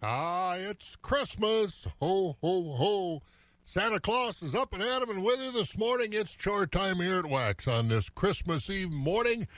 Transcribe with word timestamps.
Ah, 0.00 0.54
it's 0.54 0.94
Christmas. 0.94 1.84
Ho, 2.00 2.36
ho, 2.40 2.74
ho. 2.76 3.22
Santa 3.64 3.98
Claus 3.98 4.42
is 4.42 4.54
up 4.54 4.72
and 4.72 4.80
at 4.80 5.02
'em 5.02 5.10
and 5.10 5.24
with 5.24 5.40
you 5.40 5.50
this 5.50 5.76
morning. 5.76 6.12
It's 6.12 6.34
chore 6.34 6.68
time 6.68 7.00
here 7.00 7.18
at 7.18 7.26
Wax 7.26 7.66
on 7.66 7.88
this 7.88 8.08
Christmas 8.08 8.70
Eve 8.70 8.92
morning. 8.92 9.48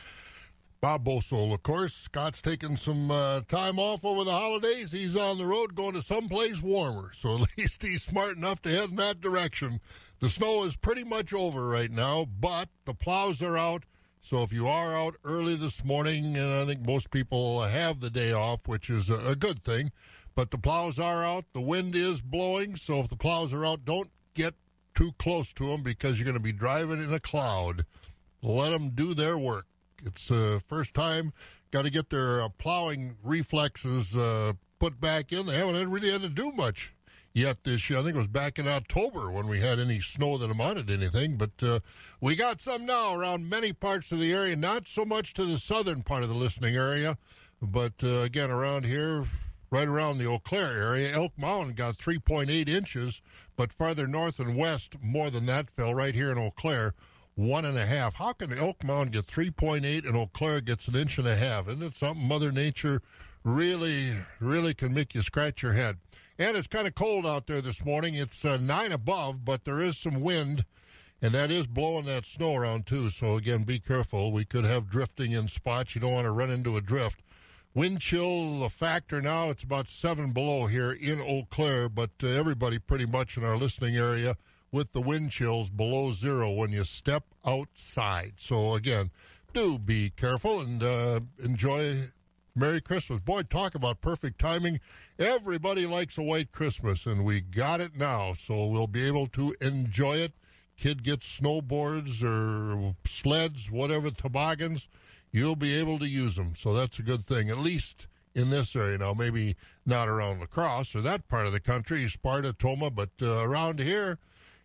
Bob 0.80 1.04
Bosold, 1.04 1.52
of 1.52 1.62
course. 1.62 1.92
Scott's 1.92 2.40
taking 2.40 2.78
some 2.78 3.10
uh, 3.10 3.42
time 3.42 3.78
off 3.78 4.02
over 4.02 4.24
the 4.24 4.32
holidays. 4.32 4.92
He's 4.92 5.14
on 5.14 5.36
the 5.36 5.44
road 5.44 5.74
going 5.74 5.92
to 5.92 6.02
someplace 6.02 6.62
warmer, 6.62 7.12
so 7.12 7.42
at 7.42 7.48
least 7.58 7.82
he's 7.82 8.02
smart 8.02 8.38
enough 8.38 8.62
to 8.62 8.70
head 8.70 8.88
in 8.88 8.96
that 8.96 9.20
direction. 9.20 9.82
The 10.20 10.30
snow 10.30 10.64
is 10.64 10.74
pretty 10.74 11.04
much 11.04 11.34
over 11.34 11.68
right 11.68 11.90
now, 11.90 12.24
but 12.24 12.70
the 12.86 12.94
plows 12.94 13.42
are 13.42 13.58
out. 13.58 13.84
So 14.22 14.42
if 14.42 14.54
you 14.54 14.66
are 14.66 14.96
out 14.96 15.16
early 15.22 15.54
this 15.54 15.84
morning, 15.84 16.36
and 16.36 16.50
I 16.50 16.64
think 16.64 16.86
most 16.86 17.10
people 17.10 17.62
have 17.62 18.00
the 18.00 18.10
day 18.10 18.32
off, 18.32 18.66
which 18.66 18.88
is 18.88 19.10
a 19.10 19.36
good 19.36 19.62
thing, 19.62 19.92
but 20.34 20.50
the 20.50 20.58
plows 20.58 20.98
are 20.98 21.24
out. 21.24 21.44
The 21.52 21.60
wind 21.60 21.96
is 21.96 22.20
blowing, 22.20 22.76
so 22.76 23.00
if 23.00 23.08
the 23.08 23.16
plows 23.16 23.52
are 23.52 23.64
out, 23.64 23.84
don't 23.84 24.10
get 24.34 24.54
too 24.94 25.12
close 25.18 25.52
to 25.54 25.66
them 25.68 25.82
because 25.82 26.18
you're 26.18 26.24
going 26.24 26.36
to 26.36 26.42
be 26.42 26.52
driving 26.52 27.02
in 27.02 27.12
a 27.12 27.20
cloud. 27.20 27.84
Let 28.42 28.70
them 28.70 28.90
do 28.90 29.14
their 29.14 29.38
work. 29.38 29.66
It's 30.04 30.28
the 30.28 30.56
uh, 30.56 30.60
first 30.66 30.94
time. 30.94 31.32
Got 31.70 31.84
to 31.84 31.90
get 31.90 32.10
their 32.10 32.42
uh, 32.42 32.48
plowing 32.48 33.16
reflexes 33.22 34.16
uh, 34.16 34.54
put 34.78 35.00
back 35.00 35.32
in. 35.32 35.46
They 35.46 35.58
haven't 35.58 35.90
really 35.90 36.10
had 36.10 36.22
to 36.22 36.28
do 36.28 36.50
much 36.52 36.92
yet 37.32 37.58
this 37.64 37.88
year. 37.88 37.98
I 37.98 38.02
think 38.02 38.14
it 38.14 38.18
was 38.18 38.26
back 38.26 38.58
in 38.58 38.66
October 38.66 39.30
when 39.30 39.46
we 39.46 39.60
had 39.60 39.78
any 39.78 40.00
snow 40.00 40.38
that 40.38 40.50
amounted 40.50 40.88
to 40.88 40.94
anything. 40.94 41.36
But 41.36 41.50
uh, 41.62 41.80
we 42.20 42.34
got 42.34 42.60
some 42.60 42.86
now 42.86 43.14
around 43.14 43.48
many 43.48 43.72
parts 43.72 44.10
of 44.10 44.18
the 44.18 44.32
area, 44.32 44.56
not 44.56 44.88
so 44.88 45.04
much 45.04 45.34
to 45.34 45.44
the 45.44 45.58
southern 45.58 46.02
part 46.02 46.22
of 46.22 46.28
the 46.28 46.34
listening 46.34 46.74
area, 46.74 47.18
but 47.62 47.94
uh, 48.02 48.20
again 48.20 48.50
around 48.50 48.84
here, 48.84 49.26
right 49.70 49.88
around 49.88 50.18
the 50.18 50.26
Eau 50.26 50.38
Claire 50.38 50.76
area. 50.76 51.14
Elk 51.14 51.32
Mound 51.36 51.76
got 51.76 51.96
3.8 51.96 52.68
inches, 52.68 53.22
but 53.56 53.72
farther 53.72 54.06
north 54.06 54.38
and 54.38 54.56
west, 54.56 54.94
more 55.00 55.30
than 55.30 55.46
that 55.46 55.70
fell 55.70 55.94
right 55.94 56.14
here 56.14 56.32
in 56.32 56.38
Eau 56.38 56.50
Claire. 56.50 56.94
One 57.36 57.64
and 57.64 57.78
a 57.78 57.86
half. 57.86 58.14
How 58.14 58.32
can 58.32 58.52
Elk 58.52 58.84
Mound 58.84 59.12
get 59.12 59.26
3.8 59.26 60.06
and 60.06 60.16
Eau 60.16 60.30
Claire 60.32 60.60
gets 60.60 60.88
an 60.88 60.96
inch 60.96 61.16
and 61.16 61.28
a 61.28 61.36
half? 61.36 61.68
Isn't 61.68 61.82
it 61.82 61.94
something 61.94 62.26
Mother 62.26 62.52
Nature 62.52 63.00
really, 63.44 64.12
really 64.40 64.74
can 64.74 64.92
make 64.92 65.14
you 65.14 65.22
scratch 65.22 65.62
your 65.62 65.72
head? 65.72 65.98
And 66.38 66.56
it's 66.56 66.66
kind 66.66 66.86
of 66.86 66.94
cold 66.94 67.26
out 67.26 67.46
there 67.46 67.60
this 67.62 67.84
morning. 67.84 68.14
It's 68.14 68.44
uh, 68.44 68.56
nine 68.56 68.92
above, 68.92 69.44
but 69.44 69.64
there 69.64 69.78
is 69.78 69.96
some 69.96 70.20
wind, 70.22 70.64
and 71.22 71.32
that 71.32 71.50
is 71.50 71.66
blowing 71.66 72.06
that 72.06 72.26
snow 72.26 72.56
around 72.56 72.86
too. 72.86 73.10
So 73.10 73.36
again, 73.36 73.64
be 73.64 73.78
careful. 73.78 74.32
We 74.32 74.44
could 74.44 74.64
have 74.64 74.90
drifting 74.90 75.32
in 75.32 75.48
spots. 75.48 75.94
You 75.94 76.00
don't 76.00 76.12
want 76.12 76.24
to 76.24 76.32
run 76.32 76.50
into 76.50 76.76
a 76.76 76.80
drift. 76.80 77.22
Wind 77.72 78.00
chill, 78.00 78.58
the 78.58 78.68
factor 78.68 79.22
now, 79.22 79.50
it's 79.50 79.62
about 79.62 79.88
seven 79.88 80.32
below 80.32 80.66
here 80.66 80.90
in 80.90 81.20
Eau 81.20 81.46
Claire, 81.50 81.88
but 81.88 82.10
uh, 82.20 82.26
everybody 82.26 82.80
pretty 82.80 83.06
much 83.06 83.36
in 83.36 83.44
our 83.44 83.56
listening 83.56 83.96
area 83.96 84.36
with 84.72 84.92
the 84.92 85.00
wind 85.00 85.30
chills 85.30 85.70
below 85.70 86.12
zero 86.12 86.50
when 86.50 86.70
you 86.70 86.82
step 86.82 87.22
outside. 87.46 88.32
So 88.38 88.74
again, 88.74 89.12
do 89.54 89.78
be 89.78 90.10
careful 90.10 90.60
and 90.60 90.82
uh, 90.82 91.20
enjoy 91.38 92.10
Merry 92.56 92.80
Christmas. 92.80 93.20
Boy, 93.20 93.42
talk 93.42 93.76
about 93.76 94.00
perfect 94.00 94.40
timing. 94.40 94.80
Everybody 95.16 95.86
likes 95.86 96.18
a 96.18 96.22
white 96.22 96.50
Christmas, 96.50 97.06
and 97.06 97.24
we 97.24 97.40
got 97.40 97.80
it 97.80 97.96
now, 97.96 98.34
so 98.34 98.66
we'll 98.66 98.88
be 98.88 99.06
able 99.06 99.28
to 99.28 99.54
enjoy 99.60 100.16
it. 100.16 100.32
Kid 100.76 101.04
gets 101.04 101.40
snowboards 101.40 102.20
or 102.24 102.96
sleds, 103.06 103.70
whatever, 103.70 104.10
toboggans, 104.10 104.88
you'll 105.32 105.56
be 105.56 105.74
able 105.78 105.98
to 105.98 106.08
use 106.08 106.36
them. 106.36 106.54
So 106.56 106.72
that's 106.72 106.98
a 106.98 107.02
good 107.02 107.26
thing, 107.26 107.50
at 107.50 107.58
least 107.58 108.06
in 108.34 108.50
this 108.50 108.74
area. 108.74 108.98
Now, 108.98 109.14
maybe 109.14 109.56
not 109.86 110.08
around 110.08 110.40
La 110.40 110.46
Crosse 110.46 110.94
or 110.94 111.00
that 111.02 111.28
part 111.28 111.46
of 111.46 111.52
the 111.52 111.60
country, 111.60 112.08
Sparta, 112.08 112.52
Tomah, 112.52 112.90
but 112.90 113.10
uh, 113.22 113.42
around 113.42 113.80
here, 113.80 114.18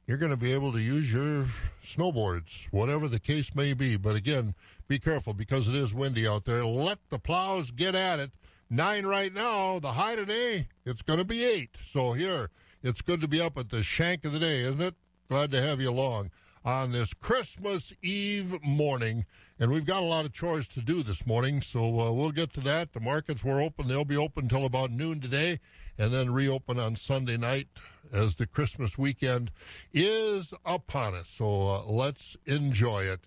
you're 0.07 0.17
going 0.17 0.31
to 0.31 0.37
be 0.37 0.53
able 0.53 0.71
to 0.71 0.79
use 0.79 1.11
your 1.11 1.47
snowboards, 1.83 2.67
whatever 2.71 3.07
the 3.07 3.19
case 3.19 3.55
may 3.55 3.73
be. 3.73 3.97
But 3.97 4.15
again, 4.15 4.53
be 4.87 4.99
careful 4.99 5.33
because 5.33 5.67
it 5.67 5.75
is 5.75 5.93
windy 5.93 6.27
out 6.27 6.45
there. 6.45 6.65
Let 6.65 6.99
the 7.09 7.17
plows 7.17 7.71
get 7.71 7.95
at 7.95 8.19
it. 8.19 8.31
Nine 8.69 9.05
right 9.05 9.33
now. 9.33 9.79
The 9.79 9.93
high 9.93 10.15
today, 10.15 10.67
it's 10.85 11.01
going 11.01 11.19
to 11.19 11.25
be 11.25 11.43
eight. 11.43 11.71
So 11.91 12.13
here, 12.13 12.49
it's 12.83 13.01
good 13.01 13.21
to 13.21 13.27
be 13.27 13.41
up 13.41 13.57
at 13.57 13.69
the 13.69 13.81
shank 13.81 14.25
of 14.25 14.31
the 14.31 14.39
day, 14.39 14.61
isn't 14.61 14.81
it? 14.81 14.95
Glad 15.27 15.49
to 15.51 15.61
have 15.61 15.81
you 15.81 15.89
along 15.89 16.29
on 16.65 16.91
this 16.91 17.13
Christmas 17.13 17.93
Eve 18.01 18.57
morning. 18.63 19.25
And 19.59 19.71
we've 19.71 19.85
got 19.85 20.01
a 20.01 20.05
lot 20.05 20.25
of 20.25 20.33
chores 20.33 20.67
to 20.69 20.81
do 20.81 21.03
this 21.03 21.25
morning, 21.25 21.61
so 21.61 21.99
uh, 21.99 22.11
we'll 22.11 22.31
get 22.31 22.51
to 22.53 22.59
that. 22.61 22.91
The 22.91 22.99
markets 22.99 23.43
were 23.43 23.61
open. 23.61 23.87
They'll 23.87 24.03
be 24.03 24.17
open 24.17 24.45
until 24.45 24.65
about 24.65 24.91
noon 24.91 25.21
today 25.21 25.59
and 25.97 26.11
then 26.11 26.33
reopen 26.33 26.79
on 26.79 26.95
Sunday 26.95 27.37
night 27.37 27.67
as 28.11 28.35
the 28.35 28.47
Christmas 28.47 28.97
weekend 28.97 29.51
is 29.93 30.53
upon 30.65 31.13
us. 31.13 31.29
So 31.29 31.45
uh, 31.45 31.83
let's 31.85 32.35
enjoy 32.45 33.03
it. 33.03 33.21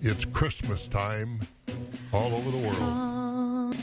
It's 0.00 0.24
Christmas 0.26 0.86
time 0.86 1.40
all 2.12 2.34
over 2.34 2.50
the 2.50 2.58
world. 2.58 3.76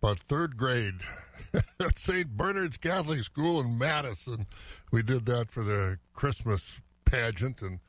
But 0.00 0.18
third 0.28 0.56
grade 0.56 0.96
at 1.80 1.98
St. 1.98 2.28
Bernard's 2.36 2.76
Catholic 2.76 3.22
School 3.22 3.60
in 3.60 3.78
Madison, 3.78 4.46
we 4.90 5.02
did 5.02 5.26
that 5.26 5.50
for 5.50 5.62
the 5.62 5.98
Christmas 6.12 6.80
pageant, 7.04 7.62
and 7.62 7.80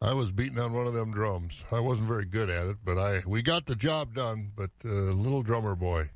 I 0.00 0.12
was 0.12 0.30
beating 0.30 0.58
on 0.58 0.72
one 0.72 0.86
of 0.86 0.94
them 0.94 1.12
drums. 1.12 1.64
I 1.72 1.80
wasn't 1.80 2.08
very 2.08 2.26
good 2.26 2.50
at 2.50 2.66
it, 2.66 2.76
but 2.84 2.98
I 2.98 3.22
we 3.26 3.42
got 3.42 3.66
the 3.66 3.76
job 3.76 4.14
done. 4.14 4.52
But 4.56 4.70
uh, 4.84 4.88
little 4.88 5.42
drummer 5.42 5.74
boy, 5.74 6.10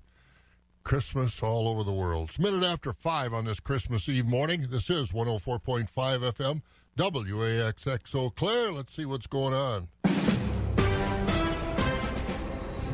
Christmas 0.84 1.42
all 1.42 1.68
over 1.68 1.84
the 1.84 1.92
world. 1.92 2.30
It's 2.30 2.38
a 2.38 2.42
minute 2.42 2.64
after 2.64 2.92
five 2.92 3.32
on 3.32 3.44
this 3.44 3.60
Christmas 3.60 4.08
Eve 4.08 4.26
morning. 4.26 4.66
This 4.70 4.90
is 4.90 5.10
104.5 5.10 5.88
FM, 5.88 6.62
WAXX 6.96 8.14
Eau 8.14 8.30
Claire. 8.30 8.72
Let's 8.72 8.94
see 8.94 9.04
what's 9.04 9.26
going 9.26 9.54
on. 9.54 9.88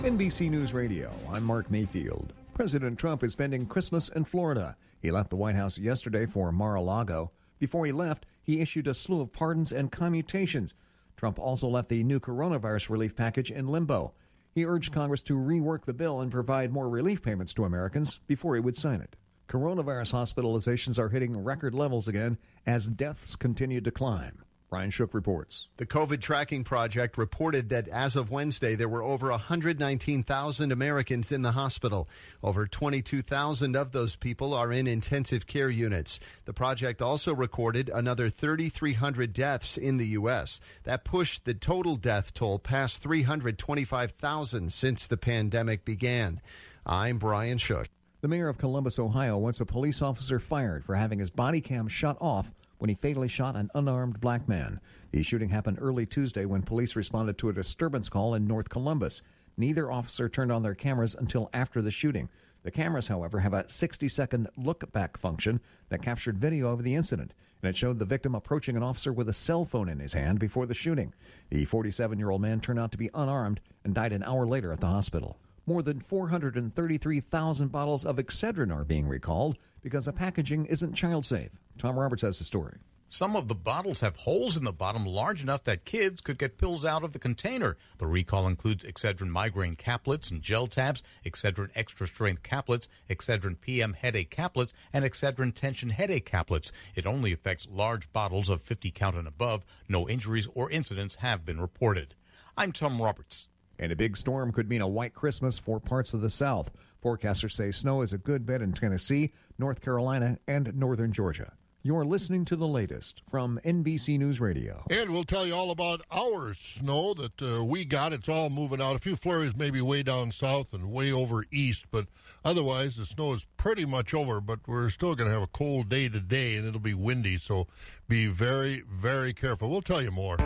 NBC 0.02 0.50
News 0.50 0.74
Radio, 0.74 1.10
I'm 1.32 1.44
Mark 1.44 1.70
Mayfield. 1.70 2.34
President 2.54 3.00
Trump 3.00 3.24
is 3.24 3.32
spending 3.32 3.66
Christmas 3.66 4.08
in 4.08 4.24
Florida. 4.24 4.76
He 5.02 5.10
left 5.10 5.30
the 5.30 5.36
White 5.36 5.56
House 5.56 5.76
yesterday 5.76 6.24
for 6.24 6.52
Mar 6.52 6.76
a 6.76 6.80
Lago. 6.80 7.32
Before 7.58 7.84
he 7.84 7.90
left, 7.90 8.26
he 8.44 8.60
issued 8.60 8.86
a 8.86 8.94
slew 8.94 9.20
of 9.20 9.32
pardons 9.32 9.72
and 9.72 9.90
commutations. 9.90 10.72
Trump 11.16 11.40
also 11.40 11.66
left 11.66 11.88
the 11.88 12.04
new 12.04 12.20
coronavirus 12.20 12.90
relief 12.90 13.16
package 13.16 13.50
in 13.50 13.66
limbo. 13.66 14.14
He 14.54 14.64
urged 14.64 14.94
Congress 14.94 15.20
to 15.22 15.34
rework 15.34 15.84
the 15.84 15.92
bill 15.92 16.20
and 16.20 16.30
provide 16.30 16.72
more 16.72 16.88
relief 16.88 17.22
payments 17.22 17.54
to 17.54 17.64
Americans 17.64 18.20
before 18.28 18.54
he 18.54 18.60
would 18.60 18.76
sign 18.76 19.00
it. 19.00 19.16
Coronavirus 19.48 20.12
hospitalizations 20.12 20.96
are 20.96 21.08
hitting 21.08 21.36
record 21.36 21.74
levels 21.74 22.06
again 22.06 22.38
as 22.66 22.86
deaths 22.86 23.34
continue 23.34 23.80
to 23.80 23.90
climb. 23.90 24.44
Brian 24.74 24.90
Shook 24.90 25.14
reports. 25.14 25.68
The 25.76 25.86
COVID 25.86 26.20
Tracking 26.20 26.64
Project 26.64 27.16
reported 27.16 27.68
that 27.68 27.86
as 27.86 28.16
of 28.16 28.32
Wednesday, 28.32 28.74
there 28.74 28.88
were 28.88 29.04
over 29.04 29.30
119,000 29.30 30.72
Americans 30.72 31.30
in 31.30 31.42
the 31.42 31.52
hospital. 31.52 32.08
Over 32.42 32.66
22,000 32.66 33.76
of 33.76 33.92
those 33.92 34.16
people 34.16 34.52
are 34.52 34.72
in 34.72 34.88
intensive 34.88 35.46
care 35.46 35.70
units. 35.70 36.18
The 36.44 36.52
project 36.52 37.00
also 37.00 37.32
recorded 37.32 37.88
another 37.88 38.28
3,300 38.28 39.32
deaths 39.32 39.78
in 39.78 39.96
the 39.96 40.08
U.S. 40.08 40.58
That 40.82 41.04
pushed 41.04 41.44
the 41.44 41.54
total 41.54 41.94
death 41.94 42.34
toll 42.34 42.58
past 42.58 43.00
325,000 43.00 44.72
since 44.72 45.06
the 45.06 45.16
pandemic 45.16 45.84
began. 45.84 46.40
I'm 46.84 47.18
Brian 47.18 47.58
Shook. 47.58 47.86
The 48.22 48.28
mayor 48.28 48.48
of 48.48 48.58
Columbus, 48.58 48.98
Ohio, 48.98 49.38
wants 49.38 49.60
a 49.60 49.66
police 49.66 50.02
officer 50.02 50.40
fired 50.40 50.84
for 50.84 50.96
having 50.96 51.20
his 51.20 51.30
body 51.30 51.60
cam 51.60 51.86
shut 51.86 52.16
off 52.20 52.50
when 52.84 52.90
he 52.90 52.94
fatally 52.96 53.28
shot 53.28 53.56
an 53.56 53.70
unarmed 53.74 54.20
black 54.20 54.46
man. 54.46 54.78
The 55.10 55.22
shooting 55.22 55.48
happened 55.48 55.78
early 55.80 56.04
Tuesday 56.04 56.44
when 56.44 56.60
police 56.60 56.94
responded 56.96 57.38
to 57.38 57.48
a 57.48 57.54
disturbance 57.54 58.10
call 58.10 58.34
in 58.34 58.46
North 58.46 58.68
Columbus. 58.68 59.22
Neither 59.56 59.90
officer 59.90 60.28
turned 60.28 60.52
on 60.52 60.62
their 60.62 60.74
cameras 60.74 61.16
until 61.18 61.48
after 61.54 61.80
the 61.80 61.90
shooting. 61.90 62.28
The 62.62 62.70
cameras, 62.70 63.08
however, 63.08 63.40
have 63.40 63.54
a 63.54 63.64
60 63.70 64.06
second 64.10 64.50
look 64.58 64.92
back 64.92 65.16
function 65.16 65.62
that 65.88 66.02
captured 66.02 66.36
video 66.36 66.74
of 66.74 66.82
the 66.82 66.94
incident, 66.94 67.32
and 67.62 67.70
it 67.70 67.76
showed 67.78 67.98
the 67.98 68.04
victim 68.04 68.34
approaching 68.34 68.76
an 68.76 68.82
officer 68.82 69.14
with 69.14 69.30
a 69.30 69.32
cell 69.32 69.64
phone 69.64 69.88
in 69.88 69.98
his 69.98 70.12
hand 70.12 70.38
before 70.38 70.66
the 70.66 70.74
shooting. 70.74 71.14
The 71.48 71.64
47 71.64 72.18
year 72.18 72.28
old 72.28 72.42
man 72.42 72.60
turned 72.60 72.80
out 72.80 72.92
to 72.92 72.98
be 72.98 73.08
unarmed 73.14 73.60
and 73.84 73.94
died 73.94 74.12
an 74.12 74.24
hour 74.24 74.46
later 74.46 74.74
at 74.74 74.80
the 74.80 74.88
hospital. 74.88 75.38
More 75.64 75.82
than 75.82 76.00
433,000 76.00 77.72
bottles 77.72 78.04
of 78.04 78.16
Excedrin 78.16 78.70
are 78.70 78.84
being 78.84 79.08
recalled 79.08 79.56
because 79.84 80.06
the 80.06 80.12
packaging 80.12 80.66
isn't 80.66 80.94
child 80.94 81.24
safe. 81.24 81.50
Tom 81.78 81.96
Roberts 81.96 82.22
has 82.22 82.38
the 82.38 82.44
story. 82.44 82.78
Some 83.08 83.36
of 83.36 83.46
the 83.46 83.54
bottles 83.54 84.00
have 84.00 84.16
holes 84.16 84.56
in 84.56 84.64
the 84.64 84.72
bottom 84.72 85.06
large 85.06 85.40
enough 85.40 85.62
that 85.64 85.84
kids 85.84 86.20
could 86.20 86.38
get 86.38 86.58
pills 86.58 86.84
out 86.84 87.04
of 87.04 87.12
the 87.12 87.18
container. 87.20 87.76
The 87.98 88.06
recall 88.06 88.48
includes 88.48 88.82
Excedrin 88.82 89.28
migraine 89.28 89.76
caplets 89.76 90.30
and 90.30 90.42
gel 90.42 90.66
tabs, 90.66 91.02
Excedrin 91.24 91.70
extra 91.76 92.08
strength 92.08 92.42
caplets, 92.42 92.88
Excedrin 93.08 93.60
PM 93.60 93.92
headache 93.92 94.34
caplets, 94.34 94.72
and 94.92 95.04
Excedrin 95.04 95.54
tension 95.54 95.90
headache 95.90 96.28
caplets. 96.28 96.72
It 96.96 97.06
only 97.06 97.32
affects 97.32 97.68
large 97.70 98.12
bottles 98.12 98.48
of 98.48 98.62
50 98.62 98.90
count 98.90 99.16
and 99.16 99.28
above. 99.28 99.64
No 99.88 100.08
injuries 100.08 100.48
or 100.54 100.68
incidents 100.70 101.16
have 101.16 101.44
been 101.44 101.60
reported. 101.60 102.14
I'm 102.56 102.72
Tom 102.72 103.00
Roberts. 103.00 103.48
And 103.78 103.92
a 103.92 103.96
big 103.96 104.16
storm 104.16 104.52
could 104.52 104.68
mean 104.68 104.80
a 104.80 104.88
white 104.88 105.14
Christmas 105.14 105.58
for 105.58 105.78
parts 105.78 106.14
of 106.14 106.20
the 106.20 106.30
South. 106.30 106.70
Forecasters 107.04 107.52
say 107.52 107.70
snow 107.70 108.00
is 108.00 108.14
a 108.14 108.18
good 108.18 108.46
bet 108.46 108.62
in 108.62 108.72
Tennessee, 108.72 109.32
North 109.58 109.82
Carolina, 109.82 110.38
and 110.48 110.74
northern 110.74 111.12
Georgia. 111.12 111.52
You're 111.82 112.06
listening 112.06 112.46
to 112.46 112.56
the 112.56 112.66
latest 112.66 113.20
from 113.30 113.60
NBC 113.62 114.18
News 114.18 114.40
Radio. 114.40 114.86
And 114.88 115.10
we'll 115.10 115.24
tell 115.24 115.46
you 115.46 115.54
all 115.54 115.70
about 115.70 116.00
our 116.10 116.54
snow 116.54 117.12
that 117.12 117.42
uh, 117.42 117.62
we 117.62 117.84
got. 117.84 118.14
It's 118.14 118.26
all 118.26 118.48
moving 118.48 118.80
out. 118.80 118.96
A 118.96 118.98
few 118.98 119.16
flurries 119.16 119.54
maybe 119.54 119.82
way 119.82 120.02
down 120.02 120.32
south 120.32 120.72
and 120.72 120.90
way 120.90 121.12
over 121.12 121.44
east, 121.52 121.84
but 121.90 122.06
otherwise 122.42 122.96
the 122.96 123.04
snow 123.04 123.34
is 123.34 123.44
pretty 123.58 123.84
much 123.84 124.14
over. 124.14 124.40
But 124.40 124.60
we're 124.66 124.88
still 124.88 125.14
going 125.14 125.28
to 125.28 125.34
have 125.34 125.42
a 125.42 125.46
cold 125.48 125.90
day 125.90 126.08
today, 126.08 126.56
and 126.56 126.66
it'll 126.66 126.80
be 126.80 126.94
windy, 126.94 127.36
so 127.36 127.66
be 128.08 128.28
very, 128.28 128.82
very 128.90 129.34
careful. 129.34 129.68
We'll 129.68 129.82
tell 129.82 130.00
you 130.00 130.10
more. 130.10 130.38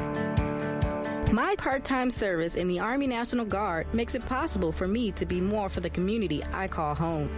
My 1.32 1.54
part 1.58 1.84
time 1.84 2.10
service 2.10 2.54
in 2.54 2.68
the 2.68 2.80
Army 2.80 3.06
National 3.06 3.44
Guard 3.44 3.92
makes 3.92 4.14
it 4.14 4.24
possible 4.24 4.72
for 4.72 4.88
me 4.88 5.12
to 5.12 5.26
be 5.26 5.42
more 5.42 5.68
for 5.68 5.80
the 5.80 5.90
community 5.90 6.42
I 6.54 6.68
call 6.68 6.94
home. 6.94 7.28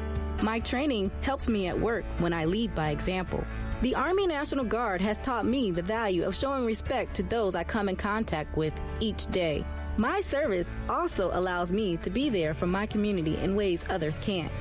My 0.43 0.61
training 0.61 1.11
helps 1.23 1.49
me 1.49 1.67
at 1.67 1.79
work 1.79 2.05
when 2.19 2.33
I 2.33 2.45
lead 2.45 2.73
by 2.73 2.91
example. 2.91 3.45
The 3.83 3.97
Army 3.97 4.29
National 4.29 4.65
Guard 4.65 5.01
has 5.01 5.19
taught 5.19 5.45
me 5.45 5.73
the 5.73 5.83
value 5.83 6.25
of 6.25 6.37
showing 6.37 6.65
respect 6.65 7.15
to 7.15 7.25
those 7.25 7.57
I 7.57 7.65
come 7.65 7.89
in 7.89 7.97
contact 7.97 8.57
with 8.57 8.73
each 9.01 9.27
day. 9.33 9.65
My 9.97 10.21
service 10.21 10.71
also 10.89 11.33
allows 11.33 11.73
me 11.73 11.97
to 11.97 12.11
be 12.11 12.31
there 12.31 12.55
for 12.55 12.69
my 12.69 12.87
community 12.87 13.39
in 13.39 13.57
ways 13.57 13.85
others 13.91 14.17
can't. 14.21 14.53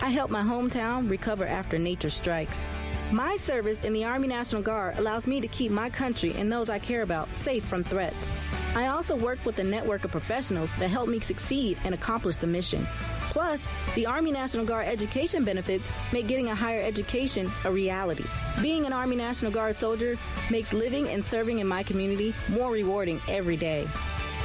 I 0.00 0.10
help 0.10 0.30
my 0.30 0.42
hometown 0.42 1.10
recover 1.10 1.44
after 1.44 1.78
nature 1.78 2.10
strikes. 2.10 2.60
My 3.10 3.38
service 3.38 3.82
in 3.82 3.92
the 3.92 4.04
Army 4.04 4.28
National 4.28 4.62
Guard 4.62 4.98
allows 4.98 5.26
me 5.26 5.40
to 5.40 5.48
keep 5.48 5.72
my 5.72 5.90
country 5.90 6.32
and 6.34 6.52
those 6.52 6.70
I 6.70 6.78
care 6.78 7.02
about 7.02 7.34
safe 7.34 7.64
from 7.64 7.82
threats. 7.82 8.30
I 8.74 8.86
also 8.88 9.16
work 9.16 9.44
with 9.44 9.58
a 9.58 9.64
network 9.64 10.04
of 10.04 10.10
professionals 10.10 10.72
that 10.74 10.88
help 10.88 11.08
me 11.08 11.20
succeed 11.20 11.78
and 11.84 11.94
accomplish 11.94 12.36
the 12.36 12.46
mission. 12.46 12.86
Plus, 13.30 13.66
the 13.94 14.06
Army 14.06 14.32
National 14.32 14.64
Guard 14.64 14.86
education 14.86 15.44
benefits 15.44 15.90
make 16.12 16.26
getting 16.26 16.48
a 16.48 16.54
higher 16.54 16.82
education 16.82 17.50
a 17.64 17.70
reality. 17.70 18.24
Being 18.62 18.86
an 18.86 18.92
Army 18.92 19.16
National 19.16 19.52
Guard 19.52 19.76
soldier 19.76 20.16
makes 20.50 20.72
living 20.72 21.08
and 21.08 21.24
serving 21.24 21.58
in 21.58 21.66
my 21.66 21.82
community 21.82 22.34
more 22.48 22.70
rewarding 22.70 23.20
every 23.28 23.56
day. 23.56 23.86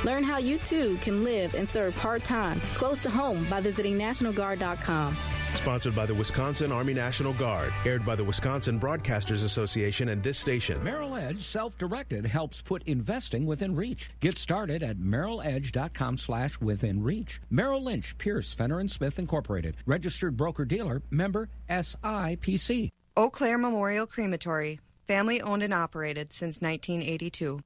Learn 0.04 0.24
how 0.24 0.38
you 0.38 0.58
too 0.60 0.98
can 1.02 1.24
live 1.24 1.56
and 1.56 1.70
serve 1.70 1.96
part 1.96 2.24
time 2.24 2.60
close 2.76 3.00
to 3.00 3.10
home 3.10 3.48
by 3.50 3.62
visiting 3.62 3.98
NationalGuard.com. 3.98 5.16
Sponsored 5.56 5.96
by 5.96 6.06
the 6.06 6.14
Wisconsin 6.14 6.72
Army 6.72 6.94
National 6.94 7.34
Guard. 7.34 7.74
Aired 7.86 8.06
by 8.06 8.16
the 8.16 8.24
Wisconsin 8.24 8.80
Broadcasters 8.80 9.44
Association 9.44 10.10
and 10.10 10.22
this 10.22 10.38
station. 10.38 10.84
Merrill 10.84 11.16
Edge 11.16 11.42
Self-Directed 11.42 12.26
helps 12.26 12.62
put 12.62 12.84
investing 12.84 13.46
within 13.46 13.76
reach. 13.76 14.10
Get 14.20 14.38
started 14.38 14.84
at 14.84 14.98
merrilledge.com 14.98 16.18
slash 16.18 16.60
within 16.60 17.02
reach. 17.02 17.40
Merrill 17.50 17.84
Lynch, 17.84 18.18
Pierce, 18.18 18.52
Fenner 18.54 18.80
and 18.80 18.92
Smith 18.92 19.20
Incorporated. 19.20 19.78
Registered 19.86 20.36
broker-dealer. 20.36 21.02
Member 21.10 21.50
SIPC. 21.70 22.90
Eau 23.16 23.30
Claire 23.30 23.58
Memorial 23.58 24.08
Crematory. 24.08 24.80
Family 25.08 25.42
owned 25.42 25.64
and 25.64 25.74
operated 25.74 26.34
since 26.34 26.62
1982. 26.62 27.60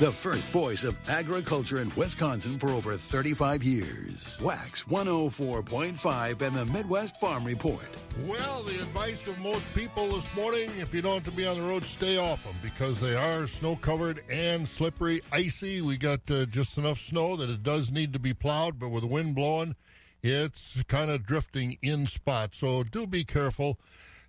The 0.00 0.10
first 0.10 0.48
voice 0.48 0.82
of 0.82 0.98
agriculture 1.10 1.82
in 1.82 1.94
Wisconsin 1.94 2.58
for 2.58 2.70
over 2.70 2.94
35 2.94 3.62
years. 3.62 4.38
Wax 4.40 4.84
104.5 4.84 6.40
and 6.40 6.56
the 6.56 6.64
Midwest 6.64 7.20
Farm 7.20 7.44
Report. 7.44 7.84
Well, 8.24 8.62
the 8.62 8.80
advice 8.80 9.28
of 9.28 9.38
most 9.40 9.66
people 9.74 10.08
this 10.12 10.34
morning 10.34 10.70
if 10.78 10.94
you 10.94 11.02
don't 11.02 11.16
have 11.16 11.24
to 11.24 11.30
be 11.30 11.46
on 11.46 11.58
the 11.58 11.68
road, 11.68 11.84
stay 11.84 12.16
off 12.16 12.42
them 12.44 12.54
because 12.62 12.98
they 12.98 13.14
are 13.14 13.46
snow 13.46 13.76
covered 13.76 14.24
and 14.30 14.66
slippery, 14.66 15.20
icy. 15.32 15.82
We 15.82 15.98
got 15.98 16.20
uh, 16.30 16.46
just 16.46 16.78
enough 16.78 16.98
snow 16.98 17.36
that 17.36 17.50
it 17.50 17.62
does 17.62 17.90
need 17.90 18.14
to 18.14 18.18
be 18.18 18.32
plowed, 18.32 18.78
but 18.78 18.88
with 18.88 19.02
the 19.02 19.06
wind 19.06 19.34
blowing, 19.34 19.76
it's 20.22 20.82
kind 20.88 21.10
of 21.10 21.26
drifting 21.26 21.76
in 21.82 22.06
spots. 22.06 22.56
So 22.60 22.84
do 22.84 23.06
be 23.06 23.24
careful. 23.24 23.78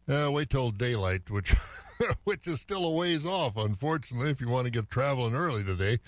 Uh, 0.06 0.32
wait 0.34 0.50
till 0.50 0.72
daylight, 0.72 1.30
which. 1.30 1.56
which 2.24 2.48
is 2.48 2.60
still 2.60 2.86
a 2.86 2.92
ways 2.92 3.26
off, 3.26 3.58
unfortunately, 3.58 4.30
if 4.30 4.42
you 4.42 4.50
want 4.50 4.66
to 4.66 4.72
get 4.72 4.90
traveling 4.90 5.36
early 5.36 5.64
today. 5.64 6.00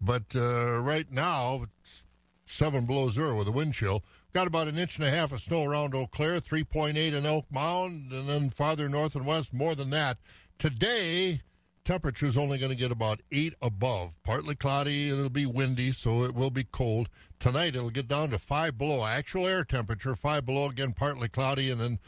But 0.00 0.34
uh, 0.34 0.78
right 0.78 1.10
now, 1.10 1.64
it's 1.64 2.04
seven 2.46 2.86
below 2.86 3.10
zero 3.10 3.36
with 3.36 3.48
a 3.48 3.52
wind 3.52 3.74
chill. 3.74 4.02
Got 4.32 4.46
about 4.46 4.68
an 4.68 4.78
inch 4.78 4.96
and 4.96 5.06
a 5.06 5.10
half 5.10 5.32
of 5.32 5.42
snow 5.42 5.64
around 5.64 5.94
Eau 5.94 6.06
Claire, 6.06 6.40
3.8 6.40 6.96
in 6.96 7.26
Elk 7.26 7.46
Mound, 7.50 8.12
and 8.12 8.28
then 8.28 8.50
farther 8.50 8.88
north 8.88 9.14
and 9.14 9.26
west, 9.26 9.52
more 9.52 9.74
than 9.74 9.90
that. 9.90 10.18
Today, 10.58 11.42
temperature's 11.84 12.36
only 12.36 12.56
going 12.56 12.70
to 12.70 12.76
get 12.76 12.90
about 12.90 13.20
eight 13.30 13.54
above. 13.60 14.12
Partly 14.24 14.54
cloudy, 14.54 15.10
it'll 15.10 15.28
be 15.28 15.46
windy, 15.46 15.92
so 15.92 16.24
it 16.24 16.34
will 16.34 16.50
be 16.50 16.64
cold. 16.64 17.08
Tonight, 17.38 17.76
it'll 17.76 17.90
get 17.90 18.08
down 18.08 18.30
to 18.30 18.38
five 18.38 18.78
below. 18.78 19.04
Actual 19.04 19.46
air 19.46 19.64
temperature, 19.64 20.14
five 20.14 20.46
below, 20.46 20.66
again, 20.66 20.94
partly 20.94 21.28
cloudy, 21.28 21.70
and 21.70 21.80
then 21.80 21.98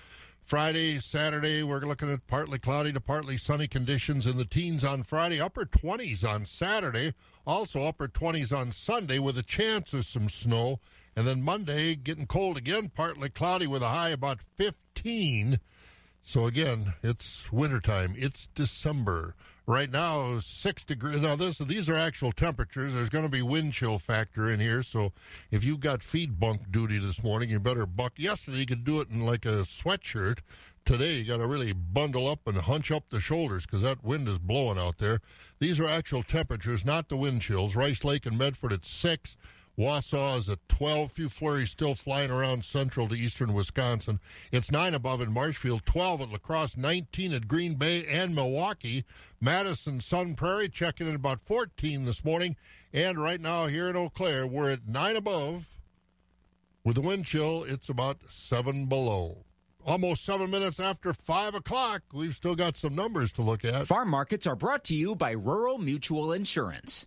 Friday, 0.44 1.00
Saturday, 1.00 1.62
we're 1.62 1.80
looking 1.80 2.10
at 2.10 2.26
partly 2.26 2.58
cloudy 2.58 2.92
to 2.92 3.00
partly 3.00 3.38
sunny 3.38 3.66
conditions 3.66 4.26
in 4.26 4.36
the 4.36 4.44
teens 4.44 4.84
on 4.84 5.02
Friday, 5.02 5.40
upper 5.40 5.64
20s 5.64 6.22
on 6.22 6.44
Saturday, 6.44 7.14
also 7.46 7.84
upper 7.84 8.08
20s 8.08 8.54
on 8.54 8.70
Sunday 8.70 9.18
with 9.18 9.38
a 9.38 9.42
chance 9.42 9.94
of 9.94 10.04
some 10.04 10.28
snow. 10.28 10.80
And 11.16 11.26
then 11.26 11.40
Monday, 11.40 11.94
getting 11.94 12.26
cold 12.26 12.58
again, 12.58 12.90
partly 12.94 13.30
cloudy 13.30 13.66
with 13.66 13.82
a 13.82 13.88
high 13.88 14.10
about 14.10 14.40
15. 14.58 15.60
So 16.22 16.44
again, 16.44 16.92
it's 17.02 17.50
wintertime. 17.50 18.14
It's 18.18 18.48
December. 18.54 19.34
Right 19.66 19.90
now, 19.90 20.40
six 20.40 20.84
degrees. 20.84 21.20
Now, 21.20 21.36
this 21.36 21.56
these 21.56 21.88
are 21.88 21.96
actual 21.96 22.32
temperatures. 22.32 22.92
There's 22.92 23.08
going 23.08 23.24
to 23.24 23.30
be 23.30 23.40
wind 23.40 23.72
chill 23.72 23.98
factor 23.98 24.50
in 24.50 24.60
here. 24.60 24.82
So, 24.82 25.12
if 25.50 25.64
you've 25.64 25.80
got 25.80 26.02
feed 26.02 26.38
bunk 26.38 26.70
duty 26.70 26.98
this 26.98 27.22
morning, 27.22 27.48
you 27.48 27.58
better 27.58 27.86
buck. 27.86 28.12
Yesterday, 28.18 28.58
you 28.58 28.66
could 28.66 28.84
do 28.84 29.00
it 29.00 29.08
in 29.08 29.20
like 29.24 29.46
a 29.46 29.64
sweatshirt. 29.64 30.40
Today, 30.84 31.14
you 31.14 31.24
got 31.24 31.38
to 31.38 31.46
really 31.46 31.72
bundle 31.72 32.28
up 32.28 32.46
and 32.46 32.58
hunch 32.58 32.90
up 32.90 33.04
the 33.08 33.20
shoulders 33.20 33.64
because 33.64 33.80
that 33.80 34.04
wind 34.04 34.28
is 34.28 34.36
blowing 34.36 34.78
out 34.78 34.98
there. 34.98 35.22
These 35.60 35.80
are 35.80 35.88
actual 35.88 36.22
temperatures, 36.22 36.84
not 36.84 37.08
the 37.08 37.16
wind 37.16 37.40
chills. 37.40 37.74
Rice 37.74 38.04
Lake 38.04 38.26
and 38.26 38.36
Medford 38.36 38.74
at 38.74 38.84
six. 38.84 39.34
Wausau 39.78 40.38
is 40.38 40.48
at 40.48 40.66
12. 40.68 41.12
Few 41.12 41.28
flurries 41.28 41.70
still 41.70 41.94
flying 41.94 42.30
around 42.30 42.64
central 42.64 43.08
to 43.08 43.14
eastern 43.14 43.52
Wisconsin. 43.52 44.20
It's 44.52 44.70
9 44.70 44.94
above 44.94 45.20
in 45.20 45.32
Marshfield, 45.32 45.84
12 45.84 46.20
at 46.22 46.30
La 46.30 46.38
Crosse, 46.38 46.76
19 46.76 47.32
at 47.32 47.48
Green 47.48 47.74
Bay 47.74 48.06
and 48.06 48.34
Milwaukee. 48.34 49.04
Madison, 49.40 50.00
Sun 50.00 50.34
Prairie 50.34 50.68
checking 50.68 51.08
in 51.08 51.14
about 51.14 51.40
14 51.44 52.04
this 52.04 52.24
morning. 52.24 52.56
And 52.92 53.18
right 53.18 53.40
now 53.40 53.66
here 53.66 53.88
in 53.88 53.96
Eau 53.96 54.10
Claire, 54.10 54.46
we're 54.46 54.70
at 54.70 54.88
9 54.88 55.16
above. 55.16 55.66
With 56.84 56.96
the 56.96 57.00
wind 57.00 57.24
chill, 57.24 57.64
it's 57.64 57.88
about 57.88 58.18
7 58.28 58.86
below. 58.86 59.44
Almost 59.86 60.24
seven 60.24 60.50
minutes 60.50 60.80
after 60.80 61.12
5 61.12 61.56
o'clock, 61.56 62.02
we've 62.12 62.34
still 62.34 62.54
got 62.54 62.78
some 62.78 62.94
numbers 62.94 63.32
to 63.32 63.42
look 63.42 63.66
at. 63.66 63.86
Farm 63.86 64.08
markets 64.08 64.46
are 64.46 64.56
brought 64.56 64.82
to 64.84 64.94
you 64.94 65.14
by 65.14 65.32
Rural 65.32 65.76
Mutual 65.76 66.32
Insurance. 66.32 67.06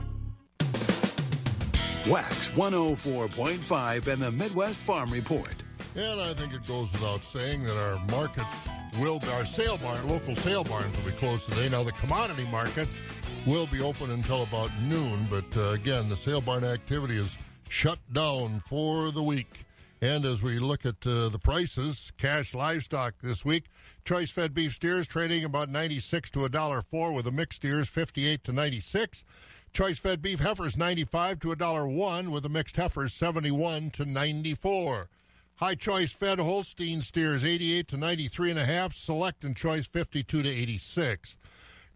Wax 2.07 2.49
104.5 2.49 4.07
and 4.07 4.21
the 4.21 4.31
Midwest 4.31 4.79
Farm 4.79 5.11
Report. 5.11 5.53
And 5.95 6.19
I 6.19 6.33
think 6.33 6.51
it 6.51 6.65
goes 6.65 6.91
without 6.93 7.23
saying 7.23 7.63
that 7.65 7.77
our 7.77 7.99
markets 8.07 8.47
will 8.99 9.19
be, 9.19 9.27
our 9.27 9.45
sale 9.45 9.77
barn, 9.77 10.07
local 10.07 10.35
sale 10.37 10.63
barns 10.63 10.97
will 10.97 11.11
be 11.11 11.17
closed 11.17 11.47
today. 11.47 11.69
Now, 11.69 11.83
the 11.83 11.91
commodity 11.91 12.45
markets 12.45 12.97
will 13.45 13.67
be 13.67 13.81
open 13.81 14.09
until 14.09 14.41
about 14.41 14.71
noon, 14.81 15.27
but 15.29 15.45
uh, 15.55 15.73
again, 15.73 16.09
the 16.09 16.17
sale 16.17 16.41
barn 16.41 16.63
activity 16.63 17.17
is 17.17 17.29
shut 17.69 17.99
down 18.11 18.63
for 18.67 19.11
the 19.11 19.21
week. 19.21 19.65
And 20.01 20.25
as 20.25 20.41
we 20.41 20.57
look 20.57 20.87
at 20.87 21.05
uh, 21.05 21.29
the 21.29 21.39
prices, 21.39 22.11
cash 22.17 22.55
livestock 22.55 23.13
this 23.21 23.45
week, 23.45 23.65
choice 24.05 24.31
fed 24.31 24.55
beef 24.55 24.73
steers 24.73 25.05
trading 25.05 25.43
about 25.43 25.69
96 25.69 26.31
to 26.31 26.45
a 26.45 26.49
dollar 26.49 26.81
four 26.81 27.11
with 27.11 27.25
the 27.25 27.31
mixed 27.31 27.57
steers 27.57 27.87
58 27.87 28.43
to 28.45 28.51
96. 28.51 29.23
Choice 29.73 29.99
fed 29.99 30.21
beef 30.21 30.41
heifers 30.41 30.75
95 30.75 31.39
to 31.39 31.51
a 31.53 31.55
dollar 31.55 31.87
one 31.87 32.29
with 32.29 32.43
the 32.43 32.49
mixed 32.49 32.75
heifers 32.75 33.13
71 33.13 33.91
to 33.91 34.05
94. 34.05 35.09
High 35.55 35.75
choice 35.75 36.11
fed 36.11 36.39
Holstein 36.39 37.01
steers 37.01 37.43
88 37.43 37.87
to 37.87 37.97
93 37.97 38.49
and 38.49 38.59
a 38.59 38.65
half, 38.65 38.93
select 38.93 39.45
and 39.45 39.55
choice 39.55 39.87
52 39.87 40.43
to 40.43 40.49
86. 40.49 41.37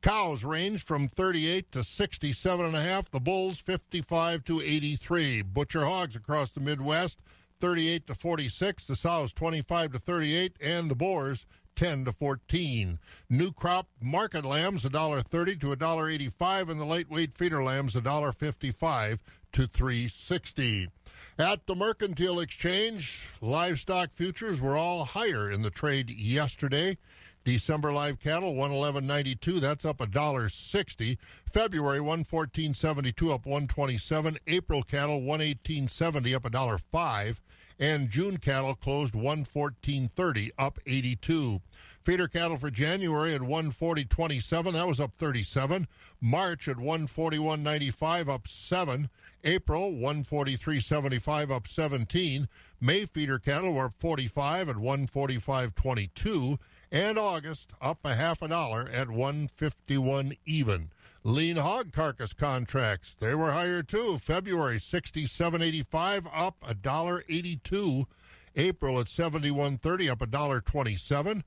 Cows 0.01 0.44
range 0.44 0.86
from 0.86 1.10
38 1.10 1.72
to 1.74 1.84
67 1.84 2.65
and 2.65 2.75
a 2.75 2.82
half. 2.82 3.10
The 3.10 3.20
bulls 3.20 3.58
55 3.58 4.46
to 4.46 4.62
83. 4.62 5.41
Butcher 5.41 5.86
hogs 5.86 6.15
across 6.15 6.51
the 6.51 6.62
Midwest 6.62 7.20
38 7.60 8.08
to 8.08 8.15
46. 8.15 8.86
The 8.86 8.96
sows 8.96 9.34
25 9.34 9.94
to 9.94 10.00
38, 10.00 10.55
and 10.62 10.89
the 10.89 10.96
boars 10.96 11.46
10 11.75 12.05
to 12.05 12.12
14. 12.12 13.00
New 13.29 13.51
crop 13.51 13.88
market 14.01 14.46
lambs 14.46 14.84
$1.30 14.84 15.60
to 15.60 15.75
$1.85, 15.75 16.70
and 16.70 16.79
the 16.79 16.86
lightweight 16.86 17.38
feeder 17.38 17.63
lambs 17.63 17.94
$1.55 17.94 19.20
to 19.51 19.67
360. 19.67 20.89
At 21.38 21.65
the 21.65 21.75
Mercantile 21.75 22.39
Exchange, 22.39 23.29
livestock 23.41 24.12
futures 24.13 24.62
were 24.62 24.77
all 24.77 25.05
higher 25.05 25.51
in 25.51 25.62
the 25.62 25.70
trade 25.70 26.10
yesterday. 26.10 26.98
December 27.46 27.94
live 27.94 28.20
cattle 28.20 28.55
111.92 28.55 29.62
that's 29.62 29.86
up 29.86 30.01
a 30.01 30.08
dollar 30.08 30.50
60 30.50 31.20
February 31.46 32.00
114.72 32.00 33.32
up 33.32 33.46
127 33.46 34.39
April 34.48 34.82
cattle 34.82 35.22
118.70 35.22 36.36
up 36.36 36.46
a 36.46 36.50
dollar 36.50 36.79
5 36.79 37.39
and 37.79 38.10
June 38.10 38.38
cattle 38.38 38.75
closed 38.75 39.13
114.30 39.13 40.51
up 40.58 40.79
82 40.86 41.62
feeder 42.03 42.27
cattle 42.27 42.58
for 42.58 42.70
January 42.70 43.34
at 43.34 43.41
140.27 43.41 44.74
that 44.74 44.88
was 44.88 45.00
up 45.00 45.13
37 45.15 45.88
March 46.22 46.67
at 46.67 46.77
141.95 46.77 48.29
up 48.29 48.48
7 48.48 49.10
April 49.44 49.91
143.75 49.91 51.51
up 51.51 51.67
17 51.67 52.48
May 52.79 53.05
feeder 53.05 53.39
cattle 53.39 53.74
were 53.74 53.86
up 53.86 53.94
45 54.00 54.70
at 54.70 54.75
145.22 54.75 56.60
and 56.91 57.17
August 57.17 57.74
up 57.82 58.00
a 58.03 58.15
half 58.15 58.41
a 58.41 58.48
dollar 58.48 58.88
at 58.89 59.10
151 59.10 60.34
even. 60.46 60.91
Lean 61.27 61.55
hog 61.58 61.91
carcass 61.91 62.34
contracts, 62.34 63.15
they 63.20 63.34
were 63.34 63.51
higher 63.51 63.82
too. 63.82 64.20
February 64.20 64.79
67.85 64.79 66.27
up 66.32 66.58
a 66.62 66.75
dollar 66.75 67.24
82. 67.27 68.05
April 68.55 69.00
at 69.00 69.08
71.30 69.08 70.12
up 70.12 70.22
a 70.22 70.27
dollar 70.27 70.62
27. 70.62 71.44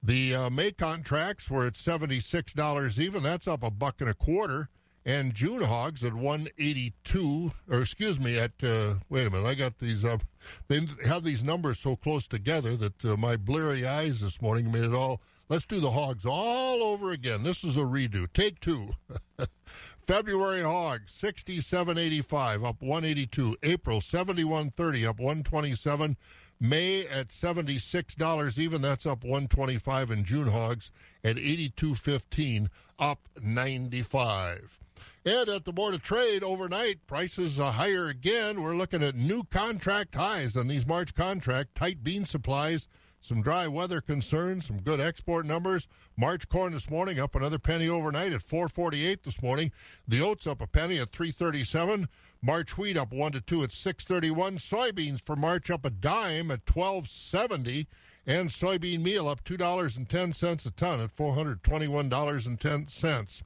The 0.00 0.32
uh, 0.32 0.50
May 0.50 0.70
contracts 0.70 1.50
were 1.50 1.66
at 1.66 1.74
$76 1.74 2.98
even. 3.00 3.24
That's 3.24 3.48
up 3.48 3.64
a 3.64 3.70
buck 3.72 3.96
and 4.00 4.08
a 4.08 4.14
quarter 4.14 4.68
and 5.06 5.34
June 5.34 5.62
hogs 5.62 6.02
at 6.02 6.14
182, 6.14 7.52
or 7.70 7.80
excuse 7.80 8.18
me, 8.18 8.38
at, 8.38 8.50
uh, 8.62 8.94
wait 9.08 9.26
a 9.26 9.30
minute, 9.30 9.46
I 9.46 9.54
got 9.54 9.78
these 9.78 10.04
up. 10.04 10.22
They 10.66 10.80
have 11.04 11.22
these 11.22 11.44
numbers 11.44 11.78
so 11.78 11.94
close 11.94 12.26
together 12.26 12.76
that 12.76 13.04
uh, 13.04 13.16
my 13.16 13.36
bleary 13.36 13.86
eyes 13.86 14.20
this 14.20 14.42
morning 14.42 14.72
made 14.72 14.82
it 14.82 14.94
all. 14.94 15.20
Let's 15.48 15.66
do 15.66 15.78
the 15.78 15.92
hogs 15.92 16.24
all 16.26 16.82
over 16.82 17.12
again. 17.12 17.44
This 17.44 17.62
is 17.62 17.76
a 17.76 17.80
redo. 17.80 18.26
Take 18.32 18.58
two. 18.58 18.94
February 20.06 20.62
hogs 20.62 21.16
67.85 21.20 22.66
up 22.66 22.82
182. 22.82 23.56
April 23.62 24.00
71.30 24.00 25.08
up 25.08 25.20
127. 25.20 26.16
May 26.58 27.06
at 27.06 27.28
$76 27.28 28.58
even 28.58 28.82
that's 28.82 29.06
up 29.06 29.22
125 29.22 30.10
and 30.10 30.24
June 30.24 30.48
hogs 30.48 30.90
at 31.22 31.36
82.15 31.36 32.68
up 32.98 33.28
95. 33.40 34.80
And 35.24 35.48
at 35.48 35.64
the 35.64 35.72
Board 35.72 35.94
of 35.94 36.02
Trade 36.02 36.42
overnight, 36.42 37.06
prices 37.06 37.58
are 37.58 37.72
higher 37.72 38.06
again. 38.06 38.62
We're 38.62 38.76
looking 38.76 39.02
at 39.02 39.16
new 39.16 39.44
contract 39.44 40.14
highs 40.14 40.56
on 40.56 40.68
these 40.68 40.86
March 40.86 41.14
contract, 41.14 41.74
tight 41.74 42.02
bean 42.02 42.24
supplies, 42.24 42.86
some 43.26 43.42
dry 43.42 43.66
weather 43.66 44.00
concerns, 44.00 44.66
some 44.66 44.80
good 44.80 45.00
export 45.00 45.44
numbers. 45.44 45.88
March 46.16 46.48
corn 46.48 46.72
this 46.72 46.88
morning 46.88 47.18
up 47.18 47.34
another 47.34 47.58
penny 47.58 47.88
overnight 47.88 48.32
at 48.32 48.42
448 48.42 49.24
this 49.24 49.42
morning. 49.42 49.72
The 50.06 50.22
oats 50.22 50.46
up 50.46 50.62
a 50.62 50.68
penny 50.68 51.00
at 51.00 51.10
337. 51.10 52.08
March 52.40 52.78
wheat 52.78 52.96
up 52.96 53.12
1 53.12 53.32
to 53.32 53.40
2 53.40 53.64
at 53.64 53.72
631. 53.72 54.58
Soybeans 54.58 55.20
for 55.20 55.34
March 55.34 55.70
up 55.70 55.84
a 55.84 55.90
dime 55.90 56.52
at 56.52 56.60
1270 56.70 57.88
and 58.28 58.50
soybean 58.50 59.02
meal 59.02 59.28
up 59.28 59.44
$2.10 59.44 60.66
a 60.66 60.70
ton 60.70 61.00
at 61.00 61.16
$421.10. 61.16 63.42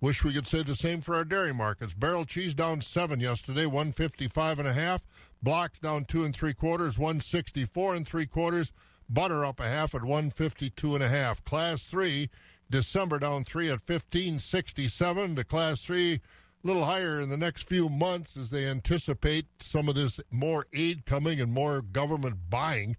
Wish 0.00 0.24
we 0.24 0.32
could 0.32 0.46
say 0.46 0.62
the 0.62 0.74
same 0.74 1.02
for 1.02 1.14
our 1.14 1.24
dairy 1.24 1.52
markets. 1.52 1.92
Barrel 1.92 2.24
cheese 2.24 2.54
down 2.54 2.80
seven 2.80 3.20
yesterday, 3.20 3.66
155 3.66 4.58
and 4.58 4.66
a 4.66 4.72
half. 4.72 5.04
Blocks 5.42 5.78
down 5.78 6.06
two 6.06 6.24
and 6.24 6.34
three 6.34 6.54
quarters, 6.54 6.98
one 6.98 7.20
sixty 7.20 7.64
four 7.64 7.94
and 7.94 8.08
three 8.08 8.26
quarters. 8.26 8.72
Butter 9.12 9.44
up 9.44 9.58
a 9.58 9.68
half 9.68 9.94
at 9.94 10.04
one 10.04 10.30
fifty 10.30 10.70
two 10.70 10.94
and 10.94 11.02
a 11.02 11.08
half. 11.08 11.44
Class 11.44 11.82
three, 11.82 12.30
December 12.70 13.18
down 13.18 13.44
three 13.44 13.68
at 13.68 13.82
fifteen 13.82 14.38
sixty 14.38 14.86
seven. 14.86 15.34
The 15.34 15.44
class 15.44 15.82
three 15.82 16.20
a 16.62 16.66
little 16.66 16.84
higher 16.84 17.20
in 17.20 17.28
the 17.28 17.36
next 17.36 17.62
few 17.62 17.88
months 17.88 18.36
as 18.36 18.50
they 18.50 18.66
anticipate 18.66 19.46
some 19.60 19.88
of 19.88 19.96
this 19.96 20.20
more 20.30 20.66
aid 20.72 21.06
coming 21.06 21.40
and 21.40 21.52
more 21.52 21.82
government 21.82 22.36
buying. 22.48 22.96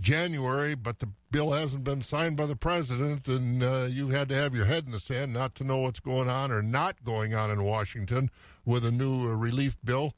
January, 0.00 0.74
but 0.74 0.98
the 0.98 1.08
bill 1.30 1.52
hasn't 1.52 1.84
been 1.84 2.02
signed 2.02 2.36
by 2.36 2.46
the 2.46 2.56
president, 2.56 3.28
and 3.28 3.62
uh, 3.62 3.86
you 3.88 4.08
had 4.08 4.28
to 4.28 4.34
have 4.34 4.52
your 4.52 4.64
head 4.64 4.86
in 4.86 4.90
the 4.90 4.98
sand 4.98 5.32
not 5.32 5.54
to 5.54 5.62
know 5.62 5.78
what's 5.78 6.00
going 6.00 6.28
on 6.28 6.50
or 6.50 6.62
not 6.62 7.04
going 7.04 7.32
on 7.32 7.48
in 7.48 7.62
Washington 7.62 8.28
with 8.64 8.84
a 8.84 8.90
new 8.90 9.30
uh, 9.30 9.34
relief 9.36 9.76
bill. 9.84 10.14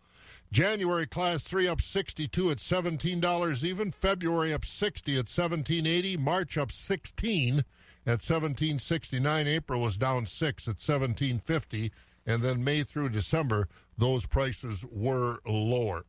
January 0.52 1.06
class 1.06 1.42
3 1.42 1.68
up 1.68 1.82
62 1.82 2.50
at 2.50 2.58
$17 2.58 3.64
even, 3.64 3.90
February 3.90 4.52
up 4.52 4.64
60 4.64 5.12
at 5.12 5.28
1780, 5.28 6.16
March 6.16 6.56
up 6.56 6.72
16 6.72 7.64
at 8.06 8.22
1769, 8.22 9.46
April 9.48 9.80
was 9.80 9.96
down 9.96 10.26
6 10.26 10.68
at 10.68 10.76
1750, 10.76 11.92
and 12.24 12.42
then 12.42 12.62
May 12.62 12.84
through 12.84 13.08
December 13.08 13.68
those 13.98 14.26
prices 14.26 14.84
were 14.90 15.40
lower. 15.46 16.04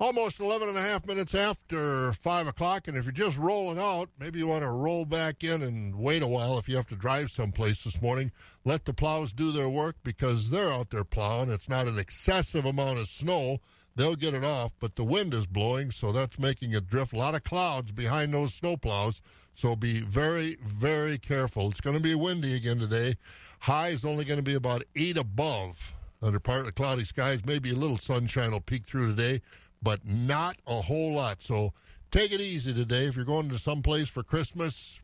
Almost 0.00 0.40
11 0.40 0.66
and 0.66 0.78
a 0.78 0.80
half 0.80 1.06
minutes 1.06 1.34
after 1.34 2.14
5 2.14 2.46
o'clock, 2.46 2.88
and 2.88 2.96
if 2.96 3.04
you're 3.04 3.12
just 3.12 3.36
rolling 3.36 3.78
out, 3.78 4.08
maybe 4.18 4.38
you 4.38 4.46
want 4.46 4.62
to 4.62 4.70
roll 4.70 5.04
back 5.04 5.44
in 5.44 5.60
and 5.60 5.94
wait 5.94 6.22
a 6.22 6.26
while 6.26 6.56
if 6.56 6.70
you 6.70 6.76
have 6.76 6.88
to 6.88 6.96
drive 6.96 7.30
someplace 7.30 7.84
this 7.84 8.00
morning. 8.00 8.32
Let 8.64 8.86
the 8.86 8.94
plows 8.94 9.34
do 9.34 9.52
their 9.52 9.68
work 9.68 9.96
because 10.02 10.48
they're 10.48 10.72
out 10.72 10.88
there 10.88 11.04
plowing. 11.04 11.50
It's 11.50 11.68
not 11.68 11.86
an 11.86 11.98
excessive 11.98 12.64
amount 12.64 12.98
of 12.98 13.10
snow. 13.10 13.58
They'll 13.94 14.16
get 14.16 14.32
it 14.32 14.42
off, 14.42 14.72
but 14.80 14.96
the 14.96 15.04
wind 15.04 15.34
is 15.34 15.44
blowing, 15.44 15.90
so 15.90 16.12
that's 16.12 16.38
making 16.38 16.72
it 16.72 16.88
drift. 16.88 17.12
A 17.12 17.18
lot 17.18 17.34
of 17.34 17.44
clouds 17.44 17.92
behind 17.92 18.32
those 18.32 18.54
snow 18.54 18.78
plows, 18.78 19.20
so 19.54 19.76
be 19.76 20.00
very, 20.00 20.56
very 20.64 21.18
careful. 21.18 21.68
It's 21.68 21.82
going 21.82 21.98
to 21.98 22.02
be 22.02 22.14
windy 22.14 22.54
again 22.54 22.78
today. 22.78 23.16
High 23.58 23.88
is 23.88 24.06
only 24.06 24.24
going 24.24 24.38
to 24.38 24.42
be 24.42 24.54
about 24.54 24.82
8 24.96 25.18
above 25.18 25.92
under 26.22 26.40
partly 26.40 26.72
cloudy 26.72 27.04
skies. 27.04 27.44
Maybe 27.44 27.72
a 27.72 27.76
little 27.76 27.98
sunshine 27.98 28.52
will 28.52 28.62
peek 28.62 28.86
through 28.86 29.14
today 29.14 29.42
but 29.82 30.06
not 30.06 30.56
a 30.66 30.82
whole 30.82 31.14
lot. 31.14 31.42
So 31.42 31.72
take 32.10 32.32
it 32.32 32.40
easy 32.40 32.74
today. 32.74 33.06
If 33.06 33.16
you're 33.16 33.24
going 33.24 33.48
to 33.50 33.58
some 33.58 33.82
place 33.82 34.08
for 34.08 34.22
Christmas, 34.22 35.00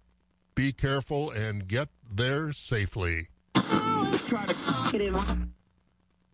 be 0.54 0.72
careful 0.72 1.30
and 1.30 1.66
get 1.66 1.88
there 2.10 2.52
safely. 2.52 3.28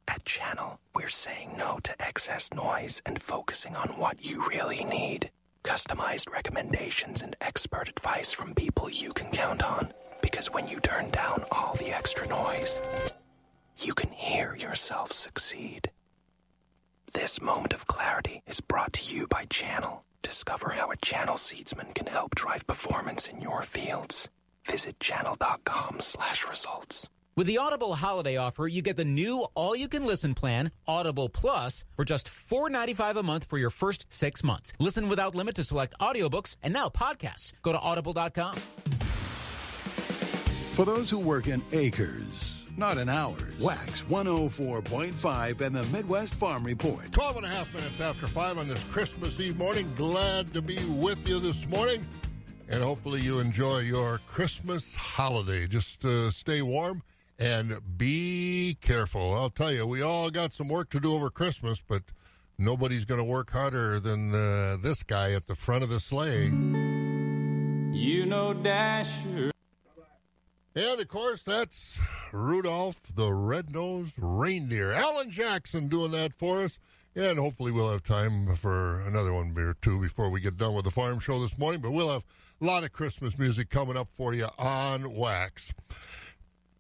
At 0.09 0.25
Channel, 0.25 0.81
we're 0.95 1.09
saying 1.09 1.55
no 1.57 1.79
to 1.85 2.03
excess 2.03 2.53
noise 2.53 3.01
and 3.07 3.23
focusing 3.23 3.77
on 3.77 3.91
what 3.91 4.25
you 4.25 4.47
really 4.49 4.85
need. 4.85 5.31
Customized 5.63 6.33
recommendations 6.33 7.23
and 7.23 7.37
expert 7.41 7.89
advice 7.89 8.33
from 8.33 8.55
people 8.55 8.91
you 8.91 9.13
can 9.13 9.31
count 9.31 9.63
on. 9.63 9.93
Because 10.21 10.51
when 10.51 10.67
you 10.67 10.81
turn 10.81 11.11
down 11.11 11.45
all 11.53 11.77
the 11.77 11.91
extra 11.91 12.27
noise, 12.27 12.81
you 13.79 13.95
can 13.95 14.11
hear 14.11 14.57
yourself 14.57 15.13
succeed. 15.13 15.92
This 17.15 17.43
moment 17.43 17.73
of 17.75 17.87
clarity 17.87 18.41
is 18.47 18.61
brought 18.63 18.95
to 18.95 19.15
you 19.15 19.29
by 19.29 19.45
Channel. 19.47 20.03
Discover 20.23 20.71
how 20.71 20.91
a 20.91 20.97
Channel 20.97 21.35
seedsman 21.35 21.95
can 21.95 22.07
help 22.07 22.35
drive 22.35 22.67
performance 22.67 23.29
in 23.29 23.41
your 23.43 23.63
fields. 23.63 24.31
Visit 24.67 24.99
channel.com 24.99 26.01
slash 26.01 26.49
results. 26.49 27.11
With 27.37 27.47
the 27.47 27.59
Audible 27.59 27.95
holiday 27.95 28.37
offer, 28.37 28.67
you 28.67 28.81
get 28.83 28.97
the 28.97 29.05
new 29.05 29.47
all-you-can-listen 29.55 30.35
plan, 30.35 30.71
Audible 30.87 31.29
Plus, 31.29 31.85
for 31.97 32.05
just 32.05 32.29
$4.95 32.31 33.17
a 33.17 33.23
month 33.23 33.47
for 33.49 33.59
your 33.59 33.71
first 33.71 34.07
six 34.09 34.45
months. 34.45 34.73
Listen 34.79 35.09
without 35.09 35.35
limit 35.35 35.55
to 35.57 35.65
select 35.65 35.95
audiobooks 36.01 36.57
and 36.63 36.73
now 36.73 36.89
podcasts. 36.89 37.53
Go 37.63 37.73
to 37.73 37.79
audible.com. 37.79 38.57
For 40.73 40.85
those 40.87 41.11
who 41.11 41.19
work 41.19 41.47
in 41.49 41.63
acres, 41.73 42.62
not 42.77 42.99
in 42.99 43.09
hours, 43.09 43.59
Wax 43.61 44.03
104.5 44.03 45.61
and 45.61 45.77
the 45.77 45.85
Midwest 45.85 46.35
Farm 46.35 46.65
Report. 46.65 47.13
12 47.13 47.37
and 47.37 47.47
a 47.47 47.49
half 47.49 47.73
minutes 47.75 48.01
after 48.01 48.27
5 48.27 48.59
on 48.59 48.69
this 48.69 48.83
Christmas 48.85 49.39
Eve 49.41 49.59
morning. 49.59 49.93
Glad 49.97 50.53
to 50.55 50.63
be 50.63 50.79
with 50.87 51.27
you 51.29 51.39
this 51.39 51.67
morning. 51.69 52.05
And 52.69 52.83
hopefully 52.83 53.21
you 53.21 53.39
enjoy 53.39 53.81
your 53.81 54.21
Christmas 54.27 54.95
holiday. 54.95 55.67
Just 55.67 56.05
uh, 56.05 56.31
stay 56.31 56.63
warm 56.63 57.03
and 57.39 57.79
be 57.99 58.79
careful. 58.81 59.35
I'll 59.35 59.51
tell 59.51 59.73
you, 59.73 59.87
we 59.87 60.01
all 60.03 60.31
got 60.31 60.55
some 60.55 60.69
work 60.69 60.89
to 60.91 61.01
do 61.01 61.15
over 61.15 61.29
Christmas, 61.29 61.83
but 61.87 62.03
nobody's 62.59 63.05
going 63.05 63.19
to 63.19 63.25
work 63.25 63.51
harder 63.51 64.01
than 64.01 64.35
uh, 64.35 64.77
this 64.81 65.03
guy 65.03 65.33
at 65.33 65.47
the 65.47 65.55
front 65.55 65.83
of 65.83 65.91
the 65.91 66.01
sleigh. 66.01 66.47
You 67.95 68.27
know 68.27 68.55
Dasher. 68.55 69.52
And 70.75 71.01
of 71.01 71.09
course, 71.09 71.43
that's 71.45 71.99
Rudolph 72.33 72.97
the 73.15 73.33
Red-Nosed 73.33 74.15
Reindeer. 74.17 74.93
Alan 74.93 75.31
Jackson 75.31 75.89
doing 75.89 76.13
that 76.13 76.33
for 76.33 76.63
us. 76.63 76.79
And 77.15 77.39
hopefully 77.39 77.73
we'll 77.73 77.93
have 77.93 78.03
time 78.03 78.57
for 78.57 79.03
another 79.03 79.35
one 79.35 79.55
or 79.59 79.75
two 79.83 80.01
before 80.01 80.31
we 80.31 80.41
get 80.41 80.57
done 80.57 80.75
with 80.75 80.87
the 80.87 80.91
farm 80.91 81.21
show 81.21 81.43
this 81.43 81.59
morning. 81.59 81.83
But 81.83 81.91
we'll 81.91 82.09
have 82.09 82.25
a 82.61 82.65
lot 82.65 82.85
of 82.85 82.93
Christmas 82.93 83.37
music 83.39 83.69
coming 83.69 83.99
up 83.99 84.09
for 84.15 84.33
you 84.33 84.47
on 84.59 85.15
Wax. 85.15 85.75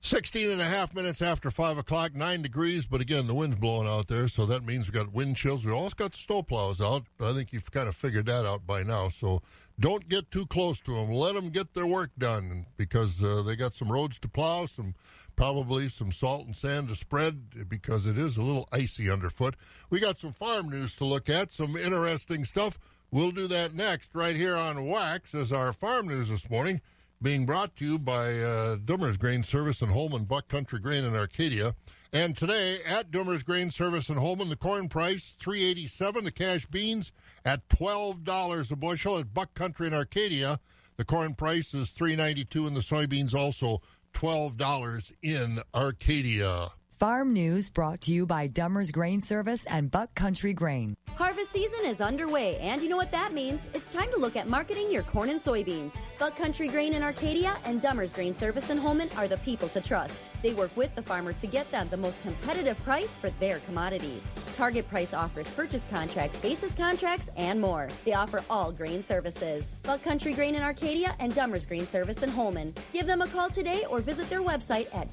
16 0.05 0.51
and 0.51 0.61
a 0.61 0.65
half 0.65 0.95
minutes 0.95 1.23
after 1.23 1.49
5 1.49 1.79
o'clock, 1.79 2.13
9 2.13 2.43
degrees, 2.43 2.87
but 2.87 3.01
again, 3.01 3.29
the 3.29 3.35
wind's 3.35 3.55
blowing 3.55 3.87
out 3.87 4.09
there, 4.09 4.27
so 4.27 4.45
that 4.45 4.65
means 4.65 4.87
we've 4.87 4.95
got 4.95 5.13
wind 5.13 5.37
chills. 5.37 5.65
We've 5.65 5.75
also 5.75 5.95
got 5.95 6.11
the 6.11 6.19
snowplows 6.19 6.85
out. 6.85 7.05
I 7.21 7.33
think 7.33 7.53
you've 7.53 7.71
kind 7.71 7.89
of 7.89 7.95
figured 7.95 8.27
that 8.27 8.45
out 8.45 8.67
by 8.67 8.83
now, 8.83 9.11
so 9.11 9.43
don't 9.83 10.09
get 10.09 10.31
too 10.31 10.47
close 10.47 10.81
to 10.81 10.95
them. 10.95 11.11
Let 11.11 11.35
them 11.35 11.51
get 11.51 11.75
their 11.75 11.87
work 11.87 12.11
done 12.17 12.67
because 12.77 13.21
uh, 13.21 13.43
they 13.43 13.57
got 13.57 13.75
some 13.75 13.91
roads 13.91 14.21
to 14.21 14.29
plow, 14.29 14.67
some 14.67 14.95
probably 15.35 15.89
some 15.89 16.13
salt 16.13 16.47
and 16.47 16.57
sand 16.57 16.89
to 16.89 16.95
spread 16.95 17.69
because 17.69 18.07
it 18.07 18.17
is 18.17 18.37
a 18.37 18.43
little 18.43 18.69
icy 18.71 19.11
underfoot. 19.11 19.57
We 19.91 19.99
got 19.99 20.21
some 20.21 20.33
farm 20.33 20.71
news 20.71 20.95
to 20.95 21.05
look 21.05 21.29
at, 21.29 21.53
some 21.53 21.77
interesting 21.77 22.45
stuff. 22.45 22.79
We'll 23.11 23.33
do 23.33 23.49
that 23.49 23.75
next 23.75 24.11
right 24.15 24.37
here 24.37 24.57
on 24.57 24.87
Wax 24.87 25.35
as 25.35 25.51
our 25.53 25.73
farm 25.73 26.07
news 26.07 26.29
this 26.29 26.49
morning 26.49 26.81
being 27.21 27.45
brought 27.45 27.75
to 27.77 27.85
you 27.85 27.99
by 27.99 28.39
uh, 28.39 28.77
Dummer's 28.77 29.17
Grain 29.17 29.43
Service 29.43 29.83
in 29.83 29.89
Holmen, 29.89 30.25
Buck 30.25 30.49
Country 30.49 30.79
Grain 30.79 31.05
in 31.05 31.17
Arcadia. 31.17 31.75
And 32.15 32.37
today 32.37 32.83
at 32.85 33.11
Dummer's 33.11 33.43
Grain 33.43 33.71
Service 33.71 34.11
in 34.11 34.19
Holmen, 34.19 34.51
the 34.51 34.57
corn 34.57 34.91
price 34.91 35.35
three 35.41 35.65
eighty 35.65 35.87
seven. 35.87 36.25
The 36.25 36.31
cash 36.31 36.67
beans 36.67 37.11
at 37.43 37.67
twelve 37.71 38.23
dollars 38.23 38.71
a 38.71 38.77
bushel. 38.77 39.19
At 39.19 39.33
Buck 39.33 39.55
Country 39.55 39.87
in 39.87 39.95
Arcadia, 39.95 40.61
the 40.99 41.07
corn 41.07 41.35
price 41.35 41.73
is 41.73 41.89
three 41.89 42.15
ninety 42.15 42.45
two, 42.45 42.67
and 42.67 42.77
the 42.77 42.81
soybeans 42.81 43.33
also 43.33 43.81
twelve 44.13 44.59
dollars 44.59 45.11
in 45.23 45.61
Arcadia. 45.75 46.73
Farm 47.03 47.33
news 47.33 47.69
brought 47.69 48.03
to 48.03 48.13
you 48.13 48.27
by 48.27 48.47
Dummer's 48.47 48.93
Grain 48.93 49.21
Service 49.21 49.67
and 49.67 49.91
Buck 49.91 50.15
Country 50.15 50.53
Grain. 50.53 50.95
Harvest 51.17 51.53
season 51.53 51.81
is 51.85 52.01
underway, 52.01 52.57
and 52.59 52.81
you 52.81 52.89
know 52.89 52.97
what 52.97 53.11
that 53.11 53.33
means. 53.33 53.69
It's 53.75 53.89
time 53.91 54.11
to 54.13 54.19
look 54.19 54.37
at 54.37 54.49
marketing 54.49 54.91
your 54.91 55.03
corn 55.03 55.29
and 55.29 55.41
soybeans. 55.43 55.97
Buck 56.19 56.37
Country 56.37 56.69
Grain 56.69 56.95
in 56.95 57.03
Arcadia 57.03 57.59
and 57.65 57.81
Dummer's 57.83 58.13
Grain 58.13 58.37
Service 58.37 58.71
in 58.71 58.79
Holmen 58.79 59.11
are 59.17 59.27
the 59.27 59.37
people 59.39 59.69
to 59.71 59.81
trust. 59.81 60.31
They 60.43 60.55
work 60.55 60.71
with 60.77 60.95
the 60.95 61.03
farmer 61.03 61.33
to 61.33 61.47
get 61.49 61.69
them 61.73 61.89
the 61.91 61.97
most 61.97 62.23
competitive 62.23 62.79
price 62.85 63.17
for 63.17 63.31
their 63.41 63.59
commodities. 63.61 64.25
Target 64.55 64.89
Price 64.89 65.13
offers 65.13 65.49
purchase 65.51 65.85
contracts, 65.91 66.41
basis 66.41 66.73
contracts, 66.73 67.31
and 67.37 67.61
more. 67.61 67.89
They 68.05 68.13
offer 68.13 68.45
all 68.49 68.71
grain 68.71 69.03
services. 69.03 69.77
Buck 69.83 70.05
Country 70.05 70.35
Grain 70.35 70.55
in 70.55 70.63
Arcadia 70.63 71.17
and 71.19 71.35
Dummer's 71.35 71.67
Grain 71.67 71.87
Service 71.87 72.23
in 72.23 72.31
Holmen. 72.31 72.73
Give 72.93 73.07
them 73.07 73.23
a 73.23 73.27
call 73.27 73.51
today 73.51 73.85
or 73.91 74.01
visit 74.01 74.31
their 74.31 74.43
website 74.43 74.87
at 74.95 75.13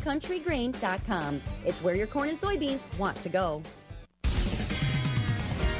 www.buckcountrygrain.com. 0.00 1.42
It's 1.64 1.82
where 1.82 1.94
your 1.94 2.06
corn 2.06 2.28
and 2.28 2.40
soybeans 2.40 2.86
want 2.98 3.20
to 3.22 3.28
go. 3.28 3.62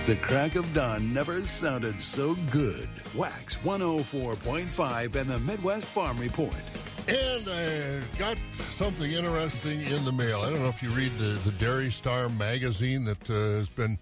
The 0.06 0.16
crack 0.16 0.56
of 0.56 0.72
dawn 0.74 1.12
never 1.12 1.40
sounded 1.42 2.00
so 2.00 2.34
good. 2.50 2.88
Wax 3.14 3.58
104.5 3.58 5.14
and 5.14 5.30
the 5.30 5.38
Midwest 5.40 5.86
Farm 5.86 6.18
Report. 6.18 6.54
And 7.06 7.48
I 7.48 8.00
got 8.18 8.36
something 8.76 9.10
interesting 9.10 9.82
in 9.82 10.04
the 10.04 10.12
mail. 10.12 10.40
I 10.40 10.50
don't 10.50 10.62
know 10.62 10.68
if 10.68 10.82
you 10.82 10.90
read 10.90 11.16
the, 11.18 11.38
the 11.44 11.52
Dairy 11.52 11.90
Star 11.90 12.28
magazine 12.28 13.04
that 13.04 13.30
uh, 13.30 13.34
has 13.58 13.68
been 13.68 13.98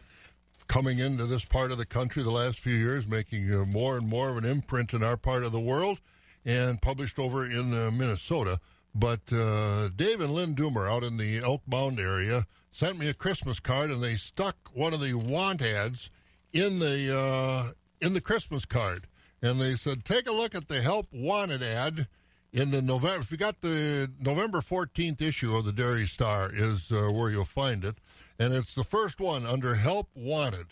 coming 0.67 0.99
into 0.99 1.27
this 1.27 1.45
part 1.45 1.73
of 1.73 1.79
the 1.79 1.87
country 1.87 2.23
the 2.23 2.31
last 2.31 2.59
few 2.59 2.75
years, 2.75 3.07
making 3.07 3.53
uh, 3.53 3.65
more 3.65 3.97
and 3.97 4.09
more 4.09 4.31
of 4.31 4.37
an 4.37 4.45
imprint 4.45 4.93
in 4.93 5.03
our 5.03 5.17
part 5.17 5.43
of 5.45 5.53
the 5.53 5.61
world, 5.61 6.01
and 6.45 6.81
published 6.81 7.19
over 7.19 7.45
in 7.45 7.75
uh, 7.75 7.91
Minnesota. 7.91 8.61
But 8.99 9.33
uh, 9.33 9.91
Dave 9.95 10.21
and 10.21 10.35
Lynn 10.35 10.57
Doomer 10.57 10.91
out 10.91 11.05
in 11.05 11.19
the 11.19 11.39
Elk 11.39 11.63
Mound 11.69 12.01
area 12.01 12.47
sent 12.73 12.99
me 12.99 13.09
a 13.09 13.15
Christmas 13.15 13.61
card, 13.61 13.91
and 13.91 14.03
they 14.03 14.17
stuck 14.17 14.57
one 14.75 14.93
of 14.93 15.01
the 15.01 15.15
want 15.15 15.63
ads 15.63 16.11
in 16.53 16.81
the 16.81 17.17
uh, 17.17 17.73
in 18.01 18.15
the 18.15 18.21
Christmas 18.21 18.65
card, 18.65 19.07
and 19.41 19.61
they 19.61 19.77
said, 19.77 20.05
"Take 20.05 20.27
a 20.27 20.33
look 20.33 20.55
at 20.55 20.67
the 20.67 20.83
help 20.83 21.07
wanted 21.13 21.63
ad." 21.63 22.09
In 22.51 22.71
the 22.71 22.81
November, 22.81 23.21
if 23.21 23.31
you 23.31 23.37
got 23.37 23.61
the 23.61 24.11
November 24.19 24.63
14th 24.63 25.21
issue 25.21 25.55
of 25.55 25.67
the 25.67 25.73
Dairy 25.73 26.07
Star, 26.07 26.51
is 26.53 26.91
uh, 26.91 27.11
where 27.13 27.31
you'll 27.31 27.45
find 27.45 27.85
it. 27.85 27.99
And 28.39 28.55
it's 28.55 28.75
the 28.75 28.85
first 28.85 29.21
one 29.21 29.45
under 29.45 29.75
Help 29.75 30.09
Wanted. 30.15 30.69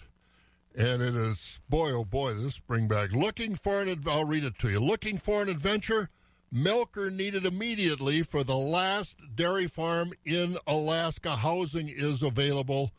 And 0.75 1.03
it 1.03 1.15
is, 1.15 1.61
boy, 1.69 1.91
oh 1.91 2.07
boy, 2.07 2.33
this 2.33 2.59
bring 2.59 2.89
back. 2.89 3.13
Looking 3.13 3.57
for 3.57 3.83
an, 3.83 4.03
I'll 4.07 4.25
read 4.25 4.45
it 4.45 4.59
to 4.61 4.71
you. 4.71 4.81
Looking 4.81 5.19
for 5.19 5.43
an 5.43 5.51
adventure? 5.51 6.09
Milker 6.57 7.11
needed 7.11 7.45
immediately 7.45 8.23
for 8.23 8.43
the 8.43 8.57
last 8.57 9.17
dairy 9.35 9.67
farm 9.67 10.15
in 10.25 10.57
Alaska. 10.67 11.37
Housing 11.37 11.91
is 11.91 12.23
available. 12.23 12.93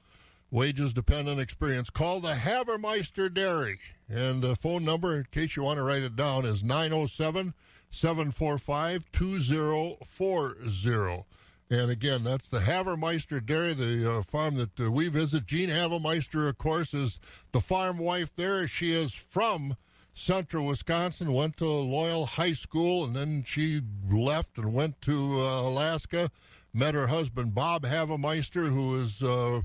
Wages 0.51 0.93
depend 0.93 1.27
on 1.27 1.39
experience. 1.39 1.89
Call 1.89 2.19
the 2.19 2.33
Havemeister 2.33 3.33
Dairy. 3.33 3.79
And 4.07 4.43
the 4.43 4.55
phone 4.55 4.85
number, 4.85 5.17
in 5.17 5.25
case 5.31 5.55
you 5.55 5.63
want 5.63 5.77
to 5.77 5.83
write 5.83 6.03
it 6.03 6.15
down, 6.15 6.45
is 6.45 6.63
907 6.63 7.55
745 7.89 9.11
2040. 9.11 11.25
And 11.71 11.89
again, 11.89 12.23
that's 12.23 12.49
the 12.49 12.59
Havemeister 12.59 13.43
Dairy, 13.43 13.73
the 13.73 14.19
uh, 14.19 14.21
farm 14.21 14.55
that 14.57 14.79
uh, 14.79 14.91
we 14.91 15.09
visit. 15.09 15.47
Jean 15.47 15.69
Havemeister, 15.69 16.47
of 16.47 16.59
course, 16.59 16.93
is 16.93 17.19
the 17.53 17.61
farm 17.61 17.97
wife 17.97 18.29
there. 18.35 18.67
She 18.67 18.91
is 18.91 19.13
from 19.13 19.77
central 20.17 20.65
Wisconsin, 20.65 21.31
went 21.31 21.57
to 21.57 21.65
Loyal 21.65 22.25
High 22.25 22.53
School, 22.53 23.05
and 23.05 23.15
then 23.15 23.43
she 23.45 23.81
left 24.09 24.57
and 24.57 24.73
went 24.73 25.01
to 25.01 25.39
uh, 25.39 25.61
Alaska. 25.61 26.31
Met 26.73 26.95
her 26.95 27.07
husband, 27.07 27.55
Bob 27.55 27.83
Havemeister, 27.83 28.69
who 28.69 29.01
is, 29.01 29.21
uh, 29.23 29.61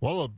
well, 0.00 0.22
a 0.22 0.28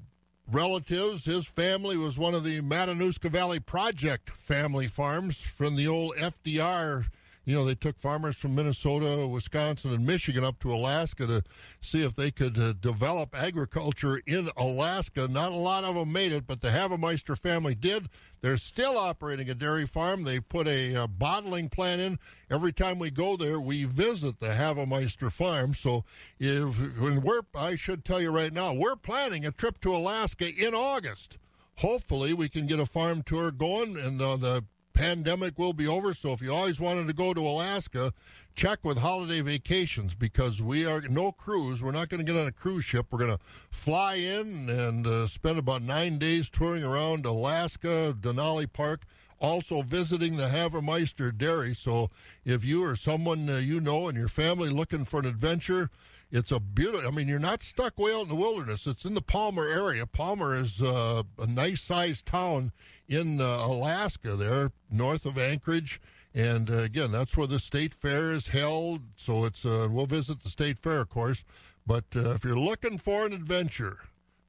relatives. 0.51 1.25
His 1.25 1.47
family 1.47 1.97
was 1.97 2.17
one 2.17 2.35
of 2.35 2.45
the 2.45 2.61
Matanuska 2.61 3.31
Valley 3.31 3.61
Project 3.61 4.31
family 4.31 4.87
farms 4.87 5.39
from 5.41 5.77
the 5.77 5.87
old 5.87 6.17
FDR. 6.17 7.07
You 7.49 7.55
know, 7.55 7.65
they 7.65 7.75
took 7.75 7.99
farmers 7.99 8.37
from 8.37 8.55
Minnesota, 8.55 9.27
Wisconsin, 9.27 9.95
and 9.95 10.07
Michigan 10.07 10.45
up 10.45 10.59
to 10.59 10.71
Alaska 10.71 11.27
to 11.27 11.43
see 11.81 12.03
if 12.03 12.15
they 12.15 12.31
could 12.31 12.59
uh, 12.59 12.75
develop 12.75 13.35
agriculture 13.35 14.21
in 14.27 14.51
Alaska. 14.55 15.27
Not 15.29 15.53
a 15.53 15.57
lot 15.57 15.83
of 15.83 15.95
them 15.95 16.13
made 16.13 16.31
it, 16.31 16.47
but 16.47 16.61
the 16.61 16.69
Havemeister 16.69 17.39
family 17.39 17.75
did. 17.75 18.11
They're 18.43 18.59
still 18.59 18.99
operating 18.99 19.49
a 19.49 19.55
dairy 19.55 19.87
farm. 19.87 20.25
They 20.25 20.41
put 20.41 20.69
a 20.69 20.95
uh, 20.95 21.07
bottling 21.07 21.71
plant 21.71 22.03
in. 22.03 22.19
Every 22.51 22.71
time 22.71 22.99
we 22.99 23.11
go 23.11 23.35
there, 23.35 23.59
we 23.59 23.85
visit 23.85 24.41
the 24.41 24.49
Havemeister 24.49 25.33
farm. 25.33 25.73
So, 25.73 26.05
if 26.39 26.77
when 27.01 27.23
we're, 27.23 27.45
I 27.55 27.77
should 27.77 28.05
tell 28.05 28.21
you 28.21 28.31
right 28.31 28.53
now, 28.53 28.75
we're 28.75 28.95
planning 28.95 29.47
a 29.47 29.53
trip 29.53 29.81
to 29.81 29.97
Alaska 29.97 30.55
in 30.55 30.75
August. 30.75 31.39
Hopefully, 31.77 32.35
we 32.35 32.51
can 32.51 32.67
get 32.67 32.79
a 32.79 32.85
farm 32.85 33.23
tour 33.23 33.51
going, 33.51 33.97
and 33.97 34.21
uh, 34.21 34.37
the 34.37 34.65
pandemic 34.99 35.57
will 35.57 35.73
be 35.73 35.87
over. 35.87 36.13
So 36.13 36.33
if 36.33 36.43
you 36.43 36.53
always 36.53 36.81
wanted 36.81 37.07
to 37.07 37.13
go 37.13 37.33
to 37.33 37.41
Alaska, 37.41 38.13
check 38.57 38.81
with 38.83 38.99
holiday 38.99 39.41
vacations 39.41 40.17
because 40.17 40.61
we 40.61 40.85
are 40.85 41.01
no 41.03 41.31
cruise. 41.31 41.81
We're 41.81 41.93
not 41.93 42.09
going 42.09 42.19
to 42.19 42.31
get 42.31 42.39
on 42.39 42.49
a 42.49 42.53
cruise 42.53 42.85
ship. 42.85 43.07
We're 43.11 43.21
going 43.21 43.39
to 43.39 43.45
fly 43.71 44.15
in 44.15 44.69
and 44.69 45.07
uh, 45.07 45.29
spend 45.29 45.57
about 45.57 45.83
nine 45.83 46.19
days 46.19 46.51
touring 46.51 46.83
around 46.83 47.27
Alaska, 47.27 48.17
Denali 48.21 48.71
Park. 48.71 49.03
Also 49.41 49.83
visiting 49.83 50.37
the 50.37 50.49
Havemeister 50.49 51.31
Dairy. 51.37 51.73
So 51.73 52.09
if 52.45 52.65
you 52.65 52.85
or 52.85 52.97
someone 52.97 53.49
uh, 53.49 53.59
you 53.59 53.81
know 53.81 54.09
and 54.09 54.19
your 54.19 54.27
family 54.27 54.69
looking 54.69 55.05
for 55.05 55.21
an 55.21 55.27
adventure, 55.27 55.91
it's 56.31 56.53
a 56.53 56.61
beautiful. 56.61 57.07
I 57.07 57.11
mean, 57.11 57.29
you're 57.29 57.39
not 57.39 57.63
stuck 57.63 57.99
way 57.99 58.13
out 58.13 58.23
in 58.23 58.29
the 58.29 58.35
wilderness. 58.35 58.87
It's 58.87 59.05
in 59.05 59.15
the 59.15 59.23
Palmer 59.23 59.67
area. 59.67 60.07
Palmer 60.07 60.55
is 60.55 60.83
uh, 60.83 61.23
a 61.39 61.47
nice 61.47 61.81
sized 61.81 62.27
town 62.27 62.73
in 63.09 63.41
uh, 63.41 63.45
Alaska, 63.45 64.37
there 64.37 64.73
north 64.91 65.25
of 65.25 65.39
Anchorage. 65.39 66.01
And 66.35 66.71
uh, 66.71 66.79
again, 66.79 67.11
that's 67.11 67.37
where 67.37 67.47
the 67.47 67.59
state 67.59 67.95
fair 67.95 68.31
is 68.31 68.49
held. 68.49 69.03
So 69.17 69.45
it's 69.45 69.65
uh, 69.65 69.89
we'll 69.91 70.07
visit 70.07 70.43
the 70.43 70.51
state 70.51 70.79
fair, 70.79 71.01
of 71.01 71.09
course. 71.09 71.45
But 71.87 72.05
uh, 72.15 72.33
if 72.33 72.45
you're 72.45 72.59
looking 72.59 72.99
for 72.99 73.25
an 73.25 73.33
adventure, 73.33 73.99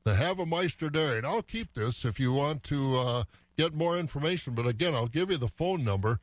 the 0.04 0.16
Havemeister 0.16 0.92
Dairy, 0.92 1.20
and 1.20 1.28
I'll 1.28 1.42
keep 1.42 1.74
this 1.74 2.04
if 2.04 2.20
you 2.20 2.34
want 2.34 2.64
to 2.66 2.98
uh, 2.98 3.24
get 3.58 3.74
more 3.74 3.98
information. 3.98 4.54
But 4.54 4.68
again, 4.68 4.94
I'll 4.94 5.08
give 5.08 5.32
you 5.32 5.38
the 5.38 5.48
phone 5.48 5.86
number. 5.86 6.20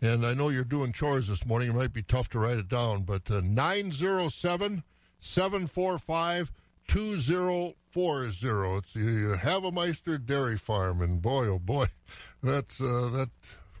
And 0.00 0.24
I 0.24 0.32
know 0.32 0.48
you're 0.48 0.64
doing 0.64 0.92
chores 0.92 1.28
this 1.28 1.44
morning. 1.44 1.70
It 1.70 1.74
might 1.74 1.92
be 1.92 2.02
tough 2.02 2.28
to 2.30 2.38
write 2.38 2.56
it 2.56 2.68
down, 2.68 3.02
but 3.02 3.30
uh, 3.30 3.42
907 3.42 4.82
745 5.20 6.50
2040. 6.88 8.28
It's 8.28 8.92
the 8.92 9.38
Havemeister 9.40 10.24
Dairy 10.24 10.58
Farm. 10.58 11.02
And 11.02 11.20
boy, 11.20 11.46
oh 11.46 11.58
boy, 11.58 11.86
that's, 12.42 12.80
uh, 12.80 13.10
that 13.12 13.30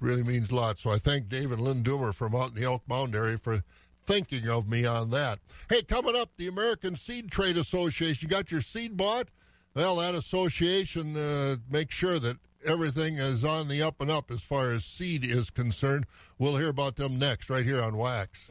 really 0.00 0.22
means 0.22 0.50
a 0.50 0.54
lot. 0.54 0.78
So 0.78 0.90
I 0.90 0.98
thank 0.98 1.28
David 1.28 1.60
Lynn 1.60 1.82
Doomer 1.82 2.14
from 2.14 2.34
out 2.34 2.50
in 2.50 2.54
the 2.54 2.64
Elk 2.64 2.82
Mound 2.88 3.14
area 3.14 3.38
for 3.38 3.62
thinking 4.06 4.48
of 4.48 4.68
me 4.68 4.84
on 4.84 5.10
that. 5.10 5.38
Hey, 5.68 5.82
coming 5.82 6.16
up, 6.16 6.30
the 6.36 6.48
American 6.48 6.96
Seed 6.96 7.30
Trade 7.30 7.56
Association. 7.56 8.26
You 8.26 8.30
got 8.30 8.50
your 8.50 8.62
seed 8.62 8.96
bought? 8.96 9.28
Well, 9.74 9.96
that 9.96 10.14
association 10.14 11.16
uh, 11.16 11.56
makes 11.70 11.94
sure 11.94 12.18
that 12.18 12.38
everything 12.64 13.18
is 13.18 13.44
on 13.44 13.68
the 13.68 13.82
up 13.82 14.00
and 14.00 14.10
up 14.10 14.30
as 14.30 14.40
far 14.40 14.72
as 14.72 14.84
seed 14.84 15.24
is 15.24 15.50
concerned. 15.50 16.06
We'll 16.38 16.56
hear 16.56 16.70
about 16.70 16.96
them 16.96 17.18
next, 17.18 17.48
right 17.48 17.64
here 17.64 17.80
on 17.80 17.96
Wax. 17.96 18.50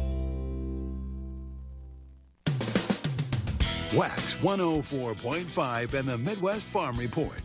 Wax 3.93 4.35
104.5 4.35 5.93
and 5.95 6.07
the 6.07 6.17
Midwest 6.17 6.65
Farm 6.65 6.97
Report. 6.97 7.41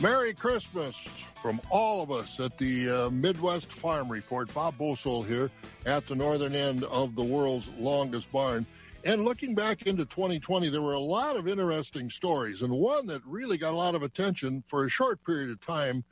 Merry 0.00 0.32
Christmas 0.32 0.96
from 1.42 1.60
all 1.70 2.02
of 2.02 2.12
us 2.12 2.38
at 2.38 2.56
the 2.56 2.88
uh, 2.88 3.10
Midwest 3.10 3.66
Farm 3.72 4.08
Report. 4.08 4.54
Bob 4.54 4.78
Bosold 4.78 5.26
here 5.26 5.50
at 5.86 6.06
the 6.06 6.14
northern 6.14 6.54
end 6.54 6.84
of 6.84 7.16
the 7.16 7.22
world's 7.24 7.68
longest 7.80 8.30
barn. 8.30 8.64
And 9.02 9.24
looking 9.24 9.56
back 9.56 9.88
into 9.88 10.04
2020, 10.04 10.68
there 10.68 10.82
were 10.82 10.92
a 10.92 11.00
lot 11.00 11.36
of 11.36 11.48
interesting 11.48 12.08
stories. 12.08 12.62
And 12.62 12.72
one 12.72 13.08
that 13.08 13.22
really 13.26 13.58
got 13.58 13.72
a 13.72 13.76
lot 13.76 13.96
of 13.96 14.04
attention 14.04 14.62
for 14.68 14.84
a 14.84 14.88
short 14.88 15.24
period 15.24 15.50
of 15.50 15.60
time 15.60 16.04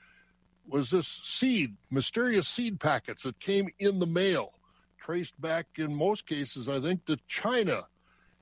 was 0.67 0.91
this 0.91 1.07
seed, 1.07 1.77
mysterious 1.93 2.49
seed 2.49 2.81
packets 2.81 3.23
that 3.23 3.39
came 3.39 3.69
in 3.79 4.01
the 4.01 4.07
mail, 4.07 4.55
traced 4.99 5.41
back 5.41 5.67
in 5.77 5.95
most 5.95 6.27
cases, 6.27 6.69
I 6.69 6.81
think, 6.81 7.05
to 7.05 7.17
China. 7.29 7.85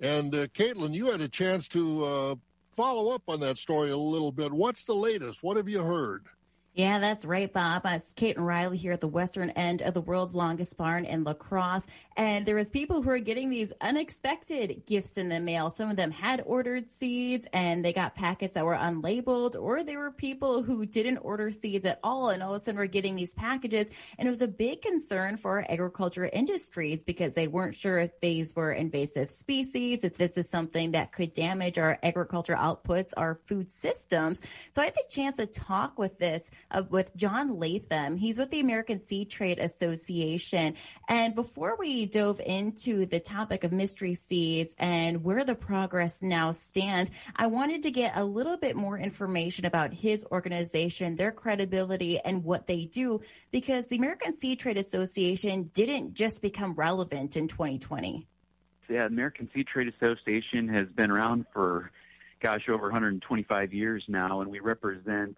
And 0.00 0.34
uh, 0.34 0.46
Caitlin, 0.48 0.94
you 0.94 1.10
had 1.10 1.20
a 1.20 1.28
chance 1.28 1.66
to 1.68 2.04
uh, 2.04 2.34
follow 2.76 3.12
up 3.14 3.22
on 3.28 3.40
that 3.40 3.58
story 3.58 3.90
a 3.90 3.96
little 3.96 4.32
bit. 4.32 4.52
What's 4.52 4.84
the 4.84 4.94
latest? 4.94 5.42
What 5.42 5.56
have 5.56 5.68
you 5.68 5.82
heard? 5.82 6.26
Yeah, 6.78 7.00
that's 7.00 7.24
right, 7.24 7.52
Bob. 7.52 7.84
Uh, 7.84 7.94
it's 7.96 8.14
Caitlin 8.14 8.44
Riley 8.44 8.76
here 8.76 8.92
at 8.92 9.00
the 9.00 9.08
western 9.08 9.50
end 9.50 9.82
of 9.82 9.94
the 9.94 10.00
world's 10.00 10.36
longest 10.36 10.76
barn 10.76 11.06
in 11.06 11.24
La 11.24 11.34
Crosse, 11.34 11.84
And 12.16 12.46
there 12.46 12.54
was 12.54 12.70
people 12.70 13.02
who 13.02 13.10
are 13.10 13.18
getting 13.18 13.50
these 13.50 13.72
unexpected 13.80 14.86
gifts 14.86 15.18
in 15.18 15.28
the 15.28 15.40
mail. 15.40 15.70
Some 15.70 15.90
of 15.90 15.96
them 15.96 16.12
had 16.12 16.40
ordered 16.46 16.88
seeds 16.88 17.48
and 17.52 17.84
they 17.84 17.92
got 17.92 18.14
packets 18.14 18.54
that 18.54 18.64
were 18.64 18.76
unlabeled, 18.76 19.56
or 19.60 19.82
there 19.82 19.98
were 19.98 20.12
people 20.12 20.62
who 20.62 20.86
didn't 20.86 21.18
order 21.18 21.50
seeds 21.50 21.84
at 21.84 21.98
all 22.04 22.30
and 22.30 22.44
all 22.44 22.50
of 22.54 22.60
a 22.60 22.60
sudden 22.60 22.78
were 22.78 22.86
getting 22.86 23.16
these 23.16 23.34
packages. 23.34 23.90
And 24.16 24.28
it 24.28 24.30
was 24.30 24.42
a 24.42 24.46
big 24.46 24.80
concern 24.80 25.36
for 25.36 25.58
our 25.58 25.66
agriculture 25.68 26.30
industries 26.32 27.02
because 27.02 27.32
they 27.32 27.48
weren't 27.48 27.74
sure 27.74 27.98
if 27.98 28.20
these 28.20 28.54
were 28.54 28.70
invasive 28.70 29.30
species, 29.30 30.04
if 30.04 30.16
this 30.16 30.36
is 30.36 30.48
something 30.48 30.92
that 30.92 31.10
could 31.10 31.32
damage 31.32 31.76
our 31.76 31.98
agriculture 32.04 32.54
outputs, 32.54 33.12
our 33.16 33.34
food 33.34 33.68
systems. 33.68 34.40
So 34.70 34.80
I 34.80 34.84
had 34.84 34.94
the 34.94 35.02
chance 35.10 35.38
to 35.38 35.46
talk 35.46 35.98
with 35.98 36.20
this 36.20 36.52
with 36.90 37.14
John 37.16 37.58
Latham. 37.58 38.16
He's 38.16 38.38
with 38.38 38.50
the 38.50 38.60
American 38.60 39.00
Seed 39.00 39.30
Trade 39.30 39.58
Association. 39.58 40.74
And 41.08 41.34
before 41.34 41.76
we 41.78 42.06
dove 42.06 42.40
into 42.40 43.06
the 43.06 43.20
topic 43.20 43.64
of 43.64 43.72
mystery 43.72 44.14
seeds 44.14 44.74
and 44.78 45.24
where 45.24 45.44
the 45.44 45.54
progress 45.54 46.22
now 46.22 46.52
stands, 46.52 47.10
I 47.36 47.46
wanted 47.46 47.82
to 47.84 47.90
get 47.90 48.16
a 48.16 48.24
little 48.24 48.56
bit 48.56 48.76
more 48.76 48.98
information 48.98 49.66
about 49.66 49.92
his 49.92 50.24
organization, 50.30 51.14
their 51.14 51.32
credibility, 51.32 52.18
and 52.18 52.44
what 52.44 52.66
they 52.66 52.84
do, 52.84 53.20
because 53.50 53.86
the 53.86 53.96
American 53.96 54.32
Seed 54.32 54.60
Trade 54.60 54.78
Association 54.78 55.70
didn't 55.74 56.14
just 56.14 56.42
become 56.42 56.74
relevant 56.74 57.36
in 57.36 57.48
2020. 57.48 58.26
Yeah, 58.88 59.06
American 59.06 59.50
Seed 59.54 59.66
Trade 59.66 59.92
Association 60.00 60.68
has 60.68 60.88
been 60.88 61.10
around 61.10 61.44
for, 61.52 61.90
gosh, 62.40 62.68
over 62.68 62.84
125 62.84 63.74
years 63.74 64.02
now, 64.08 64.40
and 64.40 64.50
we 64.50 64.60
represent 64.60 65.36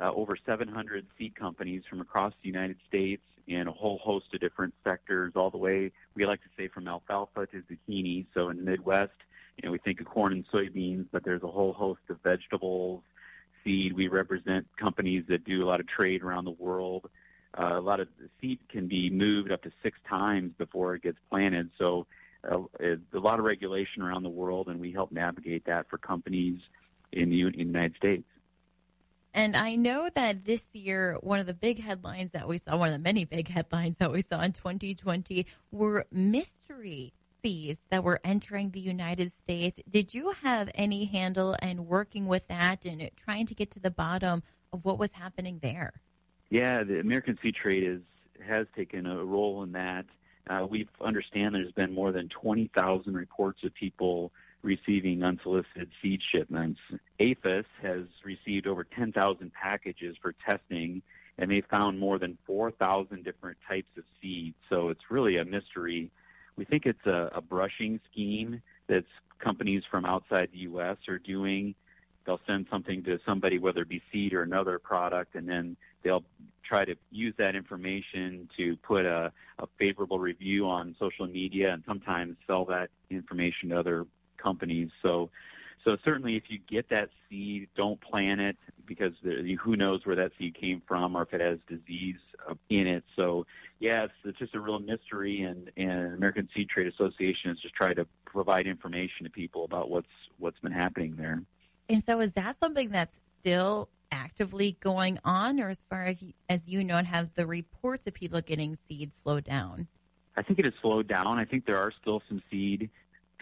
uh, 0.00 0.12
over 0.12 0.36
700 0.36 1.06
seed 1.18 1.34
companies 1.34 1.82
from 1.88 2.00
across 2.00 2.32
the 2.42 2.48
United 2.48 2.76
States 2.88 3.22
in 3.46 3.68
a 3.68 3.72
whole 3.72 3.98
host 3.98 4.26
of 4.34 4.40
different 4.40 4.74
sectors, 4.82 5.32
all 5.36 5.50
the 5.50 5.58
way, 5.58 5.92
we 6.14 6.26
like 6.26 6.40
to 6.42 6.48
say, 6.56 6.68
from 6.68 6.88
alfalfa 6.88 7.46
to 7.46 7.62
zucchini. 7.62 8.26
So 8.34 8.48
in 8.48 8.56
the 8.56 8.62
Midwest, 8.62 9.12
you 9.56 9.66
know, 9.66 9.72
we 9.72 9.78
think 9.78 10.00
of 10.00 10.06
corn 10.06 10.32
and 10.32 10.44
soybeans, 10.48 11.06
but 11.12 11.24
there's 11.24 11.42
a 11.42 11.48
whole 11.48 11.72
host 11.72 12.00
of 12.08 12.18
vegetables, 12.22 13.02
seed. 13.62 13.92
We 13.94 14.08
represent 14.08 14.66
companies 14.78 15.24
that 15.28 15.44
do 15.44 15.62
a 15.62 15.66
lot 15.66 15.80
of 15.80 15.86
trade 15.86 16.22
around 16.22 16.44
the 16.44 16.52
world. 16.52 17.10
Uh, 17.56 17.78
a 17.78 17.80
lot 17.80 18.00
of 18.00 18.08
seed 18.40 18.58
can 18.68 18.88
be 18.88 19.10
moved 19.10 19.52
up 19.52 19.62
to 19.62 19.70
six 19.82 19.98
times 20.08 20.52
before 20.58 20.94
it 20.94 21.02
gets 21.02 21.18
planted. 21.30 21.70
So 21.78 22.06
uh, 22.50 22.58
a 22.82 23.18
lot 23.18 23.38
of 23.38 23.44
regulation 23.44 24.02
around 24.02 24.22
the 24.22 24.28
world, 24.28 24.68
and 24.68 24.80
we 24.80 24.90
help 24.90 25.12
navigate 25.12 25.66
that 25.66 25.88
for 25.88 25.98
companies 25.98 26.58
in 27.12 27.30
the 27.30 27.36
United 27.36 27.94
States. 27.96 28.24
And 29.34 29.56
I 29.56 29.74
know 29.74 30.08
that 30.14 30.44
this 30.44 30.76
year, 30.76 31.18
one 31.20 31.40
of 31.40 31.46
the 31.46 31.54
big 31.54 31.82
headlines 31.82 32.30
that 32.30 32.46
we 32.46 32.58
saw, 32.58 32.76
one 32.76 32.90
of 32.90 32.94
the 32.94 33.00
many 33.00 33.24
big 33.24 33.48
headlines 33.48 33.98
that 33.98 34.12
we 34.12 34.20
saw 34.20 34.40
in 34.40 34.52
2020 34.52 35.44
were 35.72 36.06
mystery 36.12 37.12
seeds 37.42 37.80
that 37.90 38.04
were 38.04 38.20
entering 38.22 38.70
the 38.70 38.80
United 38.80 39.32
States. 39.32 39.80
Did 39.90 40.14
you 40.14 40.30
have 40.42 40.70
any 40.76 41.06
handle 41.06 41.56
and 41.60 41.88
working 41.88 42.26
with 42.26 42.46
that 42.46 42.86
and 42.86 43.10
trying 43.16 43.46
to 43.46 43.56
get 43.56 43.72
to 43.72 43.80
the 43.80 43.90
bottom 43.90 44.44
of 44.72 44.84
what 44.84 45.00
was 45.00 45.14
happening 45.14 45.58
there? 45.60 45.94
Yeah, 46.50 46.84
the 46.84 47.00
American 47.00 47.36
Seed 47.42 47.56
Trade 47.56 47.82
is, 47.82 48.00
has 48.46 48.68
taken 48.76 49.04
a 49.04 49.24
role 49.24 49.64
in 49.64 49.72
that. 49.72 50.06
Uh, 50.48 50.64
we 50.70 50.86
understand 51.00 51.56
there's 51.56 51.72
been 51.72 51.92
more 51.92 52.12
than 52.12 52.28
20,000 52.28 53.14
reports 53.14 53.64
of 53.64 53.74
people 53.74 54.30
receiving 54.64 55.22
unsolicited 55.22 55.90
seed 56.02 56.20
shipments. 56.32 56.80
APHIS 57.20 57.66
has 57.82 58.04
received 58.24 58.66
over 58.66 58.84
10,000 58.84 59.52
packages 59.52 60.16
for 60.20 60.34
testing, 60.48 61.02
and 61.38 61.50
they 61.50 61.60
found 61.70 61.98
more 61.98 62.18
than 62.18 62.38
4,000 62.46 63.22
different 63.24 63.58
types 63.68 63.90
of 63.96 64.04
seeds. 64.20 64.56
So 64.70 64.88
it's 64.88 65.10
really 65.10 65.36
a 65.36 65.44
mystery. 65.44 66.10
We 66.56 66.64
think 66.64 66.86
it's 66.86 67.06
a, 67.06 67.30
a 67.34 67.40
brushing 67.40 68.00
scheme 68.10 68.62
that 68.88 69.04
companies 69.38 69.82
from 69.90 70.04
outside 70.04 70.48
the 70.52 70.60
U.S. 70.60 70.96
are 71.08 71.18
doing. 71.18 71.74
They'll 72.24 72.40
send 72.46 72.66
something 72.70 73.04
to 73.04 73.18
somebody, 73.26 73.58
whether 73.58 73.82
it 73.82 73.88
be 73.88 74.02
seed 74.10 74.32
or 74.32 74.42
another 74.42 74.78
product, 74.78 75.34
and 75.34 75.46
then 75.46 75.76
they'll 76.02 76.24
try 76.66 76.84
to 76.86 76.94
use 77.10 77.34
that 77.36 77.54
information 77.54 78.48
to 78.56 78.76
put 78.76 79.04
a, 79.04 79.30
a 79.58 79.66
favorable 79.78 80.18
review 80.18 80.66
on 80.66 80.96
social 80.98 81.26
media 81.26 81.72
and 81.72 81.82
sometimes 81.86 82.36
sell 82.46 82.64
that 82.64 82.88
information 83.10 83.68
to 83.68 83.78
other 83.78 84.06
companies. 84.44 84.90
So, 85.02 85.30
so 85.84 85.96
certainly, 86.04 86.36
if 86.36 86.44
you 86.48 86.58
get 86.76 86.88
that 86.90 87.08
seed, 87.28 87.68
don't 87.76 88.00
plant 88.00 88.40
it 88.40 88.56
because 88.86 89.12
the, 89.22 89.56
who 89.62 89.76
knows 89.76 90.00
where 90.04 90.16
that 90.16 90.32
seed 90.38 90.54
came 90.58 90.82
from 90.86 91.16
or 91.16 91.22
if 91.22 91.32
it 91.32 91.40
has 91.40 91.58
disease 91.68 92.16
uh, 92.48 92.54
in 92.70 92.86
it. 92.86 93.04
So, 93.16 93.46
yeah, 93.80 94.04
it's, 94.04 94.14
it's 94.24 94.38
just 94.38 94.54
a 94.54 94.60
real 94.60 94.78
mystery, 94.78 95.42
and, 95.42 95.70
and 95.76 96.14
American 96.14 96.48
Seed 96.54 96.68
Trade 96.68 96.86
Association 96.86 97.50
is 97.50 97.58
just 97.60 97.74
trying 97.74 97.96
to 97.96 98.06
provide 98.24 98.66
information 98.66 99.24
to 99.24 99.30
people 99.30 99.64
about 99.64 99.90
what's 99.90 100.06
what's 100.38 100.58
been 100.60 100.72
happening 100.72 101.16
there. 101.16 101.42
And 101.88 102.02
so, 102.02 102.20
is 102.20 102.32
that 102.32 102.56
something 102.56 102.88
that's 102.90 103.14
still 103.40 103.88
actively 104.10 104.76
going 104.80 105.18
on, 105.24 105.60
or 105.60 105.68
as 105.68 105.82
far 105.90 106.04
as 106.04 106.22
you, 106.22 106.32
as 106.48 106.68
you 106.68 106.82
know, 106.82 107.02
have 107.02 107.34
the 107.34 107.46
reports 107.46 108.06
of 108.06 108.14
people 108.14 108.40
getting 108.40 108.76
seed 108.88 109.14
slowed 109.14 109.44
down? 109.44 109.88
I 110.36 110.42
think 110.42 110.58
it 110.58 110.64
has 110.64 110.74
slowed 110.82 111.08
down. 111.08 111.38
I 111.38 111.44
think 111.44 111.66
there 111.66 111.78
are 111.78 111.92
still 112.00 112.22
some 112.28 112.42
seed 112.50 112.90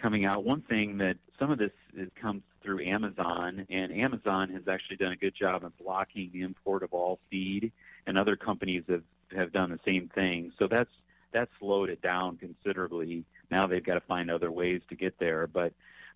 coming 0.03 0.25
out. 0.25 0.43
One 0.43 0.61
thing 0.61 0.97
that 0.97 1.15
some 1.39 1.49
of 1.49 1.57
this 1.57 1.71
is, 1.95 2.09
comes 2.21 2.43
through 2.61 2.85
Amazon, 2.85 3.65
and 3.69 3.91
Amazon 3.93 4.49
has 4.49 4.67
actually 4.67 4.97
done 4.97 5.13
a 5.13 5.15
good 5.15 5.33
job 5.33 5.63
of 5.63 5.75
blocking 5.77 6.29
the 6.33 6.41
import 6.41 6.83
of 6.83 6.93
all 6.93 7.19
seed, 7.31 7.71
and 8.05 8.19
other 8.19 8.35
companies 8.35 8.83
have 8.89 9.03
have 9.35 9.51
done 9.51 9.71
the 9.71 9.79
same 9.85 10.09
thing. 10.13 10.51
So 10.59 10.67
that's 10.67 10.89
that's 11.31 11.49
slowed 11.57 11.89
it 11.89 12.01
down 12.01 12.37
considerably. 12.37 13.23
Now 13.49 13.65
they've 13.65 13.83
got 13.83 13.95
to 13.95 14.01
find 14.01 14.29
other 14.29 14.51
ways 14.51 14.81
to 14.89 14.95
get 14.95 15.17
there, 15.19 15.47
but 15.47 15.73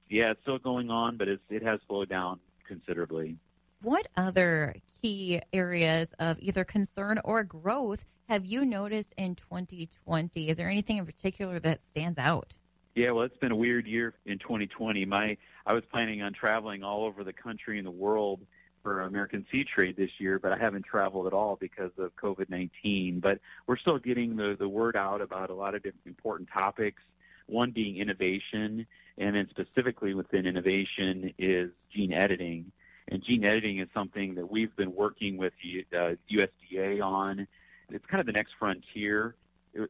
yeah, 0.09 0.31
it's 0.31 0.41
still 0.41 0.59
going 0.59 0.91
on, 0.91 1.17
but 1.17 1.27
it's, 1.27 1.41
it 1.49 1.63
has 1.63 1.79
slowed 1.87 2.09
down 2.09 2.39
considerably. 2.67 3.37
What 3.81 4.07
other 4.15 4.75
key 5.01 5.41
areas 5.53 6.13
of 6.19 6.37
either 6.39 6.63
concern 6.63 7.19
or 7.23 7.43
growth 7.43 8.05
have 8.29 8.45
you 8.45 8.65
noticed 8.65 9.13
in 9.17 9.35
2020? 9.35 10.49
Is 10.49 10.57
there 10.57 10.69
anything 10.69 10.97
in 10.97 11.05
particular 11.05 11.59
that 11.59 11.81
stands 11.81 12.17
out? 12.17 12.55
Yeah, 12.97 13.11
well, 13.11 13.25
it's 13.25 13.37
been 13.37 13.51
a 13.51 13.55
weird 13.55 13.85
year 13.85 14.15
in 14.25 14.39
2020. 14.39 15.05
My 15.05 15.37
I 15.67 15.73
was 15.73 15.83
planning 15.91 16.23
on 16.23 16.33
traveling 16.33 16.81
all 16.81 17.05
over 17.05 17.23
the 17.23 17.31
country 17.31 17.77
and 17.77 17.85
the 17.85 17.91
world 17.91 18.41
for 18.81 19.01
American 19.01 19.45
Seed 19.51 19.67
Trade 19.67 19.95
this 19.95 20.09
year, 20.17 20.39
but 20.39 20.51
I 20.51 20.57
haven't 20.57 20.83
traveled 20.83 21.27
at 21.27 21.33
all 21.33 21.57
because 21.61 21.91
of 21.99 22.15
COVID-19. 22.15 23.21
But 23.21 23.37
we're 23.67 23.77
still 23.77 23.99
getting 23.99 24.35
the 24.35 24.55
the 24.57 24.67
word 24.67 24.95
out 24.95 25.21
about 25.21 25.51
a 25.51 25.53
lot 25.53 25.75
of 25.75 25.83
different 25.83 26.07
important 26.07 26.49
topics. 26.51 27.03
One 27.45 27.69
being 27.69 27.97
innovation, 27.97 28.87
and 29.19 29.35
then 29.35 29.47
specifically 29.51 30.15
within 30.15 30.47
innovation 30.47 31.35
is 31.37 31.69
gene 31.95 32.13
editing. 32.13 32.71
And 33.09 33.23
gene 33.23 33.45
editing 33.45 33.77
is 33.77 33.89
something 33.93 34.33
that 34.33 34.49
we've 34.49 34.75
been 34.75 34.95
working 34.95 35.37
with 35.37 35.53
the 35.61 35.85
uh, 35.95 36.15
USDA 36.31 36.99
on. 37.03 37.47
It's 37.91 38.05
kind 38.07 38.21
of 38.21 38.25
the 38.25 38.33
next 38.33 38.53
frontier. 38.57 39.35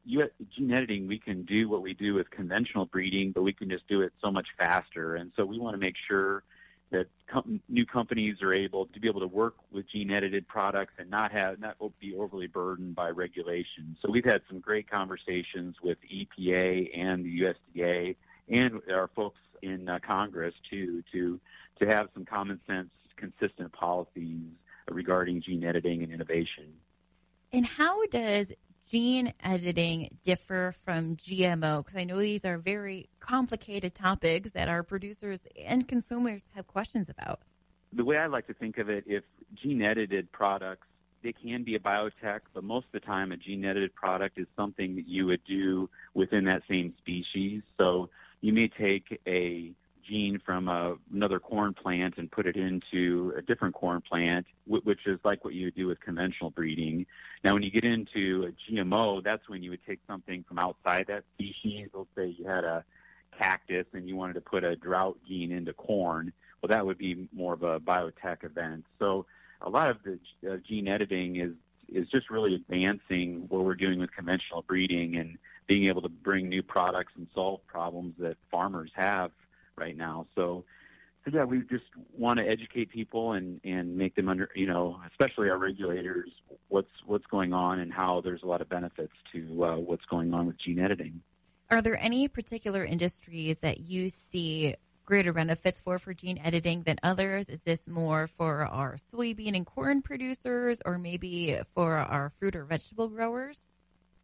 U- 0.05 0.29
Gene 0.55 0.71
editing, 0.71 1.07
we 1.07 1.19
can 1.19 1.43
do 1.43 1.69
what 1.69 1.81
we 1.81 1.93
do 1.93 2.13
with 2.13 2.29
conventional 2.29 2.85
breeding, 2.85 3.31
but 3.31 3.43
we 3.43 3.53
can 3.53 3.69
just 3.69 3.87
do 3.87 4.01
it 4.01 4.13
so 4.21 4.31
much 4.31 4.47
faster. 4.57 5.15
And 5.15 5.31
so 5.35 5.45
we 5.45 5.59
want 5.59 5.73
to 5.75 5.79
make 5.79 5.95
sure 6.07 6.43
that 6.91 7.07
com- 7.27 7.61
new 7.67 7.85
companies 7.85 8.41
are 8.41 8.53
able 8.53 8.85
to 8.87 8.99
be 8.99 9.07
able 9.07 9.19
to 9.19 9.27
work 9.27 9.55
with 9.71 9.89
gene 9.91 10.11
edited 10.11 10.47
products 10.47 10.93
and 10.97 11.09
not 11.09 11.31
have 11.31 11.59
not 11.59 11.77
be 11.99 12.15
overly 12.15 12.47
burdened 12.47 12.95
by 12.95 13.09
regulations. 13.09 13.97
So 14.01 14.09
we've 14.09 14.25
had 14.25 14.41
some 14.47 14.59
great 14.59 14.89
conversations 14.89 15.75
with 15.83 15.97
EPA 16.11 16.97
and 16.97 17.25
the 17.25 17.41
USDA 17.41 18.15
and 18.49 18.81
our 18.91 19.09
folks 19.15 19.39
in 19.61 19.89
uh, 19.89 19.99
Congress 20.05 20.53
too 20.69 21.03
to 21.11 21.39
to 21.79 21.85
have 21.85 22.07
some 22.13 22.25
common 22.25 22.59
sense, 22.65 22.89
consistent 23.17 23.71
policies 23.73 24.41
regarding 24.89 25.41
gene 25.41 25.63
editing 25.63 26.03
and 26.03 26.11
innovation. 26.11 26.73
And 27.51 27.65
how 27.65 28.05
does 28.07 28.51
gene 28.89 29.33
editing 29.43 30.17
differ 30.23 30.73
from 30.83 31.15
GMO? 31.17 31.83
Because 31.83 31.99
I 31.99 32.03
know 32.03 32.19
these 32.19 32.45
are 32.45 32.57
very 32.57 33.09
complicated 33.19 33.93
topics 33.95 34.51
that 34.51 34.69
our 34.69 34.83
producers 34.83 35.41
and 35.65 35.87
consumers 35.87 36.49
have 36.55 36.67
questions 36.67 37.09
about. 37.09 37.41
The 37.93 38.03
way 38.03 38.17
I 38.17 38.27
like 38.27 38.47
to 38.47 38.53
think 38.53 38.77
of 38.77 38.89
it, 38.89 39.03
if 39.07 39.23
gene 39.55 39.81
edited 39.81 40.31
products, 40.31 40.87
they 41.23 41.33
can 41.33 41.63
be 41.63 41.75
a 41.75 41.79
biotech, 41.79 42.41
but 42.53 42.63
most 42.63 42.85
of 42.85 42.91
the 42.91 42.99
time 42.99 43.31
a 43.31 43.37
gene 43.37 43.65
edited 43.65 43.93
product 43.95 44.37
is 44.37 44.47
something 44.55 44.95
that 44.95 45.07
you 45.07 45.25
would 45.25 45.43
do 45.45 45.89
within 46.13 46.45
that 46.45 46.61
same 46.69 46.93
species. 46.99 47.63
So 47.77 48.09
you 48.41 48.53
may 48.53 48.67
take 48.67 49.19
a 49.27 49.73
gene 50.07 50.39
from 50.45 50.67
a, 50.67 50.95
another 51.13 51.39
corn 51.39 51.73
plant 51.73 52.15
and 52.17 52.31
put 52.31 52.45
it 52.47 52.55
into 52.55 53.33
a 53.37 53.41
different 53.41 53.75
corn 53.75 54.01
plant, 54.01 54.45
which 54.65 55.05
is 55.05 55.19
like 55.23 55.43
what 55.43 55.53
you 55.53 55.65
would 55.65 55.75
do 55.75 55.87
with 55.87 55.99
conventional 55.99 56.49
breeding. 56.49 57.05
Now, 57.43 57.53
when 57.53 57.63
you 57.63 57.71
get 57.71 57.83
into 57.83 58.49
a 58.49 58.71
GMO, 58.71 59.23
that's 59.23 59.47
when 59.49 59.63
you 59.63 59.71
would 59.71 59.85
take 59.85 59.99
something 60.07 60.43
from 60.47 60.59
outside 60.59 61.05
that 61.07 61.23
species. 61.35 61.89
Let's 61.93 62.09
say 62.15 62.35
you 62.37 62.45
had 62.45 62.63
a 62.63 62.83
cactus 63.37 63.85
and 63.93 64.07
you 64.07 64.15
wanted 64.15 64.33
to 64.33 64.41
put 64.41 64.63
a 64.63 64.75
drought 64.75 65.17
gene 65.27 65.51
into 65.51 65.73
corn. 65.73 66.31
Well, 66.61 66.69
that 66.69 66.85
would 66.85 66.97
be 66.97 67.27
more 67.33 67.53
of 67.53 67.63
a 67.63 67.79
biotech 67.79 68.43
event. 68.43 68.85
So, 68.99 69.25
a 69.61 69.69
lot 69.69 69.89
of 69.89 69.97
the 70.03 70.19
uh, 70.47 70.57
gene 70.67 70.87
editing 70.87 71.37
is 71.37 71.53
is 71.89 72.07
just 72.09 72.29
really 72.29 72.53
advancing 72.53 73.45
what 73.47 73.63
we're 73.63 73.75
doing 73.75 73.99
with 73.99 74.11
conventional 74.13 74.61
breeding 74.61 75.15
and 75.15 75.37
being 75.67 75.87
able 75.87 76.01
to 76.01 76.09
bring 76.09 76.49
new 76.49 76.61
products 76.61 77.13
and 77.15 77.27
solve 77.33 77.65
problems 77.65 78.13
that 78.19 78.35
farmers 78.51 78.91
have 78.93 79.31
right 79.77 79.95
now. 79.95 80.27
So, 80.35 80.65
so 81.25 81.31
yeah, 81.33 81.43
we 81.43 81.59
just 81.61 81.85
want 82.17 82.39
to 82.39 82.47
educate 82.47 82.89
people 82.89 83.33
and 83.33 83.61
and 83.63 83.95
make 83.97 84.15
them 84.15 84.29
under, 84.29 84.49
you 84.55 84.67
know, 84.67 84.99
especially 85.09 85.49
our 85.49 85.57
regulators, 85.57 86.29
what's 86.69 86.91
what's 87.05 87.25
going 87.27 87.53
on 87.53 87.79
and 87.79 87.93
how 87.93 88.21
there's 88.21 88.43
a 88.43 88.47
lot 88.47 88.61
of 88.61 88.69
benefits 88.69 89.13
to 89.33 89.63
uh, 89.63 89.75
what's 89.77 90.05
going 90.05 90.33
on 90.33 90.47
with 90.47 90.57
gene 90.59 90.79
editing. 90.79 91.21
Are 91.69 91.81
there 91.81 92.01
any 92.01 92.27
particular 92.27 92.85
industries 92.85 93.59
that 93.59 93.81
you 93.81 94.09
see 94.09 94.75
greater 95.05 95.33
benefits 95.33 95.79
for 95.79 95.99
for 95.99 96.13
gene 96.13 96.39
editing 96.43 96.83
than 96.83 96.97
others? 97.03 97.49
Is 97.49 97.61
this 97.61 97.87
more 97.87 98.27
for 98.27 98.65
our 98.65 98.95
soybean 98.95 99.55
and 99.55 99.65
corn 99.65 100.01
producers, 100.01 100.81
or 100.85 100.97
maybe 100.97 101.59
for 101.73 101.95
our 101.97 102.29
fruit 102.39 102.55
or 102.55 102.63
vegetable 102.63 103.09
growers? 103.09 103.67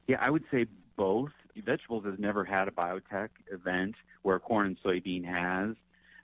Yeah, 0.08 0.18
I 0.20 0.30
would 0.30 0.44
say 0.52 0.66
both. 0.96 1.32
Vegetables 1.56 2.04
has 2.06 2.16
never 2.18 2.44
had 2.44 2.68
a 2.68 2.72
biotech 2.72 3.30
event 3.52 3.96
where 4.24 4.40
corn 4.40 4.68
and 4.68 4.78
soybean 4.84 5.24
has, 5.26 5.76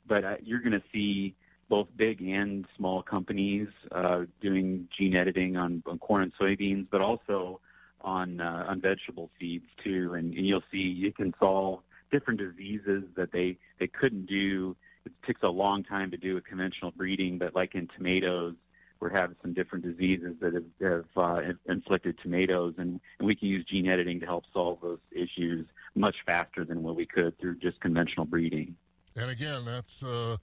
but 0.08 0.26
uh, 0.26 0.36
you're 0.44 0.60
going 0.60 0.74
to 0.74 0.84
see 0.92 1.36
both 1.70 1.88
big 1.96 2.22
and 2.22 2.66
small 2.76 3.04
companies 3.04 3.68
uh, 3.92 4.22
doing 4.42 4.88
gene 4.98 5.16
editing 5.16 5.56
on, 5.56 5.84
on 5.86 6.00
corn 6.00 6.24
and 6.24 6.34
soybeans, 6.42 6.88
but 6.90 7.00
also 7.00 7.62
on 8.02 8.42
uh, 8.42 8.66
on 8.68 8.82
vegetable 8.82 9.30
seeds 9.40 9.68
too. 9.84 10.14
And, 10.16 10.34
and 10.34 10.46
you'll 10.48 10.64
see 10.72 10.80
you 10.80 11.14
can 11.14 11.34
solve 11.40 11.82
different 12.12 12.40
diseases 12.40 13.04
that 13.16 13.32
they 13.32 13.58
they 13.80 13.88
couldn't 13.88 14.26
do. 14.26 14.76
It 15.06 15.14
takes 15.26 15.44
a 15.44 15.50
long 15.50 15.84
time 15.84 16.12
to 16.12 16.18
do 16.18 16.36
with 16.36 16.46
conventional 16.46 16.92
breeding, 16.92 17.38
but 17.38 17.56
like 17.56 17.76
in 17.76 17.88
tomatoes, 17.96 18.56
we're 19.00 19.10
having 19.12 19.36
some 19.42 19.54
different 19.54 19.86
diseases 19.86 20.36
that 20.42 20.54
have, 20.54 20.66
have 20.82 21.06
uh, 21.16 21.42
inflicted 21.68 22.18
tomatoes, 22.22 22.74
and, 22.78 23.00
and 23.20 23.28
we 23.28 23.36
can 23.36 23.48
use 23.48 23.66
gene 23.66 23.88
editing 23.88 24.20
to 24.20 24.26
help 24.26 24.44
solve 24.54 24.80
those 24.82 25.00
issues 25.12 25.66
much 25.96 26.16
faster 26.26 26.66
than 26.66 26.84
what 26.84 26.96
we 26.96 27.06
could 27.06 27.38
through 27.40 27.58
just 27.58 27.80
conventional 27.82 28.26
breeding. 28.26 28.76
And 29.16 29.30
again, 29.30 29.66
that's 29.66 30.02
uh, 30.04 30.38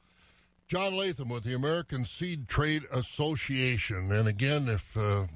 John 0.68 0.96
Latham 0.96 1.28
with 1.28 1.44
the 1.44 1.54
American 1.54 2.04
Seed 2.04 2.48
Trade 2.48 2.82
Association. 2.92 4.10
And 4.12 4.28
again, 4.28 4.68
if 4.68 4.96
uh, 4.96 5.26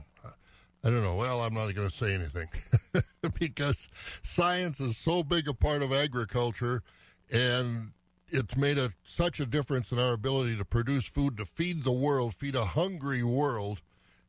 I 0.83 0.89
don't 0.89 1.03
know, 1.03 1.17
well, 1.17 1.43
I'm 1.43 1.55
not 1.55 1.75
going 1.75 1.91
to 1.91 1.95
say 1.95 2.15
anything 2.15 2.49
because 3.39 3.89
science 4.23 4.81
is 4.81 4.97
so 4.97 5.23
big 5.23 5.47
a 5.47 5.53
part 5.53 5.83
of 5.83 5.93
agriculture, 5.93 6.83
and 7.31 7.93
it's 8.29 8.57
made 8.57 8.79
a, 8.79 8.93
such 9.05 9.41
a 9.41 9.47
difference 9.47 9.93
in 9.93 9.99
our 9.99 10.15
ability 10.15 10.57
to 10.57 10.65
produce 10.65 11.05
food 11.05 11.37
to 11.37 11.45
feed 11.45 11.85
the 11.85 11.93
world, 11.93 12.35
feed 12.35 12.55
a 12.55 12.65
hungry 12.65 13.23
world, 13.23 13.83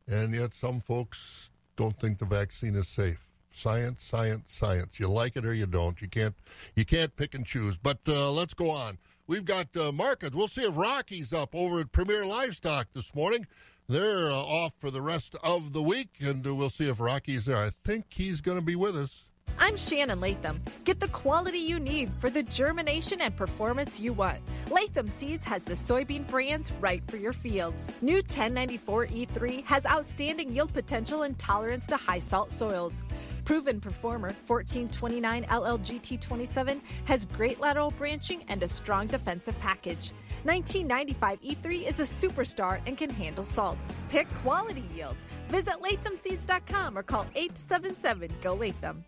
and 0.07 0.35
yet 0.35 0.53
some 0.53 0.81
folks 0.81 1.49
don't 1.77 1.97
think 1.99 2.19
the 2.19 2.25
vaccine 2.25 2.75
is 2.75 2.89
safe. 2.89 3.30
Science, 3.51 4.03
science, 4.03 4.53
science. 4.53 4.99
You 4.99 5.07
like 5.07 5.35
it 5.35 5.45
or 5.45 5.53
you 5.53 5.65
don't. 5.65 6.01
You 6.01 6.07
can't 6.07 6.35
you 6.75 6.85
can't 6.85 7.15
pick 7.15 7.35
and 7.35 7.45
choose. 7.45 7.77
But 7.77 7.99
uh, 8.07 8.31
let's 8.31 8.53
go 8.53 8.69
on. 8.69 8.97
We've 9.27 9.45
got 9.45 9.75
uh, 9.77 9.91
markets. 9.91 10.35
We'll 10.35 10.47
see 10.47 10.63
if 10.63 10.75
Rocky's 10.75 11.33
up 11.33 11.53
over 11.53 11.79
at 11.79 11.91
Premier 11.91 12.25
Livestock 12.25 12.87
this 12.93 13.13
morning. 13.13 13.47
They're 13.87 14.31
uh, 14.31 14.35
off 14.35 14.73
for 14.79 14.89
the 14.89 15.01
rest 15.01 15.35
of 15.43 15.73
the 15.73 15.81
week, 15.81 16.09
and 16.21 16.45
we'll 16.45 16.69
see 16.69 16.89
if 16.89 16.99
Rocky's 16.99 17.45
there. 17.45 17.57
I 17.57 17.71
think 17.85 18.05
he's 18.09 18.41
going 18.41 18.57
to 18.57 18.63
be 18.63 18.75
with 18.75 18.95
us. 18.95 19.25
I'm 19.59 19.77
Shannon 19.77 20.19
Latham. 20.19 20.61
Get 20.83 20.99
the 20.99 21.07
quality 21.09 21.57
you 21.57 21.79
need 21.79 22.11
for 22.19 22.29
the 22.29 22.43
germination 22.43 23.21
and 23.21 23.35
performance 23.35 23.99
you 23.99 24.13
want. 24.13 24.39
Latham 24.69 25.07
Seeds 25.07 25.45
has 25.45 25.63
the 25.63 25.73
soybean 25.73 26.27
brands 26.27 26.71
right 26.73 27.03
for 27.07 27.17
your 27.17 27.33
fields. 27.33 27.89
New 28.01 28.15
1094 28.15 29.07
E3 29.07 29.63
has 29.65 29.85
outstanding 29.85 30.53
yield 30.53 30.73
potential 30.73 31.23
and 31.23 31.37
tolerance 31.39 31.85
to 31.87 31.97
high 31.97 32.19
salt 32.19 32.51
soils. 32.51 33.03
Proven 33.45 33.79
Performer 33.81 34.29
1429 34.47 35.45
LLGT27 35.45 36.79
has 37.05 37.25
great 37.25 37.59
lateral 37.59 37.91
branching 37.91 38.43
and 38.49 38.61
a 38.63 38.67
strong 38.67 39.07
defensive 39.07 39.59
package. 39.59 40.11
1995 40.43 41.41
E3 41.41 41.87
is 41.87 41.99
a 41.99 42.03
superstar 42.03 42.79
and 42.85 42.97
can 42.97 43.09
handle 43.09 43.43
salts. 43.43 43.97
Pick 44.09 44.27
quality 44.43 44.83
yields. 44.95 45.25
Visit 45.49 45.75
lathamseeds.com 45.81 46.97
or 46.97 47.03
call 47.03 47.25
877 47.35 48.31
GO 48.41 48.55
Latham 48.55 49.03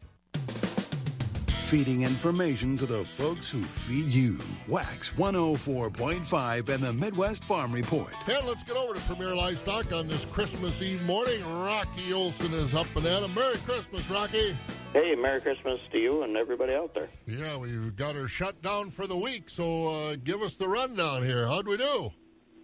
feeding 1.73 2.03
information 2.03 2.77
to 2.77 2.85
the 2.85 3.03
folks 3.03 3.49
who 3.49 3.59
feed 3.63 4.05
you. 4.05 4.37
Wax 4.67 5.09
104.5 5.13 6.69
and 6.69 6.83
the 6.83 6.93
Midwest 6.93 7.43
Farm 7.43 7.71
Report. 7.71 8.13
And 8.29 8.45
let's 8.45 8.61
get 8.61 8.77
over 8.77 8.93
to 8.93 8.99
Premier 8.99 9.33
Livestock 9.33 9.91
on 9.91 10.07
this 10.07 10.23
Christmas 10.25 10.79
Eve 10.83 11.03
morning. 11.07 11.43
Rocky 11.55 12.13
Olson 12.13 12.53
is 12.53 12.75
up 12.75 12.85
and 12.95 13.07
at 13.07 13.23
him. 13.23 13.33
Merry 13.33 13.57
Christmas, 13.57 14.07
Rocky. 14.07 14.55
Hey, 14.93 15.15
Merry 15.15 15.41
Christmas 15.41 15.79
to 15.91 15.97
you 15.97 16.21
and 16.21 16.37
everybody 16.37 16.73
out 16.73 16.93
there. 16.93 17.09
Yeah, 17.25 17.57
we've 17.57 17.95
got 17.95 18.13
her 18.13 18.27
shut 18.27 18.61
down 18.61 18.91
for 18.91 19.07
the 19.07 19.17
week, 19.17 19.49
so 19.49 19.87
uh, 19.87 20.15
give 20.23 20.43
us 20.43 20.53
the 20.53 20.67
rundown 20.67 21.23
here. 21.23 21.47
How'd 21.47 21.67
we 21.67 21.77
do? 21.77 22.11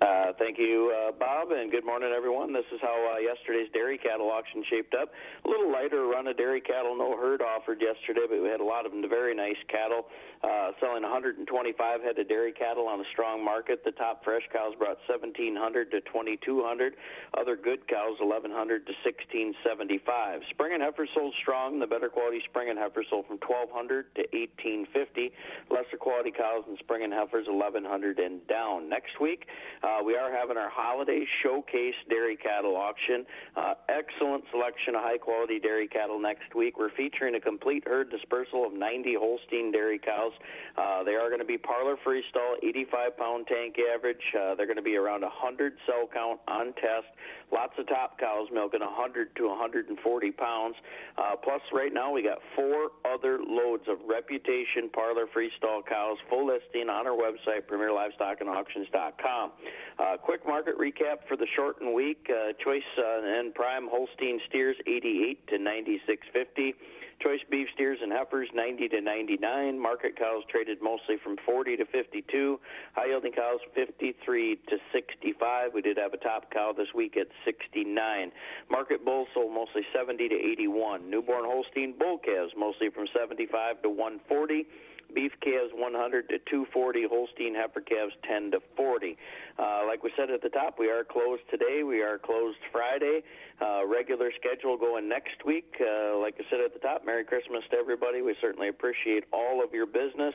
Uh, 0.01 0.31
thank 0.39 0.57
you, 0.57 0.95
uh, 0.95 1.11
Bob, 1.11 1.51
and 1.51 1.69
good 1.69 1.83
morning, 1.85 2.13
everyone. 2.15 2.53
This 2.53 2.63
is 2.71 2.79
how 2.81 2.95
uh, 3.11 3.19
yesterday's 3.19 3.67
dairy 3.73 3.97
cattle 3.97 4.31
auction 4.31 4.63
shaped 4.69 4.95
up. 4.95 5.11
A 5.43 5.47
little 5.49 5.69
lighter 5.69 6.07
run 6.07 6.25
of 6.27 6.37
dairy 6.37 6.61
cattle, 6.61 6.95
no 6.95 7.17
herd 7.17 7.41
offered 7.41 7.81
yesterday, 7.81 8.23
but 8.23 8.41
we 8.41 8.47
had 8.47 8.61
a 8.61 8.63
lot 8.63 8.85
of 8.85 8.93
very 9.09 9.35
nice 9.35 9.59
cattle. 9.67 10.07
Uh, 10.39 10.71
selling 10.79 11.03
125 11.03 12.01
head 12.01 12.17
of 12.17 12.29
dairy 12.29 12.53
cattle 12.53 12.87
on 12.87 13.01
a 13.01 13.03
strong 13.11 13.43
market. 13.43 13.83
The 13.83 13.91
top 13.91 14.23
fresh 14.23 14.43
cows 14.53 14.73
brought 14.79 14.97
1,700 15.07 15.91
to 15.91 15.99
2,200. 16.01 16.95
Other 17.37 17.57
good 17.57 17.85
cows 17.87 18.15
1,100 18.19 18.87
to 18.87 18.93
1,675. 19.03 20.41
Spring 20.49 20.73
and 20.73 20.81
heifer 20.81 21.07
sold 21.13 21.33
strong. 21.41 21.79
The 21.79 21.87
better 21.87 22.07
quality 22.07 22.39
spring 22.47 22.69
and 22.69 22.79
heifer 22.79 23.03
sold 23.09 23.27
from 23.27 23.39
1,200 23.43 24.15
to 24.15 24.23
1,850. 24.31 25.31
Lesser 25.69 25.97
quality 25.99 26.31
cows 26.31 26.63
and 26.67 26.77
spring 26.79 27.03
and 27.03 27.11
heifers 27.11 27.47
1,100 27.47 28.19
and 28.19 28.39
down. 28.47 28.87
Next 28.87 29.19
week. 29.19 29.45
Uh, 29.83 29.99
we 30.05 30.15
are 30.15 30.31
having 30.31 30.55
our 30.55 30.69
holiday 30.71 31.27
showcase 31.43 31.99
dairy 32.09 32.37
cattle 32.37 32.75
auction. 32.75 33.25
Uh, 33.55 33.75
excellent 33.89 34.43
selection 34.51 34.95
of 34.95 35.03
high 35.03 35.17
quality 35.17 35.59
dairy 35.59 35.87
cattle 35.87 36.19
next 36.19 36.55
week. 36.55 36.79
We're 36.79 36.95
featuring 36.95 37.35
a 37.35 37.41
complete 37.41 37.83
herd 37.85 38.09
dispersal 38.09 38.65
of 38.65 38.71
90 38.73 39.15
Holstein 39.19 39.71
dairy 39.71 39.99
cows. 39.99 40.28
Uh, 40.77 41.03
they 41.03 41.15
are 41.15 41.29
going 41.29 41.39
to 41.39 41.45
be 41.45 41.57
parlor 41.57 41.95
freestall, 42.05 42.55
85 42.63 43.17
pound 43.17 43.47
tank 43.47 43.75
average. 43.79 44.21
Uh, 44.33 44.55
they're 44.55 44.65
going 44.65 44.77
to 44.77 44.83
be 44.83 44.95
around 44.95 45.21
100 45.21 45.73
cell 45.85 46.07
count 46.11 46.39
on 46.47 46.73
test. 46.73 47.07
Lots 47.51 47.73
of 47.77 47.87
top 47.87 48.19
cows 48.19 48.47
milking 48.53 48.81
100 48.81 49.35
to 49.35 49.47
140 49.47 50.31
pounds. 50.31 50.75
Uh, 51.17 51.35
plus, 51.43 51.61
right 51.73 51.93
now 51.93 52.11
we 52.11 52.21
got 52.21 52.37
four 52.55 52.91
other 53.05 53.39
loads 53.45 53.83
of 53.87 53.97
reputation 54.07 54.89
parlor 54.93 55.25
freestall 55.35 55.85
cows. 55.87 56.17
Full 56.29 56.47
listing 56.47 56.89
on 56.89 57.07
our 57.07 57.17
website, 57.17 57.65
PremierLivestockAndAuctions.com. 57.69 59.51
Uh, 59.97 60.17
quick 60.17 60.45
market 60.45 60.77
recap 60.77 61.27
for 61.27 61.35
the 61.35 61.47
shortened 61.55 61.93
week. 61.93 62.29
Uh, 62.29 62.53
choice 62.63 62.83
uh, 62.97 63.21
and 63.23 63.53
prime 63.53 63.87
Holstein 63.89 64.39
steers 64.47 64.75
88 64.87 65.47
to 65.47 65.57
96.50. 65.57 66.73
Choice 67.21 67.41
beef 67.51 67.67
steers 67.75 67.99
and 68.01 68.13
heifers 68.13 68.47
90 68.53 68.87
to 68.89 69.01
99. 69.01 69.77
Market 69.77 70.17
cows 70.17 70.43
traded 70.49 70.81
mostly 70.81 71.17
from 71.21 71.35
40 71.45 71.75
to 71.77 71.85
52. 71.85 72.59
High 72.93 73.07
yielding 73.07 73.33
cows 73.33 73.59
53 73.75 74.55
to 74.55 74.77
65. 74.93 75.71
We 75.73 75.81
did 75.81 75.97
have 75.97 76.13
a 76.13 76.17
top 76.17 76.49
cow 76.49 76.73
this 76.75 76.87
week 76.95 77.17
at 77.17 77.27
69. 77.43 78.31
Market 78.71 79.03
bulls 79.03 79.27
sold 79.33 79.53
mostly 79.53 79.81
70 79.93 80.29
to 80.29 80.35
81. 80.35 81.09
Newborn 81.09 81.43
Holstein 81.43 81.93
bull 81.99 82.19
calves 82.19 82.53
mostly 82.57 82.89
from 82.89 83.07
75 83.13 83.81
to 83.81 83.89
140. 83.89 84.65
Beef 85.13 85.31
calves 85.41 85.71
100 85.73 86.29
to 86.29 86.37
240. 86.37 87.07
Holstein 87.09 87.55
heifer 87.55 87.81
calves 87.81 88.13
10 88.27 88.51
to 88.51 88.59
40. 88.77 89.17
Uh, 89.59 89.83
like 89.85 90.01
we 90.03 90.11
said 90.15 90.31
at 90.31 90.41
the 90.41 90.49
top, 90.49 90.79
we 90.79 90.89
are 90.89 91.03
closed 91.03 91.43
today. 91.51 91.83
We 91.83 92.01
are 92.01 92.17
closed 92.17 92.57
Friday. 92.71 93.21
Uh, 93.59 93.85
regular 93.85 94.31
schedule 94.39 94.77
going 94.77 95.09
next 95.09 95.43
week. 95.45 95.75
Uh, 95.81 96.17
like 96.17 96.35
I 96.39 96.43
said 96.49 96.61
at 96.63 96.71
the 96.71 96.79
top, 96.79 97.05
Merry 97.05 97.25
Christmas 97.25 97.61
to 97.71 97.77
everybody. 97.77 98.21
We 98.21 98.33
certainly 98.39 98.69
appreciate 98.69 99.25
all 99.33 99.61
of 99.61 99.73
your 99.73 99.85
business. 99.85 100.33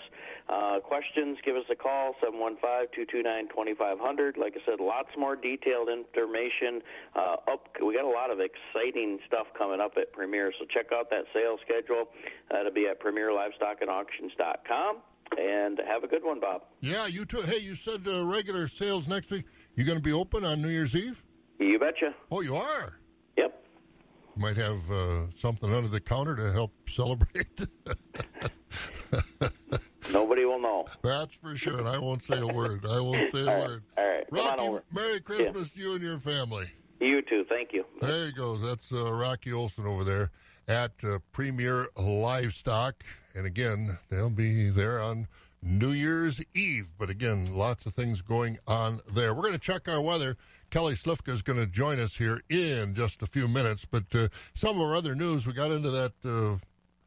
Uh, 0.48 0.80
questions, 0.80 1.38
give 1.42 1.56
us 1.56 1.64
a 1.70 1.74
call, 1.74 2.14
715-229-2500. 2.20 4.36
Like 4.36 4.56
I 4.56 4.60
said, 4.66 4.78
lots 4.78 5.16
more 5.16 5.36
detailed 5.36 5.88
information. 5.88 6.82
Uh, 7.16 7.36
up, 7.50 7.68
we 7.80 7.94
got 7.94 8.04
a 8.04 8.08
lot 8.08 8.30
of 8.30 8.40
exciting 8.40 9.20
stuff 9.26 9.46
coming 9.56 9.80
up 9.80 9.96
at 9.96 10.12
Premier, 10.12 10.52
so 10.58 10.66
check 10.68 10.92
out 10.92 11.08
that 11.08 11.24
sales 11.32 11.60
schedule. 11.64 12.10
That'll 12.50 12.72
be 12.72 12.88
at 12.88 13.00
PremierLivestockAndAuctions.com. 13.00 15.13
And 15.38 15.80
have 15.86 16.04
a 16.04 16.06
good 16.06 16.24
one, 16.24 16.40
Bob. 16.40 16.62
Yeah, 16.80 17.06
you 17.06 17.24
too. 17.24 17.40
Hey, 17.42 17.58
you 17.58 17.74
said 17.76 18.02
uh, 18.06 18.24
regular 18.24 18.68
sales 18.68 19.08
next 19.08 19.30
week. 19.30 19.44
You 19.76 19.84
going 19.84 19.98
to 19.98 20.02
be 20.04 20.12
open 20.12 20.44
on 20.44 20.62
New 20.62 20.68
Year's 20.68 20.94
Eve? 20.94 21.22
You 21.58 21.78
betcha. 21.78 22.14
Oh, 22.30 22.40
you 22.40 22.54
are. 22.56 22.98
Yep. 23.36 23.64
Might 24.36 24.56
have 24.56 24.78
uh, 24.90 25.26
something 25.34 25.72
under 25.72 25.88
the 25.88 26.00
counter 26.00 26.36
to 26.36 26.52
help 26.52 26.72
celebrate. 26.88 27.46
Nobody 30.12 30.44
will 30.44 30.60
know. 30.60 30.86
That's 31.02 31.34
for 31.36 31.56
sure. 31.56 31.78
And 31.78 31.88
I 31.88 31.98
won't 31.98 32.22
say 32.22 32.38
a 32.38 32.46
word. 32.46 32.84
I 32.86 33.00
won't 33.00 33.30
say 33.32 33.40
a 33.40 33.48
All 33.50 33.54
right. 33.56 33.68
word. 33.68 33.82
All 33.98 34.06
right. 34.08 34.24
Rocky. 34.30 34.78
Merry 34.92 35.20
Christmas 35.20 35.70
to 35.72 35.80
you 35.80 35.92
and 35.94 36.02
your 36.02 36.18
family. 36.18 36.66
You 37.04 37.20
too. 37.20 37.44
Thank 37.50 37.74
you. 37.74 37.84
There 38.00 38.26
he 38.26 38.32
goes. 38.32 38.62
That's 38.62 38.90
uh, 38.90 39.12
Rocky 39.12 39.52
Olson 39.52 39.86
over 39.86 40.04
there 40.04 40.30
at 40.66 40.92
uh, 41.04 41.18
Premier 41.32 41.88
Livestock. 41.98 43.04
And 43.34 43.44
again, 43.44 43.98
they'll 44.08 44.30
be 44.30 44.70
there 44.70 45.00
on 45.00 45.28
New 45.62 45.90
Year's 45.90 46.40
Eve. 46.54 46.86
But 46.98 47.10
again, 47.10 47.54
lots 47.54 47.84
of 47.84 47.92
things 47.92 48.22
going 48.22 48.58
on 48.66 49.00
there. 49.12 49.34
We're 49.34 49.42
going 49.42 49.52
to 49.52 49.58
check 49.58 49.86
our 49.86 50.00
weather. 50.00 50.38
Kelly 50.70 50.94
Slifka 50.94 51.28
is 51.28 51.42
going 51.42 51.58
to 51.58 51.66
join 51.66 51.98
us 51.98 52.16
here 52.16 52.40
in 52.48 52.94
just 52.94 53.20
a 53.20 53.26
few 53.26 53.48
minutes. 53.48 53.84
But 53.84 54.04
uh, 54.14 54.28
some 54.54 54.76
of 54.76 54.82
our 54.82 54.96
other 54.96 55.14
news, 55.14 55.46
we 55.46 55.52
got 55.52 55.72
into 55.72 55.90
that 55.90 56.12
uh, 56.24 56.56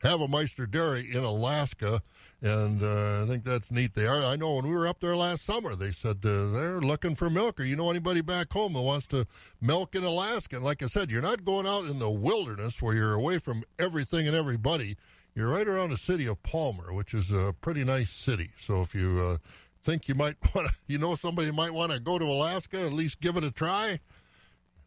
Havemeister 0.07 0.69
Dairy 0.69 1.11
in 1.11 1.23
Alaska. 1.23 2.03
And 2.41 2.83
uh, 2.83 3.23
I 3.23 3.27
think 3.27 3.43
that's 3.43 3.71
neat. 3.71 3.95
They 3.95 4.05
are. 4.05 4.23
I 4.23 4.35
know 4.35 4.55
when 4.55 4.67
we 4.67 4.75
were 4.75 4.87
up 4.87 4.99
there 4.99 5.15
last 5.15 5.43
summer, 5.43 5.75
they 5.75 5.91
said 5.91 6.17
uh, 6.23 6.51
they're 6.51 6.79
looking 6.79 7.15
for 7.15 7.31
milk. 7.31 7.59
Or 7.59 7.63
you 7.63 7.75
know 7.75 7.89
anybody 7.89 8.21
back 8.21 8.53
home 8.53 8.73
that 8.73 8.81
wants 8.81 9.07
to 9.07 9.25
milk 9.59 9.95
in 9.95 10.03
Alaska? 10.03 10.57
And 10.57 10.65
like 10.65 10.83
I 10.83 10.87
said, 10.87 11.09
you're 11.09 11.21
not 11.21 11.45
going 11.45 11.65
out 11.65 11.85
in 11.85 11.97
the 11.97 12.11
wilderness 12.11 12.79
where 12.79 12.93
you're 12.93 13.15
away 13.15 13.39
from 13.39 13.63
everything 13.79 14.27
and 14.27 14.35
everybody. 14.35 14.97
You're 15.33 15.49
right 15.49 15.67
around 15.67 15.89
the 15.89 15.97
city 15.97 16.27
of 16.27 16.41
Palmer, 16.43 16.93
which 16.93 17.13
is 17.13 17.31
a 17.31 17.55
pretty 17.59 17.83
nice 17.83 18.11
city. 18.11 18.51
So 18.61 18.81
if 18.81 18.93
you 18.93 19.19
uh, 19.19 19.37
think 19.83 20.07
you 20.07 20.13
might 20.13 20.35
want 20.55 20.69
you 20.85 20.99
know, 20.99 21.15
somebody 21.15 21.51
might 21.51 21.73
want 21.73 21.91
to 21.91 21.99
go 21.99 22.19
to 22.19 22.25
Alaska, 22.25 22.85
at 22.85 22.93
least 22.93 23.19
give 23.19 23.35
it 23.37 23.43
a 23.43 23.51
try. 23.51 23.99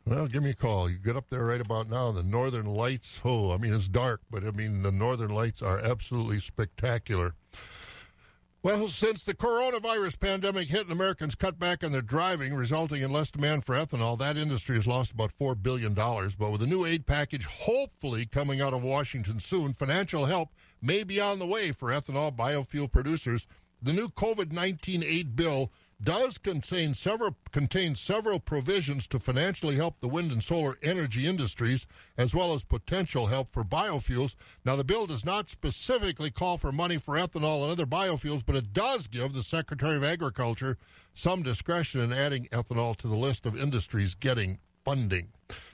Well, 0.06 0.28
give 0.28 0.42
me 0.42 0.50
a 0.50 0.54
call. 0.54 0.88
You 0.88 0.98
get 0.98 1.16
up 1.16 1.30
there 1.30 1.44
right 1.46 1.60
about 1.60 1.90
now. 1.90 2.10
The 2.10 2.22
northern 2.22 2.66
lights, 2.66 3.20
oh, 3.24 3.52
I 3.52 3.58
mean, 3.58 3.74
it's 3.74 3.86
dark, 3.86 4.22
but 4.30 4.44
I 4.44 4.50
mean, 4.50 4.82
the 4.82 4.90
northern 4.90 5.30
lights 5.30 5.62
are 5.62 5.78
absolutely 5.78 6.40
spectacular. 6.40 7.34
Well, 8.62 8.88
since 8.88 9.22
the 9.22 9.32
coronavirus 9.32 10.20
pandemic 10.20 10.68
hit 10.68 10.82
and 10.82 10.92
Americans 10.92 11.34
cut 11.34 11.58
back 11.58 11.82
on 11.82 11.92
their 11.92 12.02
driving, 12.02 12.52
resulting 12.52 13.00
in 13.00 13.10
less 13.10 13.30
demand 13.30 13.64
for 13.64 13.74
ethanol, 13.74 14.18
that 14.18 14.36
industry 14.36 14.76
has 14.76 14.86
lost 14.86 15.12
about 15.12 15.32
$4 15.40 15.62
billion. 15.62 15.94
But 15.94 16.52
with 16.52 16.60
a 16.60 16.66
new 16.66 16.84
aid 16.84 17.06
package 17.06 17.46
hopefully 17.46 18.26
coming 18.26 18.60
out 18.60 18.74
of 18.74 18.82
Washington 18.82 19.40
soon, 19.40 19.72
financial 19.72 20.26
help 20.26 20.50
may 20.82 21.04
be 21.04 21.18
on 21.18 21.38
the 21.38 21.46
way 21.46 21.72
for 21.72 21.88
ethanol 21.88 22.36
biofuel 22.36 22.92
producers. 22.92 23.46
The 23.80 23.94
new 23.94 24.10
COVID 24.10 24.52
19 24.52 25.02
aid 25.04 25.34
bill 25.34 25.72
does 26.02 26.38
contain 26.38 26.94
several 26.94 27.36
contain 27.52 27.94
several 27.94 28.40
provisions 28.40 29.06
to 29.08 29.18
financially 29.18 29.76
help 29.76 30.00
the 30.00 30.08
wind 30.08 30.32
and 30.32 30.42
solar 30.42 30.78
energy 30.82 31.26
industries 31.26 31.86
as 32.16 32.34
well 32.34 32.54
as 32.54 32.62
potential 32.62 33.26
help 33.26 33.52
for 33.52 33.62
biofuels. 33.62 34.34
Now 34.64 34.76
the 34.76 34.84
bill 34.84 35.06
does 35.06 35.24
not 35.24 35.50
specifically 35.50 36.30
call 36.30 36.58
for 36.58 36.72
money 36.72 36.98
for 36.98 37.16
ethanol 37.16 37.62
and 37.62 37.72
other 37.72 37.86
biofuels, 37.86 38.44
but 38.44 38.56
it 38.56 38.72
does 38.72 39.06
give 39.06 39.32
the 39.32 39.42
Secretary 39.42 39.96
of 39.96 40.04
Agriculture 40.04 40.78
some 41.12 41.42
discretion 41.42 42.00
in 42.00 42.12
adding 42.12 42.48
ethanol 42.50 42.96
to 42.96 43.08
the 43.08 43.16
list 43.16 43.44
of 43.44 43.56
industries 43.56 44.14
getting 44.14 44.58
funding. 44.84 45.28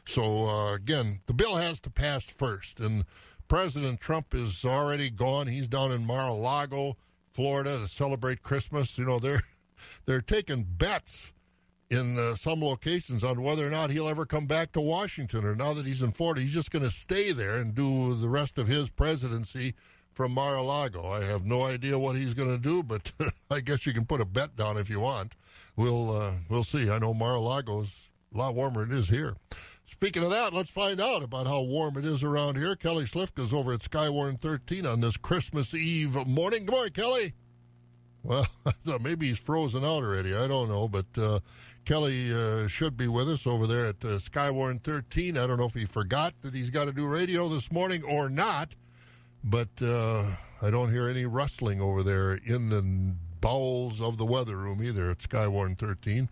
So 0.06 0.48
uh, 0.48 0.74
again, 0.74 1.20
the 1.26 1.34
bill 1.34 1.56
has 1.56 1.78
to 1.80 1.90
pass 1.90 2.24
first 2.24 2.80
and 2.80 3.04
President 3.48 4.00
Trump 4.00 4.34
is 4.34 4.64
already 4.64 5.08
gone. 5.08 5.46
He's 5.46 5.68
down 5.68 5.92
in 5.92 6.04
Mar-a-Lago, 6.04 6.96
Florida 7.32 7.78
to 7.78 7.86
celebrate 7.86 8.42
Christmas. 8.42 8.98
You 8.98 9.04
know, 9.04 9.20
they're 9.20 9.44
they're 10.05 10.20
taking 10.20 10.64
bets 10.64 11.33
in 11.90 12.18
uh, 12.18 12.35
some 12.35 12.62
locations 12.62 13.22
on 13.22 13.42
whether 13.42 13.66
or 13.66 13.70
not 13.70 13.90
he'll 13.90 14.09
ever 14.09 14.27
come 14.27 14.46
back 14.46 14.72
to 14.72 14.81
Washington 14.81 15.44
or 15.44 15.55
now 15.55 15.72
that 15.72 15.87
he's 15.87 16.03
in 16.03 16.12
Florida, 16.12 16.40
he's 16.40 16.53
just 16.53 16.70
going 16.70 16.83
to 16.83 16.90
stay 16.90 17.33
there 17.33 17.57
and 17.57 17.75
do 17.75 18.14
the 18.14 18.29
rest 18.29 18.59
of 18.59 18.66
his 18.66 18.88
presidency 18.90 19.75
from 20.12 20.33
Mar-a-Lago. 20.33 21.07
I 21.07 21.25
have 21.25 21.44
no 21.44 21.64
idea 21.64 21.99
what 21.99 22.16
he's 22.16 22.35
going 22.35 22.49
to 22.49 22.59
do, 22.59 22.83
but 22.83 23.12
I 23.51 23.61
guess 23.61 23.87
you 23.87 23.92
can 23.92 24.07
put 24.07 24.20
a 24.20 24.25
bet 24.25 24.57
down 24.57 24.79
if 24.79 24.90
you 24.90 25.01
want. 25.01 25.37
We'll 25.77 26.11
uh, 26.11 26.33
we'll 26.49 26.64
see. 26.64 26.90
I 26.90 26.99
know 26.99 27.12
Mar-a-Lago 27.12 27.83
is 27.83 28.11
a 28.35 28.38
lot 28.38 28.55
warmer 28.55 28.87
than 28.87 28.96
it 28.96 29.01
is 29.01 29.09
here. 29.09 29.37
Speaking 29.87 30.25
of 30.25 30.31
that, 30.31 30.53
let's 30.53 30.70
find 30.70 31.01
out 31.01 31.22
about 31.22 31.46
how 31.46 31.61
warm 31.62 31.96
it 31.96 32.05
is 32.05 32.22
around 32.22 32.57
here. 32.57 32.75
Kelly 32.77 33.05
Slifka's 33.05 33.53
over 33.53 33.72
at 33.72 33.81
Skywarn 33.81 34.40
13 34.40 34.85
on 34.85 35.01
this 35.01 35.16
Christmas 35.16 35.72
Eve 35.72 36.14
morning. 36.27 36.64
Good 36.64 36.75
morning, 36.75 36.92
Kelly. 36.92 37.35
Well, 38.26 38.46
maybe 39.00 39.28
he's 39.28 39.38
frozen 39.38 39.84
out 39.84 40.02
already. 40.02 40.34
I 40.34 40.48
don't 40.48 40.68
know, 40.68 40.88
but 40.88 41.06
uh, 41.16 41.38
Kelly 41.84 42.34
uh, 42.34 42.66
should 42.66 42.96
be 42.96 43.06
with 43.06 43.28
us 43.28 43.46
over 43.46 43.68
there 43.68 43.86
at 43.86 44.04
uh, 44.04 44.18
Skywarn 44.18 44.82
13. 44.82 45.38
I 45.38 45.46
don't 45.46 45.58
know 45.58 45.66
if 45.66 45.74
he 45.74 45.84
forgot 45.84 46.34
that 46.42 46.52
he's 46.52 46.70
got 46.70 46.86
to 46.86 46.92
do 46.92 47.06
radio 47.06 47.48
this 47.48 47.70
morning 47.70 48.02
or 48.02 48.28
not, 48.28 48.74
but 49.44 49.68
uh, 49.80 50.24
I 50.60 50.70
don't 50.70 50.90
hear 50.90 51.08
any 51.08 51.24
rustling 51.24 51.80
over 51.80 52.02
there 52.02 52.34
in 52.34 52.68
the 52.68 53.14
bowels 53.40 54.00
of 54.00 54.16
the 54.18 54.26
weather 54.26 54.56
room 54.56 54.82
either 54.82 55.08
at 55.10 55.18
Skywarn 55.18 55.78
13. 55.78 56.28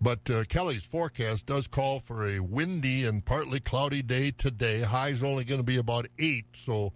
But 0.00 0.30
uh, 0.30 0.44
Kelly's 0.44 0.84
forecast 0.84 1.46
does 1.46 1.66
call 1.66 1.98
for 1.98 2.28
a 2.28 2.38
windy 2.38 3.04
and 3.04 3.24
partly 3.24 3.58
cloudy 3.58 4.02
day 4.02 4.30
today. 4.30 4.82
High's 4.82 5.24
only 5.24 5.42
going 5.42 5.60
to 5.60 5.64
be 5.64 5.76
about 5.76 6.06
eight, 6.20 6.46
so 6.54 6.92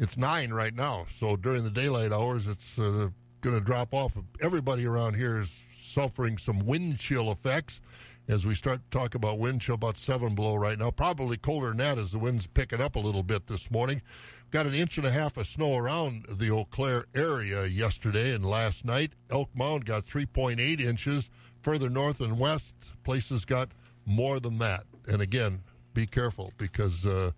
it's 0.00 0.16
nine 0.16 0.52
right 0.52 0.74
now. 0.74 1.06
So 1.18 1.36
during 1.36 1.62
the 1.62 1.70
daylight 1.70 2.12
hours, 2.12 2.48
it's 2.48 2.78
uh, 2.78 3.10
going 3.40 3.56
to 3.56 3.64
drop 3.64 3.94
off. 3.94 4.16
Everybody 4.40 4.86
around 4.86 5.14
here 5.14 5.40
is 5.40 5.50
suffering 5.82 6.38
some 6.38 6.66
wind 6.66 6.98
chill 6.98 7.30
effects 7.30 7.80
as 8.28 8.44
we 8.44 8.54
start 8.54 8.80
to 8.90 8.98
talk 8.98 9.14
about 9.14 9.38
wind 9.38 9.60
chill, 9.60 9.76
about 9.76 9.96
seven 9.96 10.34
below 10.34 10.56
right 10.56 10.78
now. 10.78 10.90
Probably 10.90 11.36
colder 11.36 11.68
than 11.68 11.78
that 11.78 11.98
as 11.98 12.10
the 12.10 12.18
wind's 12.18 12.46
picking 12.46 12.80
up 12.80 12.96
a 12.96 13.00
little 13.00 13.22
bit 13.22 13.46
this 13.46 13.70
morning. 13.70 14.02
Got 14.50 14.66
an 14.66 14.74
inch 14.74 14.96
and 14.98 15.06
a 15.06 15.10
half 15.10 15.36
of 15.36 15.46
snow 15.46 15.76
around 15.76 16.26
the 16.28 16.50
Eau 16.50 16.64
Claire 16.64 17.06
area 17.14 17.66
yesterday 17.66 18.34
and 18.34 18.44
last 18.44 18.84
night. 18.84 19.12
Elk 19.30 19.50
Mound 19.54 19.84
got 19.84 20.06
3.8 20.06 20.80
inches. 20.80 21.30
Further 21.62 21.90
north 21.90 22.20
and 22.20 22.38
west, 22.38 22.72
places 23.04 23.44
got 23.44 23.70
more 24.04 24.38
than 24.38 24.58
that. 24.58 24.84
And 25.08 25.20
again, 25.20 25.62
be 25.94 26.06
careful 26.06 26.52
because 26.58 27.04
uh, 27.04 27.32